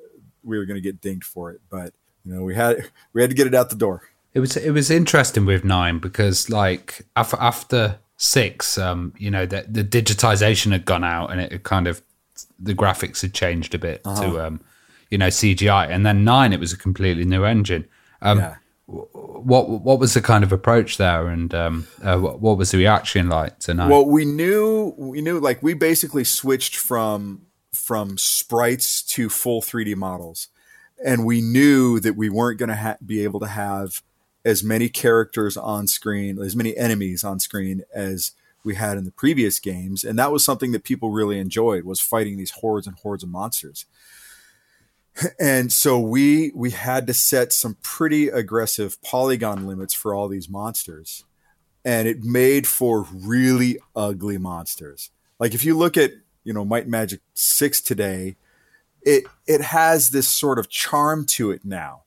[0.45, 1.61] we were going to get dinged for it.
[1.71, 1.93] But
[2.25, 4.03] you know we had we had to get it out the door
[4.37, 9.47] it was it was interesting with nine because like after after six, um, you know,
[9.47, 12.03] the, the digitization had gone out and it kind of
[12.59, 14.23] the graphics had changed a bit uh-huh.
[14.23, 14.61] to um,
[15.09, 17.89] you know CGI, and then nine it was a completely new engine.
[18.21, 18.57] Um, yeah.
[18.85, 22.79] What what was the kind of approach there, and um, uh, what, what, was the
[22.79, 23.89] reaction like to nine?
[23.89, 29.97] Well, we knew we knew like we basically switched from from sprites to full 3D
[29.97, 30.49] models,
[31.03, 34.03] and we knew that we weren't going to ha- be able to have
[34.47, 38.31] as many characters on screen, as many enemies on screen as
[38.63, 42.01] we had in the previous games, and that was something that people really enjoyed was
[42.01, 43.85] fighting these hordes and hordes of monsters.
[45.41, 50.47] And so we we had to set some pretty aggressive polygon limits for all these
[50.47, 51.25] monsters.
[51.87, 55.11] And it made for really ugly monsters.
[55.41, 56.11] Like if you look at,
[56.45, 58.37] you know, Might Magic 6 today,
[59.01, 62.03] it it has this sort of charm to it now.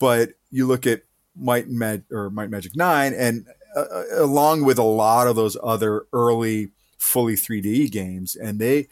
[0.00, 1.02] But you look at
[1.38, 5.56] Might Mag or Might Magic Nine, and uh, uh along with a lot of those
[5.62, 8.88] other early fully 3D games, and they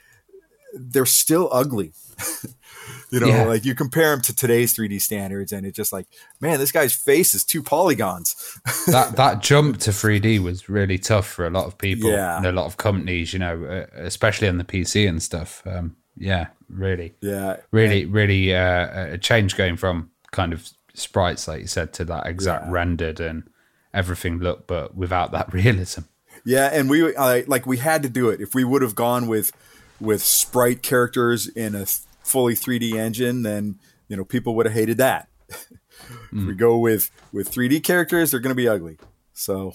[0.75, 1.93] they're still ugly.
[3.11, 3.45] you know, yeah.
[3.45, 6.07] like you compare them to today's 3D standards, and it's just like,
[6.41, 8.59] man, this guy's face is two polygons.
[8.87, 12.37] that that jump to 3D was really tough for a lot of people yeah.
[12.37, 13.33] and a lot of companies.
[13.33, 15.63] You know, uh, especially on the PC and stuff.
[15.67, 17.15] Um, yeah, really.
[17.21, 22.05] Yeah, really, really uh, a change going from kind of sprites, like you said, to
[22.07, 22.73] that exact yeah.
[22.73, 23.49] rendered and
[23.93, 26.03] everything look, but without that realism.
[26.45, 28.41] Yeah, and we uh, like we had to do it.
[28.41, 29.53] If we would have gone with
[30.01, 31.87] with sprite characters in a
[32.23, 35.29] fully 3D engine, then you know people would have hated that.
[36.33, 36.47] mm.
[36.47, 38.99] we go with with 3D characters, they're going to be ugly.
[39.33, 39.75] So,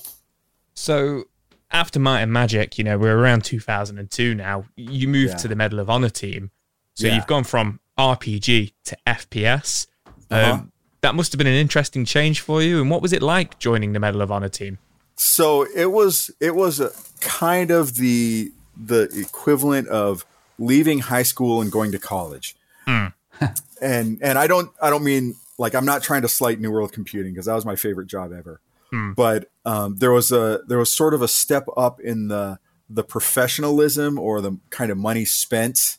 [0.73, 1.25] so
[1.71, 4.65] after Might and Magic, you know, we're around 2002 now.
[4.75, 5.37] You moved yeah.
[5.37, 6.51] to the Medal of Honor team,
[6.93, 7.15] so yeah.
[7.15, 9.87] you've gone from RPG to FPS.
[10.31, 10.53] Uh-huh.
[10.53, 12.81] Um, that must have been an interesting change for you.
[12.81, 14.77] And what was it like joining the Medal of Honor team?
[15.15, 20.25] So it was it was a kind of the the equivalent of
[20.57, 22.55] leaving high school and going to college.
[22.87, 23.13] Mm.
[23.81, 26.93] and and I don't I don't mean like I'm not trying to slight New World
[26.93, 28.61] Computing because that was my favorite job ever.
[28.93, 29.15] Mm.
[29.15, 32.59] But um, there was a there was sort of a step up in the
[32.89, 35.97] the professionalism or the kind of money spent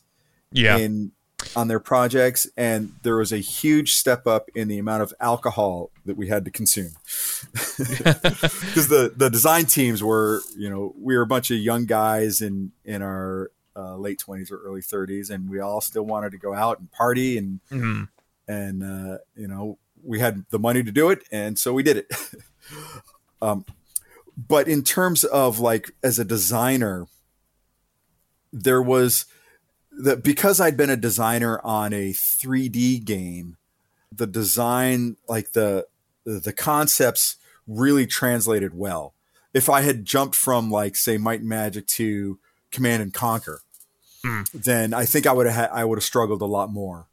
[0.51, 0.77] yeah.
[0.77, 1.11] in
[1.55, 5.89] on their projects, and there was a huge step up in the amount of alcohol
[6.05, 6.91] that we had to consume.
[7.77, 12.41] Because the the design teams were, you know, we were a bunch of young guys
[12.41, 16.37] in in our uh, late twenties or early thirties, and we all still wanted to
[16.37, 18.03] go out and party, and mm-hmm.
[18.47, 21.97] and uh, you know, we had the money to do it, and so we did
[21.97, 22.11] it.
[23.41, 23.65] um,
[24.37, 27.07] but in terms of like as a designer,
[28.53, 29.25] there was
[30.03, 33.57] that because I'd been a designer on a 3D game,
[34.11, 35.87] the design, like the
[36.25, 37.37] the concepts,
[37.67, 39.13] really translated well.
[39.53, 42.39] If I had jumped from like say Might and Magic to
[42.71, 43.61] Command and Conquer,
[44.23, 44.49] mm.
[44.51, 47.07] then I think I would have I would have struggled a lot more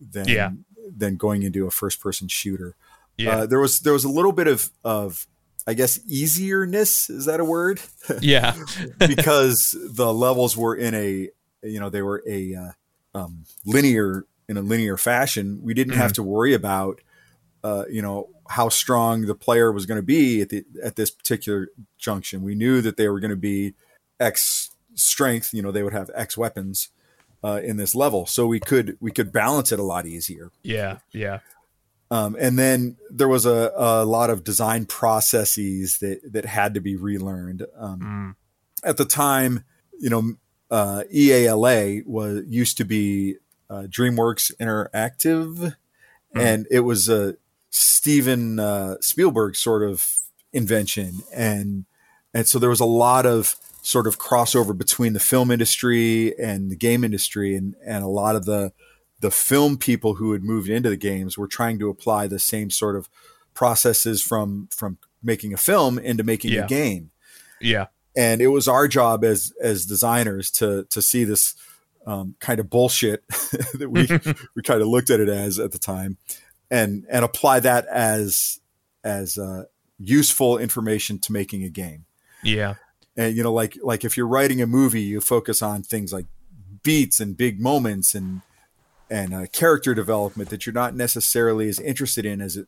[0.00, 0.50] than yeah.
[0.94, 2.76] than going into a first person shooter.
[3.16, 3.38] Yeah.
[3.38, 5.26] Uh, there was there was a little bit of of
[5.66, 7.80] I guess easierness is that a word?
[8.20, 8.56] Yeah.
[8.98, 11.30] because the levels were in a
[11.66, 12.72] you know they were a uh,
[13.14, 15.60] um, linear in a linear fashion.
[15.62, 17.00] We didn't have to worry about
[17.64, 21.10] uh, you know how strong the player was going to be at the at this
[21.10, 21.68] particular
[21.98, 22.42] junction.
[22.42, 23.74] We knew that they were going to be
[24.20, 25.52] X strength.
[25.52, 26.90] You know they would have X weapons
[27.42, 30.50] uh, in this level, so we could we could balance it a lot easier.
[30.62, 30.98] Yeah.
[31.12, 31.40] Yeah.
[32.10, 36.80] Um, and then there was a, a lot of design processes that that had to
[36.80, 37.66] be relearned.
[37.76, 38.36] Um,
[38.84, 39.64] At the time,
[39.98, 40.34] you know,
[40.70, 43.36] uh, EALA was used to be
[43.70, 45.74] uh, DreamWorks Interactive,
[46.34, 47.36] and it was a
[47.70, 50.06] Steven uh, Spielberg sort of
[50.52, 51.84] invention, and
[52.34, 56.70] and so there was a lot of sort of crossover between the film industry and
[56.70, 58.72] the game industry, and and a lot of the
[59.20, 62.70] the film people who had moved into the games were trying to apply the same
[62.70, 63.08] sort of
[63.54, 66.64] processes from from making a film into making Yeah.
[66.64, 67.10] a game.
[67.60, 67.86] Yeah.
[68.16, 71.54] And it was our job as as designers to to see this
[72.06, 73.26] um, kind of bullshit
[73.74, 74.06] that we
[74.54, 76.16] we kind of looked at it as at the time
[76.70, 78.60] and and apply that as
[79.04, 79.64] as uh,
[79.98, 82.04] useful information to making a game
[82.42, 82.74] Yeah.
[83.16, 86.26] and you know like like if you're writing a movie you focus on things like
[86.82, 88.42] beats and big moments and
[89.10, 92.66] and uh, character development that you're not necessarily as interested in as it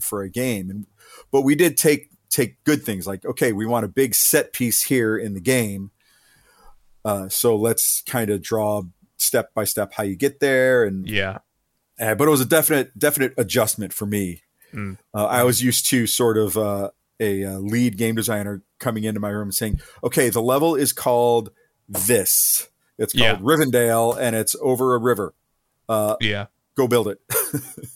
[0.00, 0.86] for a game and
[1.30, 4.82] but we did take take good things like okay we want a big set piece
[4.84, 5.90] here in the game
[7.04, 8.82] uh, so let's kind of draw
[9.18, 11.38] step by step how you get there and Yeah.
[12.00, 14.42] uh, but it was a definite definite adjustment for me.
[14.72, 14.98] Mm.
[15.14, 16.90] Uh, I was used to sort of uh,
[17.20, 20.92] a, uh lead game designer coming into my room and saying, "Okay, the level is
[20.92, 21.50] called
[21.88, 22.68] this.
[22.98, 23.44] It's called Yeah.
[23.44, 25.34] Rivendell, and it's over a river.
[25.88, 26.46] Uh, Yeah.
[26.74, 27.20] go build it."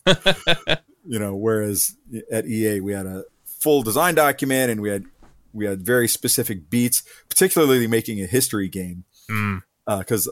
[1.06, 1.96] you know, whereas
[2.30, 3.24] at EA we had a
[3.66, 5.04] full design document and we had
[5.52, 9.62] we had very specific beats, particularly making a history game Mm.
[9.98, 10.30] because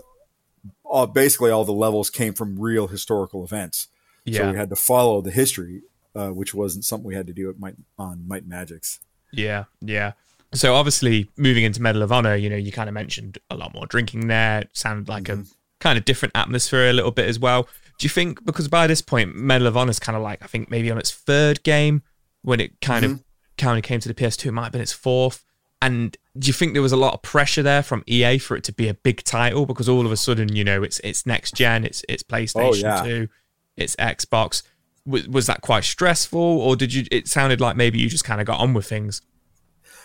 [0.84, 3.88] all, basically all the levels came from real historical events.
[4.26, 4.50] So Yeah.
[4.52, 5.82] we had to follow the history,
[6.14, 9.00] uh, which wasn't something we had to do at Might, on Might Magics.
[9.32, 10.12] Yeah, yeah.
[10.52, 13.74] So obviously, moving into Medal of Honor, you know, you kind of mentioned a lot
[13.74, 14.60] more drinking there.
[14.60, 15.44] It sounded like a
[15.80, 17.64] kind of different atmosphere a little bit as well.
[17.98, 20.46] Do you think because by this point, Medal of Honor is kind of like I
[20.46, 22.02] think maybe on its third game
[22.44, 23.24] when it kind of
[23.58, 25.44] kind of came to the PS2, it might have been its fourth.
[25.82, 28.64] And do you think there was a lot of pressure there from EA for it
[28.64, 31.54] to be a big title because all of a sudden, you know, it's it's next
[31.54, 33.02] gen, it's it's PlayStation yeah.
[33.02, 33.28] Two,
[33.76, 34.62] it's Xbox.
[35.06, 37.04] Was, was that quite stressful, or did you?
[37.10, 39.20] It sounded like maybe you just kind of got on with things.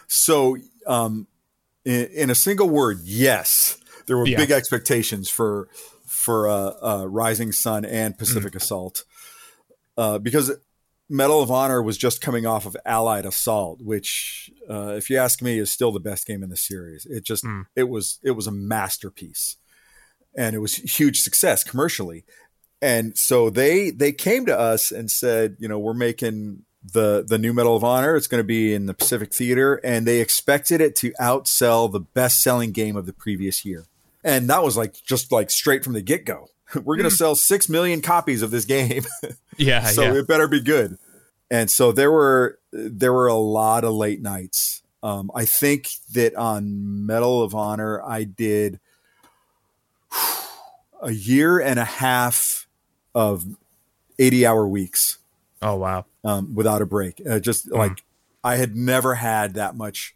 [0.07, 0.57] So,
[0.87, 1.27] um,
[1.85, 4.37] in, in a single word, yes, there were Yeah.
[4.37, 5.69] big expectations for
[6.05, 8.57] for uh, uh, Rising Sun and Pacific Mm.
[8.57, 9.05] Assault
[9.97, 10.51] uh, because
[11.09, 15.41] Medal of Honor was just coming off of Allied Assault, which, uh, if you ask
[15.41, 17.05] me, is still the best game in the series.
[17.05, 17.65] It just Mm.
[17.75, 19.57] it was it was a masterpiece,
[20.35, 22.25] and it was huge success commercially.
[22.81, 27.37] And so they they came to us and said, you know, we're making the the
[27.37, 28.15] new Medal of Honor.
[28.15, 31.99] It's going to be in the Pacific Theater, and they expected it to outsell the
[31.99, 33.85] best selling game of the previous year.
[34.23, 36.49] And that was like just like straight from the get go.
[36.83, 39.03] We're going to sell six million copies of this game.
[39.61, 40.13] Yeah, so yeah.
[40.13, 40.97] it better be good.
[41.51, 44.83] And so there were there were a lot of late nights.
[45.03, 48.79] Um, I think that on Medal of Honor, I did
[51.01, 52.67] a year and a half
[53.13, 53.43] of
[54.17, 55.17] eighty hour weeks
[55.61, 56.05] Oh wow.
[56.23, 57.21] um, without a break.
[57.29, 58.03] Uh, just like
[58.45, 60.15] I had never had that much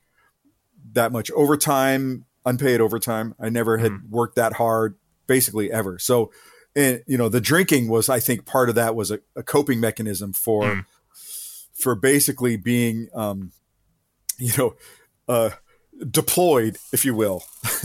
[0.94, 3.36] that much overtime, unpaid overtime.
[3.40, 4.96] I never had worked that hard,
[5.28, 6.00] basically ever.
[6.00, 6.32] So,
[6.76, 9.80] and you know, the drinking was, I think, part of that was a, a coping
[9.80, 10.86] mechanism for
[11.74, 13.52] for basically being, um,
[14.38, 14.76] you know,
[15.28, 15.52] uh,
[16.10, 17.44] deployed, if you will.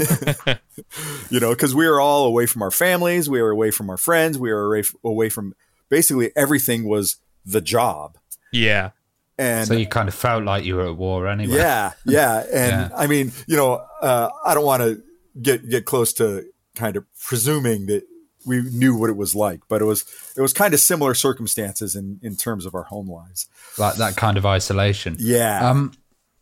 [1.31, 3.97] you know, because we were all away from our families, we were away from our
[3.97, 5.55] friends, we were away, away from
[5.89, 8.19] basically everything was the job.
[8.53, 8.91] Yeah.
[9.39, 11.57] And So you kind of felt like you were at war anyway.
[11.57, 12.97] yeah, yeah, and Yeah.
[12.97, 15.03] I mean, you know, uh, I don't want to
[15.41, 16.45] get get close to
[16.79, 18.03] kind of presuming that
[18.47, 20.05] we knew what it was like, but it was
[20.37, 23.47] it was kind of similar circumstances in in terms of our home lives.
[23.77, 25.17] Like that kind of isolation.
[25.19, 25.93] Yeah, Um,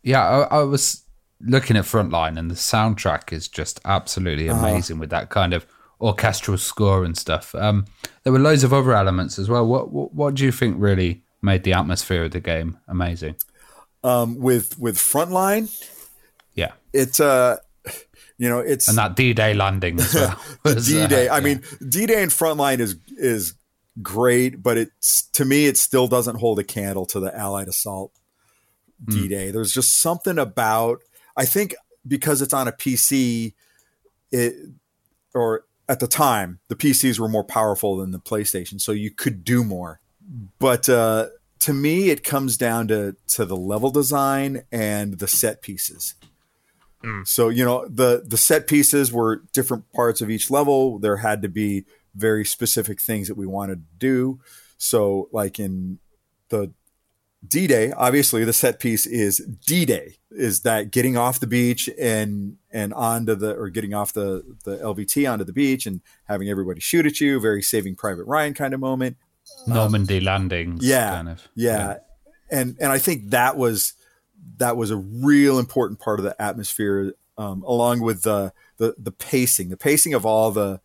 [0.02, 1.02] yeah, I, I was
[1.40, 4.60] looking at Frontline, and the soundtrack is just absolutely Uh-huh.
[4.66, 5.66] amazing with that kind of
[6.00, 7.54] orchestral score and stuff.
[7.54, 7.86] Um,
[8.22, 9.66] there were loads of other elements as well.
[9.66, 13.36] What, what what do you think really made the atmosphere of the game amazing?
[14.04, 15.66] um, with with Frontline,
[16.54, 17.56] Yeah, it's uh,
[18.38, 20.40] you know, it's and that D Day landing as well.
[20.64, 21.28] D Day.
[21.28, 21.44] uh, I yeah.
[21.44, 23.54] mean, D Day and Frontline is is
[24.02, 28.12] great, but it's to me it still doesn't hold a candle to the Allied assault
[29.04, 29.48] D Day.
[29.48, 29.52] Mm.
[29.52, 31.00] There's just something about
[31.36, 31.74] I think
[32.06, 33.54] because it's on a PC,
[34.30, 34.54] it
[35.34, 39.44] or at the time the PCs were more powerful than the PlayStation, so you could
[39.44, 40.00] do more.
[40.58, 41.28] But uh,
[41.60, 46.14] to me, it comes down to to the level design and the set pieces.
[47.06, 47.26] Mm.
[47.26, 50.98] So you know the the set pieces were different parts of each level.
[50.98, 51.84] There had to be
[52.14, 54.40] very specific things that we wanted to do.
[54.78, 55.98] So like in
[56.48, 56.72] the
[57.46, 61.88] D Day, obviously the set piece is D Day, is that getting off the beach
[61.98, 66.48] and and onto the or getting off the the LVT onto the beach and having
[66.48, 69.16] everybody shoot at you, very Saving Private Ryan kind of moment.
[69.68, 71.96] Normandy um, landings, yeah, kind of, yeah, yeah,
[72.50, 73.92] and and I think that was
[74.58, 79.12] that was a real important part of the atmosphere, um, along with the, the the
[79.12, 80.80] pacing, the pacing of all the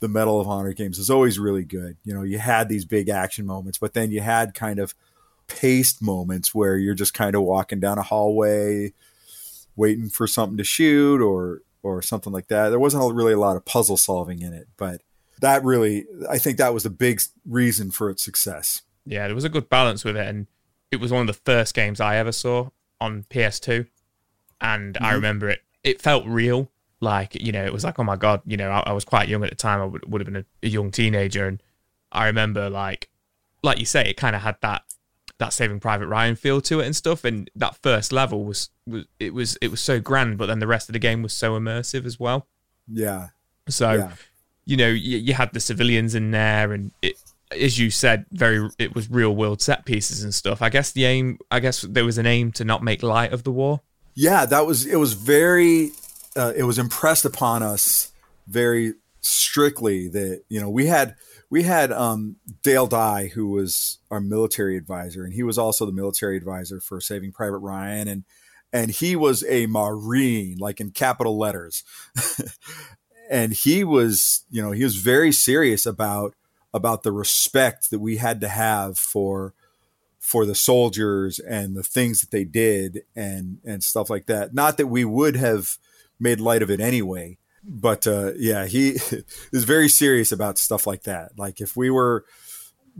[0.00, 1.96] the Medal of Honor games is always really good.
[2.04, 4.94] You know, you had these big action moments, but then you had kind of
[5.48, 8.92] paced moments where you're just kind of walking down a hallway,
[9.74, 12.70] waiting for something to shoot or or something like that.
[12.70, 15.02] There wasn't really a lot of puzzle solving in it, but
[15.40, 18.82] that really, I think that was the big reason for its success.
[19.04, 20.46] Yeah, there was a good balance with it, and
[20.90, 22.70] it was one of the first games I ever saw
[23.00, 23.86] on PS2,
[24.60, 25.04] and mm-hmm.
[25.04, 25.60] I remember it.
[25.84, 26.70] It felt real
[27.00, 29.28] like you know it was like oh my god you know i, I was quite
[29.28, 31.62] young at the time i would, would have been a, a, young teenager and
[32.10, 33.10] i remember like
[33.62, 34.82] like you say it kind of had that
[35.38, 39.04] that saving private ryan feel to it and stuff and that first level was, was
[39.20, 41.58] it was it was so grand but then the rest of the game was so
[41.58, 42.46] immersive as well
[42.90, 43.28] yeah
[43.68, 44.12] so yeah.
[44.64, 47.16] you know you, you had the civilians in there and it
[47.52, 50.62] as you said very it was real world set pieces and stuff.
[50.62, 53.44] I guess the aim i guess there was an aim to not make light of
[53.44, 53.80] the war.
[54.14, 55.90] Yeah that was it was very
[56.36, 58.12] uh, it was impressed upon us
[58.46, 61.16] very strictly that you know we had
[61.48, 65.92] we had um, Dale Dye who was our military advisor and he was also the
[65.92, 68.24] military advisor for Saving Private Ryan and
[68.72, 71.84] and he was a marine like in capital letters.
[73.28, 76.34] And he was you know he was very serious about
[76.76, 79.54] about the respect that we had to have for
[80.20, 84.76] for the soldiers and the things that they did and and stuff like that not
[84.76, 85.78] that we would have
[86.18, 87.38] made light of it anyway.
[87.62, 88.90] But uh, yeah, he
[89.52, 91.38] is very serious about stuff like that.
[91.38, 92.24] Like if we were,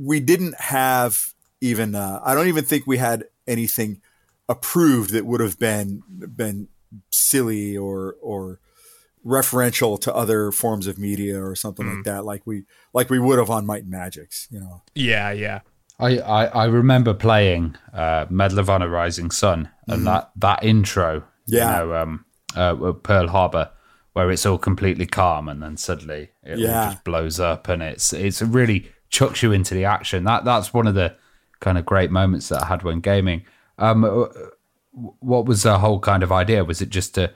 [0.00, 1.94] we didn't have even.
[1.94, 4.00] Uh, I don't even think we had anything
[4.48, 6.68] approved that would have been been
[7.10, 8.58] silly or or
[9.26, 11.96] referential to other forms of media or something mm.
[11.96, 12.62] like that like we
[12.94, 15.60] like we would have on might and magics you know yeah yeah
[15.98, 20.04] i i, I remember playing uh medal of honor rising sun and mm-hmm.
[20.04, 22.24] that that intro yeah you know, um
[22.56, 23.70] uh, Pearl Harbor,
[24.14, 26.90] where it's all completely calm and then suddenly it yeah.
[26.90, 30.24] just blows up and it's it's really chucks you into the action.
[30.24, 31.14] That that's one of the
[31.60, 33.44] kind of great moments that I had when gaming.
[33.78, 34.26] Um, uh,
[34.92, 36.64] what was the whole kind of idea?
[36.64, 37.32] Was it just to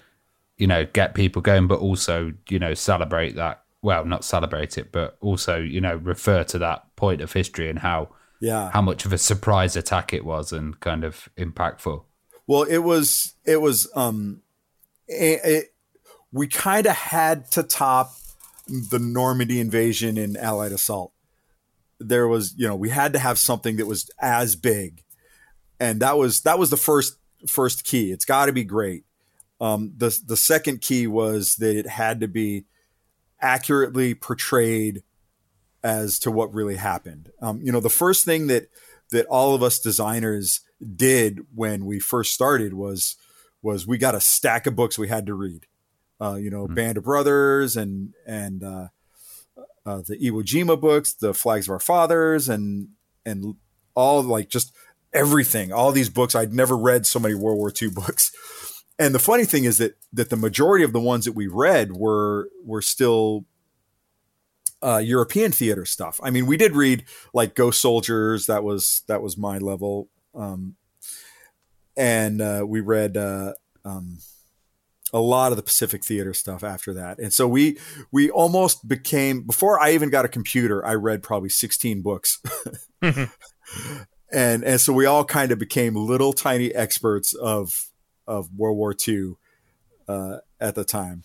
[0.61, 3.63] you know get people going, but also you know celebrate that?
[3.83, 7.79] Well, not celebrate it, but also you know refer to that point of history and
[7.79, 8.11] how
[8.41, 12.05] yeah how much of a surprise attack it was and kind of impactful.
[12.47, 14.43] Well, it was it was um
[15.09, 15.75] it,
[16.33, 18.13] we kind of had to top
[18.67, 21.13] the Normandy invasion and Allied assault.
[21.99, 25.03] There was, you know, we had to have something that was as big,
[25.79, 28.13] and that was that was the first first key.
[28.13, 29.05] It's got to be great.
[29.61, 32.65] Um, the the second key was that it had to be
[33.41, 35.03] accurately portrayed
[35.83, 37.31] as to what really happened.
[37.41, 38.69] Um, you know, the first thing that
[39.11, 40.61] that all of us designers
[40.97, 43.17] did when we first started was
[43.63, 45.67] was we got a stack of books we had to read.
[46.21, 46.75] Uh, you know, mm-hmm.
[46.75, 48.89] Band of Brothers and and uh,
[49.87, 52.89] uh, the Iwo Jima books, the Flags of Our Fathers, and
[53.25, 53.57] and
[53.95, 54.75] all like just
[55.13, 55.73] everything.
[55.73, 58.33] All these books I'd never read so many World War II books.
[59.01, 61.93] And the funny thing is that that the majority of the ones that we read
[61.93, 63.47] were were still
[64.83, 66.21] uh, European theater stuff.
[66.23, 68.45] I mean, we did read like Ghost Soldiers.
[68.45, 70.11] That was that was my level.
[70.35, 70.77] Um,
[71.97, 73.55] and uh, we read uh,
[73.87, 74.19] um,
[75.15, 77.19] a lot of the Pacific Theater stuff after that.
[77.19, 77.79] And so we
[78.13, 82.43] we almost became before I even got a computer, I read probably 16 books.
[83.03, 83.31] and
[84.31, 87.90] and so we all kind of became little tiny experts of
[88.27, 89.35] of World War II
[90.09, 91.25] uh, at the time.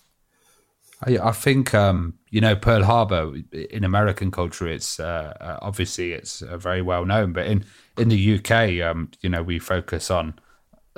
[1.06, 4.68] I, I think um, you know Pearl Harbor in American culture.
[4.68, 7.66] It's uh, uh obviously it's uh, very well known, but in
[7.98, 10.40] in the UK, um, you know, we focus on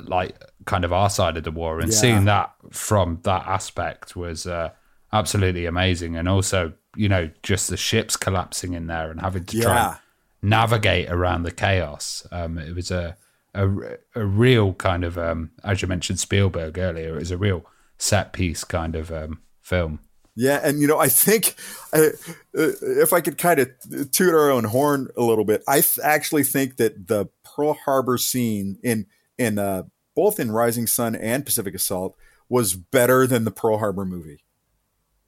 [0.00, 1.98] like kind of our side of the war and yeah.
[1.98, 4.70] seeing that from that aspect was uh,
[5.12, 9.56] absolutely amazing and also you know, just the ships collapsing in there and having to
[9.56, 9.62] Yeah.
[9.62, 9.96] try and
[10.42, 12.26] navigate around the chaos.
[12.32, 13.16] Um, it was a,
[13.54, 13.68] a
[14.14, 17.16] a real kind of um, as you mentioned Spielberg earlier.
[17.16, 17.64] It was a real
[17.98, 20.00] set piece kind of um, film.
[20.40, 21.56] Yeah, and you know, I think
[21.92, 22.10] uh,
[22.56, 23.70] uh, if I could kind of
[24.12, 28.18] toot our own horn a little bit, I th- actually think that the Pearl Harbor
[28.18, 29.06] scene in
[29.36, 29.84] in uh,
[30.14, 32.16] both in Rising Sun and Pacific Assault
[32.48, 34.44] was better than the Pearl Harbor movie.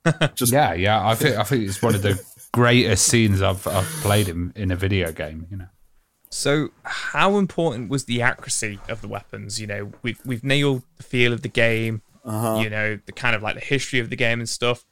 [0.34, 1.04] Just Yeah, yeah.
[1.04, 2.22] I think I think it's one of the
[2.52, 5.46] greatest scenes I've I've played in in a video game.
[5.50, 5.68] You know.
[6.30, 9.60] So, how important was the accuracy of the weapons?
[9.60, 12.02] You know, we've we've nailed the feel of the game.
[12.62, 14.84] You know, the kind of like the history of the game and stuff.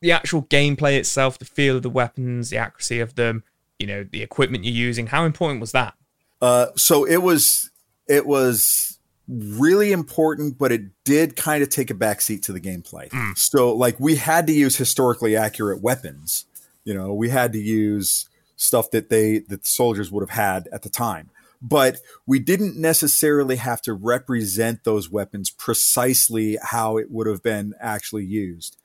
[0.00, 3.44] The actual gameplay itself, the feel of the weapons, the accuracy of them.
[3.78, 5.06] You know, the equipment you're using.
[5.08, 5.94] How important was that?
[6.40, 7.70] Uh, so it was
[8.08, 8.98] it was
[9.28, 13.08] really important, but it did kind of take a backseat to the gameplay.
[13.36, 16.46] So like we had to use historically accurate weapons.
[16.84, 18.28] You know, we had to use
[18.62, 21.30] stuff that they that the soldiers would have had at the time.
[21.60, 27.74] But we didn't necessarily have to represent those weapons precisely how it would have been
[27.80, 28.76] actually used.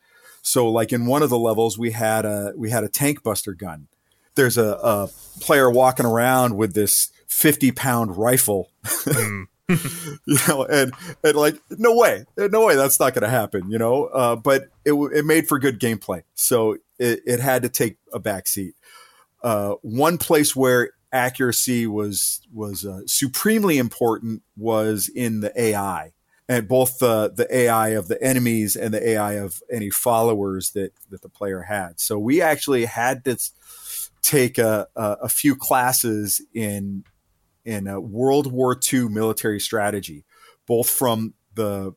[0.41, 3.53] So like in one of the levels we had a we had a tank buster
[3.53, 3.87] gun.
[4.35, 5.09] There's a, a
[5.39, 8.69] player walking around with this 50 pound rifle.
[9.69, 10.93] you know, and,
[11.23, 14.05] and like, no way, no way that's not going to happen, you know?
[14.05, 16.21] Uh, but it, it made for good gameplay.
[16.35, 18.75] So it, it had to take a back seat.
[19.43, 26.13] Uh, one place where accuracy was, was uh, supremely important was in the AI
[26.49, 30.93] and both the, the AI of the enemies and the AI of any followers that,
[31.09, 31.99] that the player had.
[31.99, 33.37] So we actually had to
[34.21, 37.03] take a, a, a few classes in
[37.65, 40.23] in a World War II military strategy,
[40.65, 41.93] both from the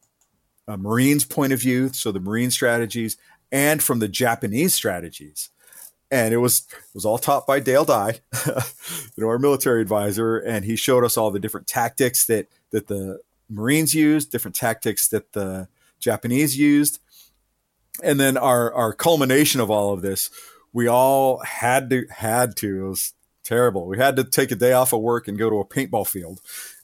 [0.67, 3.17] uh, Marines' point of view, so the Marine strategies,
[3.53, 5.51] and from the Japanese strategies.
[6.11, 8.63] And it was it was all taught by Dale Dye, you
[9.19, 13.21] know, our military advisor, and he showed us all the different tactics that that the
[13.49, 15.69] Marines used, different tactics that the
[16.01, 17.01] Japanese used,
[18.03, 20.31] and then our our culmination of all of this,
[20.73, 22.87] we all had to had to.
[22.87, 23.13] It was
[23.45, 23.87] terrible.
[23.87, 26.41] We had to take a day off of work and go to a paintball field.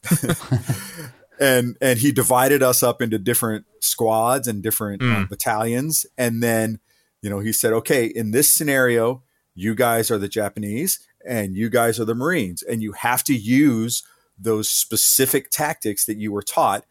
[1.40, 6.80] and and he divided us up into different squads and different uh, battalions and then
[7.26, 9.20] you know he said okay in this scenario
[9.56, 13.34] you guys are the japanese and you guys are the marines and you have to
[13.34, 14.04] use
[14.38, 16.84] those specific tactics that you were taught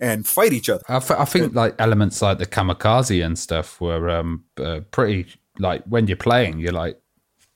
[0.00, 3.80] and fight each other I, th- I think like elements like the kamikaze and stuff
[3.80, 5.26] were um, uh, pretty
[5.58, 7.00] like when you're playing, you're like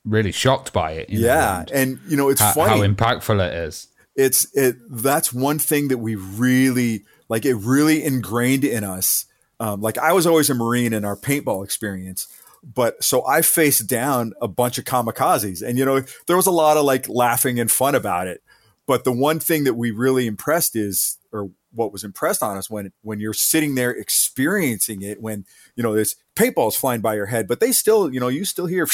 [0.05, 1.11] really shocked by it.
[1.11, 3.89] you know, yeah and and you know it's how, funny how impactful it is.
[4.17, 9.27] it's it that's one thing that we really like it really ingrained in us
[9.61, 12.27] um, like i was always a marine in our paintball experience
[12.63, 16.51] but so i faced down a bunch of kamikazes and you know there was a
[16.51, 18.43] lot of like laughing and fun about it.
[18.87, 22.69] But the one thing that we really impressed is or what was impressed on us
[22.69, 25.45] when when you're sitting there experiencing it when
[25.77, 28.67] you know this paintball's flying by your head but they still you know you still
[28.67, 28.87] hear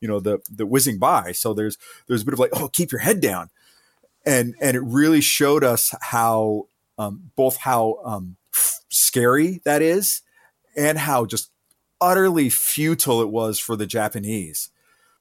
[0.00, 1.32] you know the the whizzing by.
[1.32, 3.50] So there's there's a bit of like oh keep your head down.
[4.26, 6.66] And and it really showed us how
[6.98, 8.36] um, both how um,
[8.92, 10.22] scary that is
[10.76, 11.50] and how just
[12.00, 14.70] utterly futile it was for the Japanese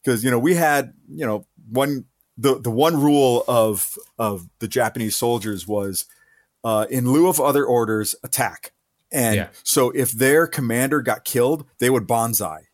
[0.04, 2.06] because you know we had you know one
[2.38, 6.06] the the one rule of of the Japanese soldiers was
[6.64, 8.72] uh, in lieu of other orders attack
[9.12, 9.48] and Yeah.
[9.64, 12.68] so if their commander got killed they would banzai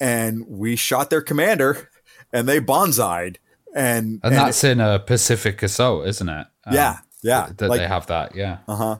[0.00, 1.88] and we shot their commander
[2.32, 3.38] and they banzaied
[3.74, 6.46] and And, that's in a Pacific Assault, isn't it?
[6.66, 8.58] Um, yeah yeah That like they have that, yeah.
[8.68, 8.98] uh-huh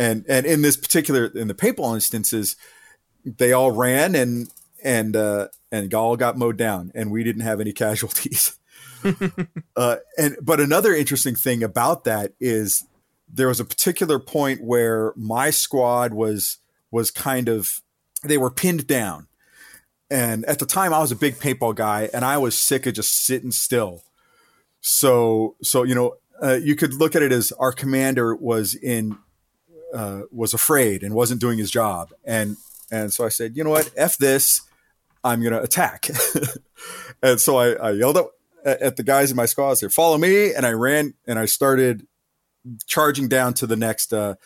[0.00, 2.56] and and in this particular in the paintball instances
[3.24, 4.50] they all ran and
[4.82, 8.56] and uh and all got mowed down and we didn't have any casualties.
[9.76, 12.84] Uh and but another interesting thing about that is
[13.32, 16.58] there was a particular point where my squad was
[16.90, 17.80] was kind of
[18.22, 19.26] they were pinned down.
[20.10, 22.92] And at the time i was a big paintball guy and i was sick of
[22.92, 24.02] just sitting still.
[24.82, 29.16] So so you know uh, you could look at it as our commander was in
[29.94, 32.12] uh, was afraid and wasn't doing his job.
[32.24, 32.56] And
[32.90, 33.90] and so i said you know what?
[33.96, 34.62] F this.
[35.22, 36.08] I'm gonna attack.
[37.22, 40.16] And so I, I yelled at, at the guys in my squad I said follow
[40.16, 40.54] me.
[40.54, 42.06] And i ran and i started
[42.86, 44.36] charging down to the next uh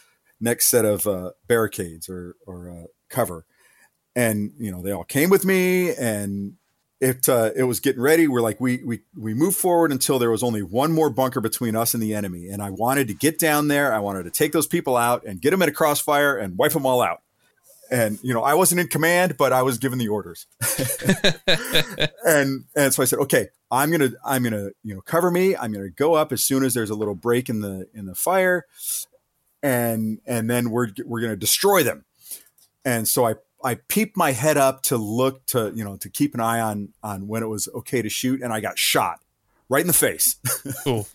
[0.40, 3.46] next set of uh barricades or or uh, cover.
[4.16, 6.54] And you know they all came with me and
[7.05, 8.26] it uh, it was getting ready.
[8.26, 11.76] We're like we we we moved forward until there was only one more bunker between
[11.76, 13.93] us and the enemy, and I wanted to get down there.
[13.93, 16.72] I wanted to take those people out and get them in a crossfire and wipe
[16.72, 17.20] them all out.
[17.90, 20.47] and you know I wasn't in command, but I was given the orders.
[22.24, 25.55] and and so I said, okay, I'm gonna I'm gonna you know cover me.
[25.55, 28.14] I'm gonna go up as soon as there's a little break in the in the
[28.14, 28.64] fire,
[29.62, 32.06] and and then we're we're gonna destroy them.
[32.82, 33.35] And so I
[33.65, 36.91] I peeped my head up to look to you know to keep an eye on
[37.03, 39.20] on when it was okay to shoot, and I got shot
[39.69, 40.36] right in the face.
[40.85, 41.07] Cool.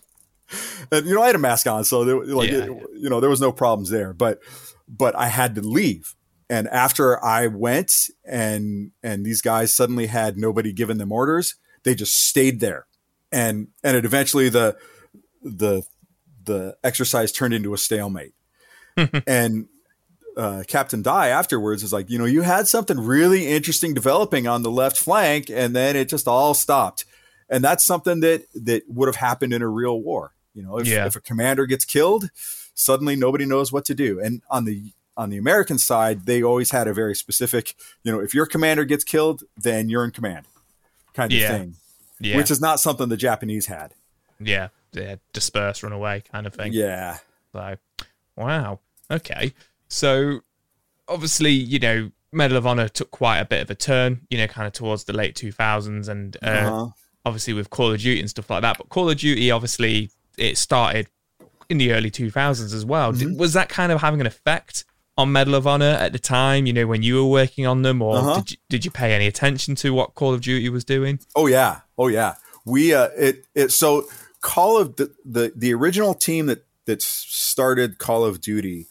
[0.90, 2.82] and you know I had a mask on, so there, like Yeah, it- yeah.
[2.94, 4.12] you know there was no problems there.
[4.12, 4.40] But
[4.88, 6.14] but I had to leave.
[6.48, 11.54] And after I went, and and these guys suddenly had nobody giving them orders,
[11.84, 12.86] they just stayed there,
[13.30, 14.76] and and it eventually the
[15.42, 15.84] the
[16.44, 18.34] the exercise turned into a stalemate.
[19.28, 19.68] and
[20.40, 24.62] uh, Captain Dye afterwards is like, you know, you had something really interesting developing on
[24.62, 27.04] the left flank, and then it just all stopped.
[27.48, 30.32] And that's something that that would have happened in a real war.
[30.54, 31.06] You know, if, Yeah.
[31.06, 32.30] if a commander gets killed,
[32.74, 34.20] suddenly nobody knows what to do.
[34.20, 38.20] And on the on the American side, they always had a very specific, you know,
[38.20, 40.46] if your commander gets killed, then you're in command,
[41.12, 41.58] kind of Yeah.
[41.58, 41.76] thing.
[42.20, 42.36] Yeah.
[42.38, 43.92] Which is not something the Japanese had.
[44.40, 44.68] yeah.
[44.92, 45.16] Yeah.
[45.32, 46.72] Disperse, run away kind of thing.
[46.72, 47.18] Yeah.
[47.52, 47.76] So,
[48.36, 48.80] wow.
[49.10, 49.52] Okay.
[49.90, 50.40] So,
[51.08, 54.46] obviously, you know, Medal of Honor took quite a bit of a turn, you know,
[54.46, 56.86] kind of towards the late 2000s and uh, Uh-huh.
[57.26, 58.78] obviously with Call of Duty and stuff like that.
[58.78, 61.08] But Call of Duty, obviously, it started
[61.68, 63.12] in the early 2000s as well.
[63.12, 63.30] Mm-hmm.
[63.30, 64.84] Did, was that kind of having an effect
[65.18, 68.00] on Medal of Honor at the time, you know, when you were working on them?
[68.00, 68.34] Or Uh-huh.
[68.36, 71.18] did, you, did you pay any attention to what Call of Duty was doing?
[71.34, 72.34] Oh yeah, oh yeah.
[72.64, 74.06] We uh, it it so
[74.40, 78.86] Call of the the, the original team that that started Call of Duty.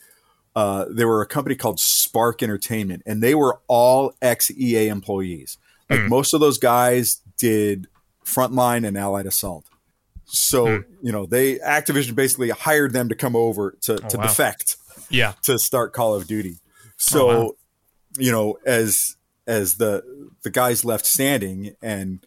[0.59, 5.57] Uh, they were a company called Spark Entertainment, and they were all ex EA employees.
[5.89, 7.87] Like most of those guys did
[8.25, 9.65] Frontline and Allied Assault.
[10.25, 14.23] So you know, they Activision basically hired them to come over to to wow.
[14.23, 14.75] defect
[15.09, 15.31] Yeah.
[15.43, 16.57] to start Call of Duty.
[16.97, 17.51] So, wow.
[18.17, 19.15] you know, as
[19.47, 20.03] as the
[20.43, 22.19] the guys left standing and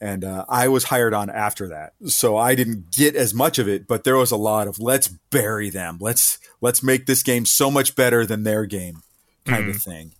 [0.00, 3.68] and uh, I was hired on after that, so I didn't get as much of
[3.68, 3.86] it.
[3.86, 7.70] But there was a lot of let's bury them, let's let's make this game so
[7.70, 9.02] much better than their game,
[9.44, 10.12] kind of thing.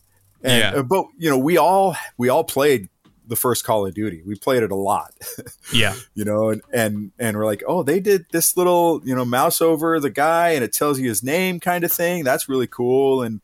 [0.43, 0.81] And, Yeah.
[0.81, 2.89] uh, but you know, we all we all played
[3.27, 4.23] the first Call of Duty.
[4.27, 5.13] We played it a lot.
[5.73, 5.95] Yeah.
[6.15, 9.61] you know, and and and we're like, oh, they did this little, you know, mouse
[9.61, 12.25] over the guy and it tells you his name kind of thing.
[12.25, 13.23] That's really cool.
[13.23, 13.41] And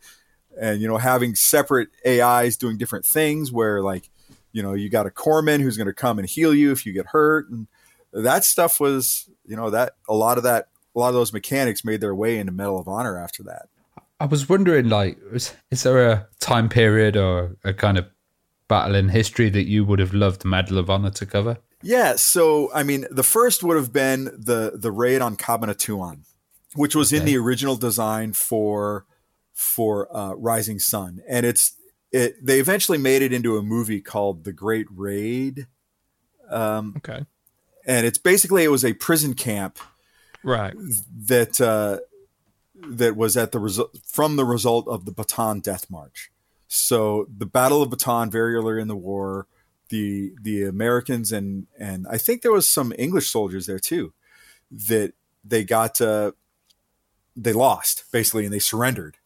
[0.60, 4.08] and you know, having separate AIs doing different things where like,
[4.56, 6.94] you know, you got a corpsman who's going to come and heal you if you
[6.94, 7.66] get hurt, and
[8.10, 11.84] that stuff was, you know, that a lot of that, a lot of those mechanics
[11.84, 13.68] made their way into Medal of Honor after that.
[14.18, 18.06] I was wondering, like, is, is there a time period or a kind of
[18.66, 21.58] battle in history that you would have loved Medal of Honor to cover?
[21.82, 26.20] Yeah, so I mean, the first would have been the the raid on Cabanatuan,
[26.74, 29.04] which was in the original design for
[29.52, 31.76] for uh, Rising Sun, and it's
[32.12, 32.44] it.
[32.44, 35.66] They eventually made it into a movie called The Great Raid,
[36.50, 37.24] Okay.
[37.86, 39.78] and it's basically it was a prison camp
[40.42, 40.74] Right.
[41.26, 41.98] that uh,
[42.76, 46.30] that was at the result from the result of the Bataan Death March.
[46.68, 49.46] So the Battle of Bataan, very early in the war,
[49.88, 54.12] the the Americans and and I think there was some English soldiers there too,
[54.70, 55.12] that
[55.44, 56.32] they got uh,
[57.36, 59.16] they lost basically and they surrendered,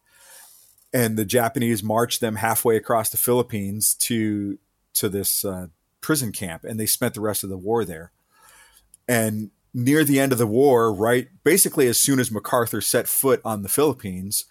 [0.93, 4.57] and the Japanese marched them halfway across the Philippines to
[4.93, 5.67] to this uh,
[6.01, 8.11] prison camp, and they spent the rest of the war there.
[9.07, 13.41] And near the end of the war, right, basically as soon as MacArthur set foot
[13.45, 14.45] on the Philippines,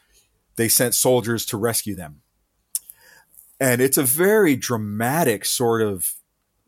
[0.57, 2.23] they sent soldiers to rescue them.
[3.59, 6.15] And it's a very dramatic sort of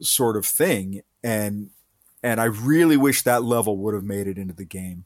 [0.01, 1.71] sort of thing and
[2.23, 5.05] and I really wish that level would have made it into the game.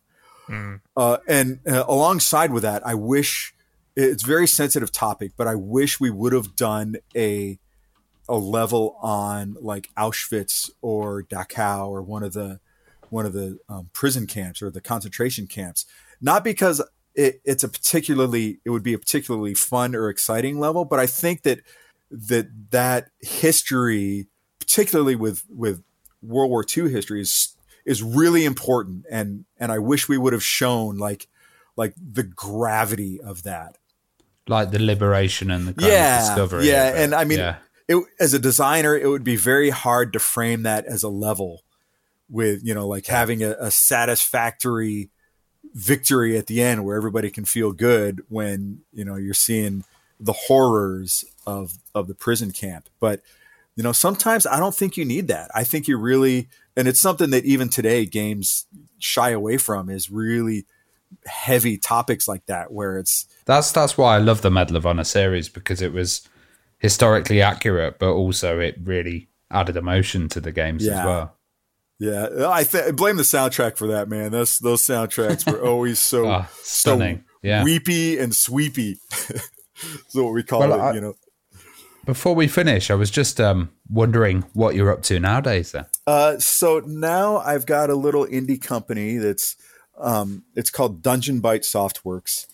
[0.97, 3.55] Uh, and uh, alongside with that, I wish
[3.97, 7.59] it's very sensitive topic, but I wish we would have done a
[8.29, 12.61] a level on like Auschwitz or Dachau or one of the
[13.09, 15.87] one of the um, prison camps or the concentration camps.
[16.21, 16.83] Not because
[17.15, 21.07] it, it's a particularly it would be a particularly fun or exciting level, but I
[21.07, 21.61] think that
[22.11, 24.27] that that history,
[24.61, 25.83] particularly with with
[26.23, 27.57] World War II history, is
[27.87, 31.29] is really important, and and I wish we would have shown like
[31.77, 33.79] like the gravity of that
[34.49, 36.69] Like the liberation and the kind yeah, of discovery.
[36.69, 37.57] Yeah, and I mean, Yeah.
[37.89, 41.63] it, as a designer, it would be very hard to frame that as a level
[42.29, 45.11] with you know like having a, a satisfactory
[45.75, 49.85] victory at the end where everybody can feel good when you know you're seeing
[50.19, 53.21] the horrors of of the prison camp but
[53.77, 57.01] you know sometimes i don't think you need that i think you really and it's
[57.01, 58.67] something that even today games
[58.99, 60.67] shy away from is really
[61.27, 65.05] heavy topics like that where it's That's that's why I love the Medal of Honor
[65.05, 66.27] series because it was
[66.79, 71.01] historically accurate, but also it really added emotion to the games Yeah.
[71.01, 71.37] as well.
[71.99, 76.27] yeah I th- blame the soundtrack for that man those those soundtracks were always so
[76.37, 77.19] Ah, stunning.
[77.19, 77.65] so Yeah.
[77.65, 78.97] weepy and sweepy
[79.29, 81.15] That's what we call Well, it I- you know
[82.05, 85.73] Before we finish, I was just um, wondering what you're up to nowadays.
[85.73, 89.57] Then, Uh, so now I've got a little indie company that's
[89.99, 92.47] um, it's called Dungeon Byte Softworks,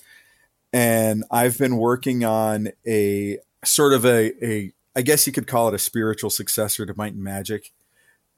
[0.72, 5.68] and I've been working on a sort of a, a I guess you could call
[5.68, 7.72] it a spiritual successor to Might and Magic.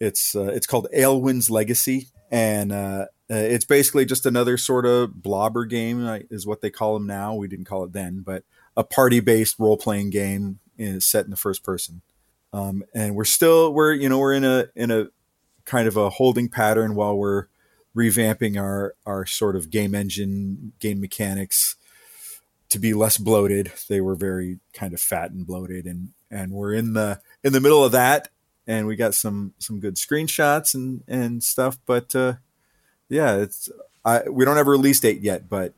[0.01, 5.11] It's uh, it's called Aelwyn's Legacy, and uh, uh, it's basically just another sort of
[5.15, 7.35] blobber game, uh, is what they call them now.
[7.35, 8.45] We didn't call it then, but
[8.77, 12.03] a party based role playing game is set in the first person
[12.55, 15.09] um, and we're still we're you know we're in a in a
[15.65, 17.47] kind of a holding pattern while we're
[17.97, 21.77] revamping our our sort of game engine game mechanics
[22.69, 26.73] to be less bloated they were very kind of fat and bloated and and we're
[26.73, 28.29] in the in the middle of that
[28.67, 32.35] and we got some some good screenshots and and stuff but uh
[33.09, 33.69] yeah it's
[34.05, 35.73] i we don't have a release date yet but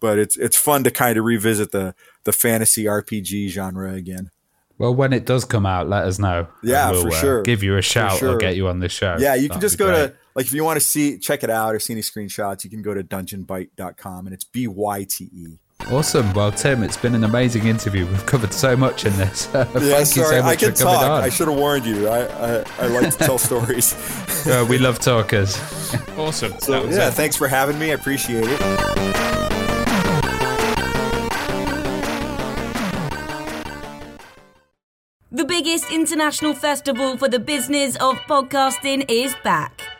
[0.00, 1.94] but it's it's fun to kind of revisit the
[2.24, 4.30] the fantasy rpg genre again
[4.78, 6.46] well, when it does come out, let us know.
[6.62, 7.42] Yeah, we'll, for uh, sure.
[7.42, 8.36] give you a shout sure.
[8.36, 9.16] or get you on the show.
[9.18, 9.96] Yeah, you can That'd just go great.
[9.96, 12.70] to like if you want to see check it out or see any screenshots, you
[12.70, 15.58] can go to dungeonbyte.com and it's B Y T E.
[15.90, 16.32] Awesome.
[16.32, 18.06] Well, Tim, it's been an amazing interview.
[18.06, 19.46] We've covered so much in this.
[19.46, 21.10] Thank Yeah, you sorry, so I can for coming talk.
[21.10, 21.22] on.
[21.24, 22.06] I should have warned you.
[22.08, 22.20] I
[22.60, 23.94] I, I like to tell stories.
[24.46, 25.58] Uh, we love talkers.
[26.16, 26.56] Awesome.
[26.60, 27.14] So yeah, it.
[27.14, 27.90] thanks for having me.
[27.90, 28.60] I appreciate it.
[35.30, 39.97] The biggest international festival for the business of podcasting is back.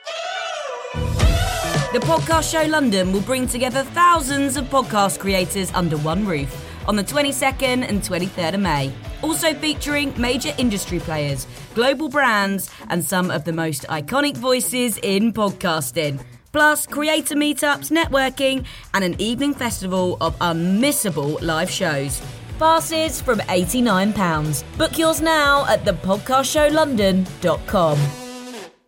[1.90, 6.55] The Podcast Show London will bring together thousands of podcast creators under one roof
[6.86, 8.93] on the 22nd and 23rd of May.
[9.23, 15.32] Also featuring major industry players, global brands, and some of the most iconic voices in
[15.32, 16.23] podcasting.
[16.52, 22.20] Plus, creator meetups, networking, and an evening festival of unmissable live shows.
[22.59, 24.62] Passes from £89.
[24.77, 28.27] Book yours now at thepodcastshowlondon.com.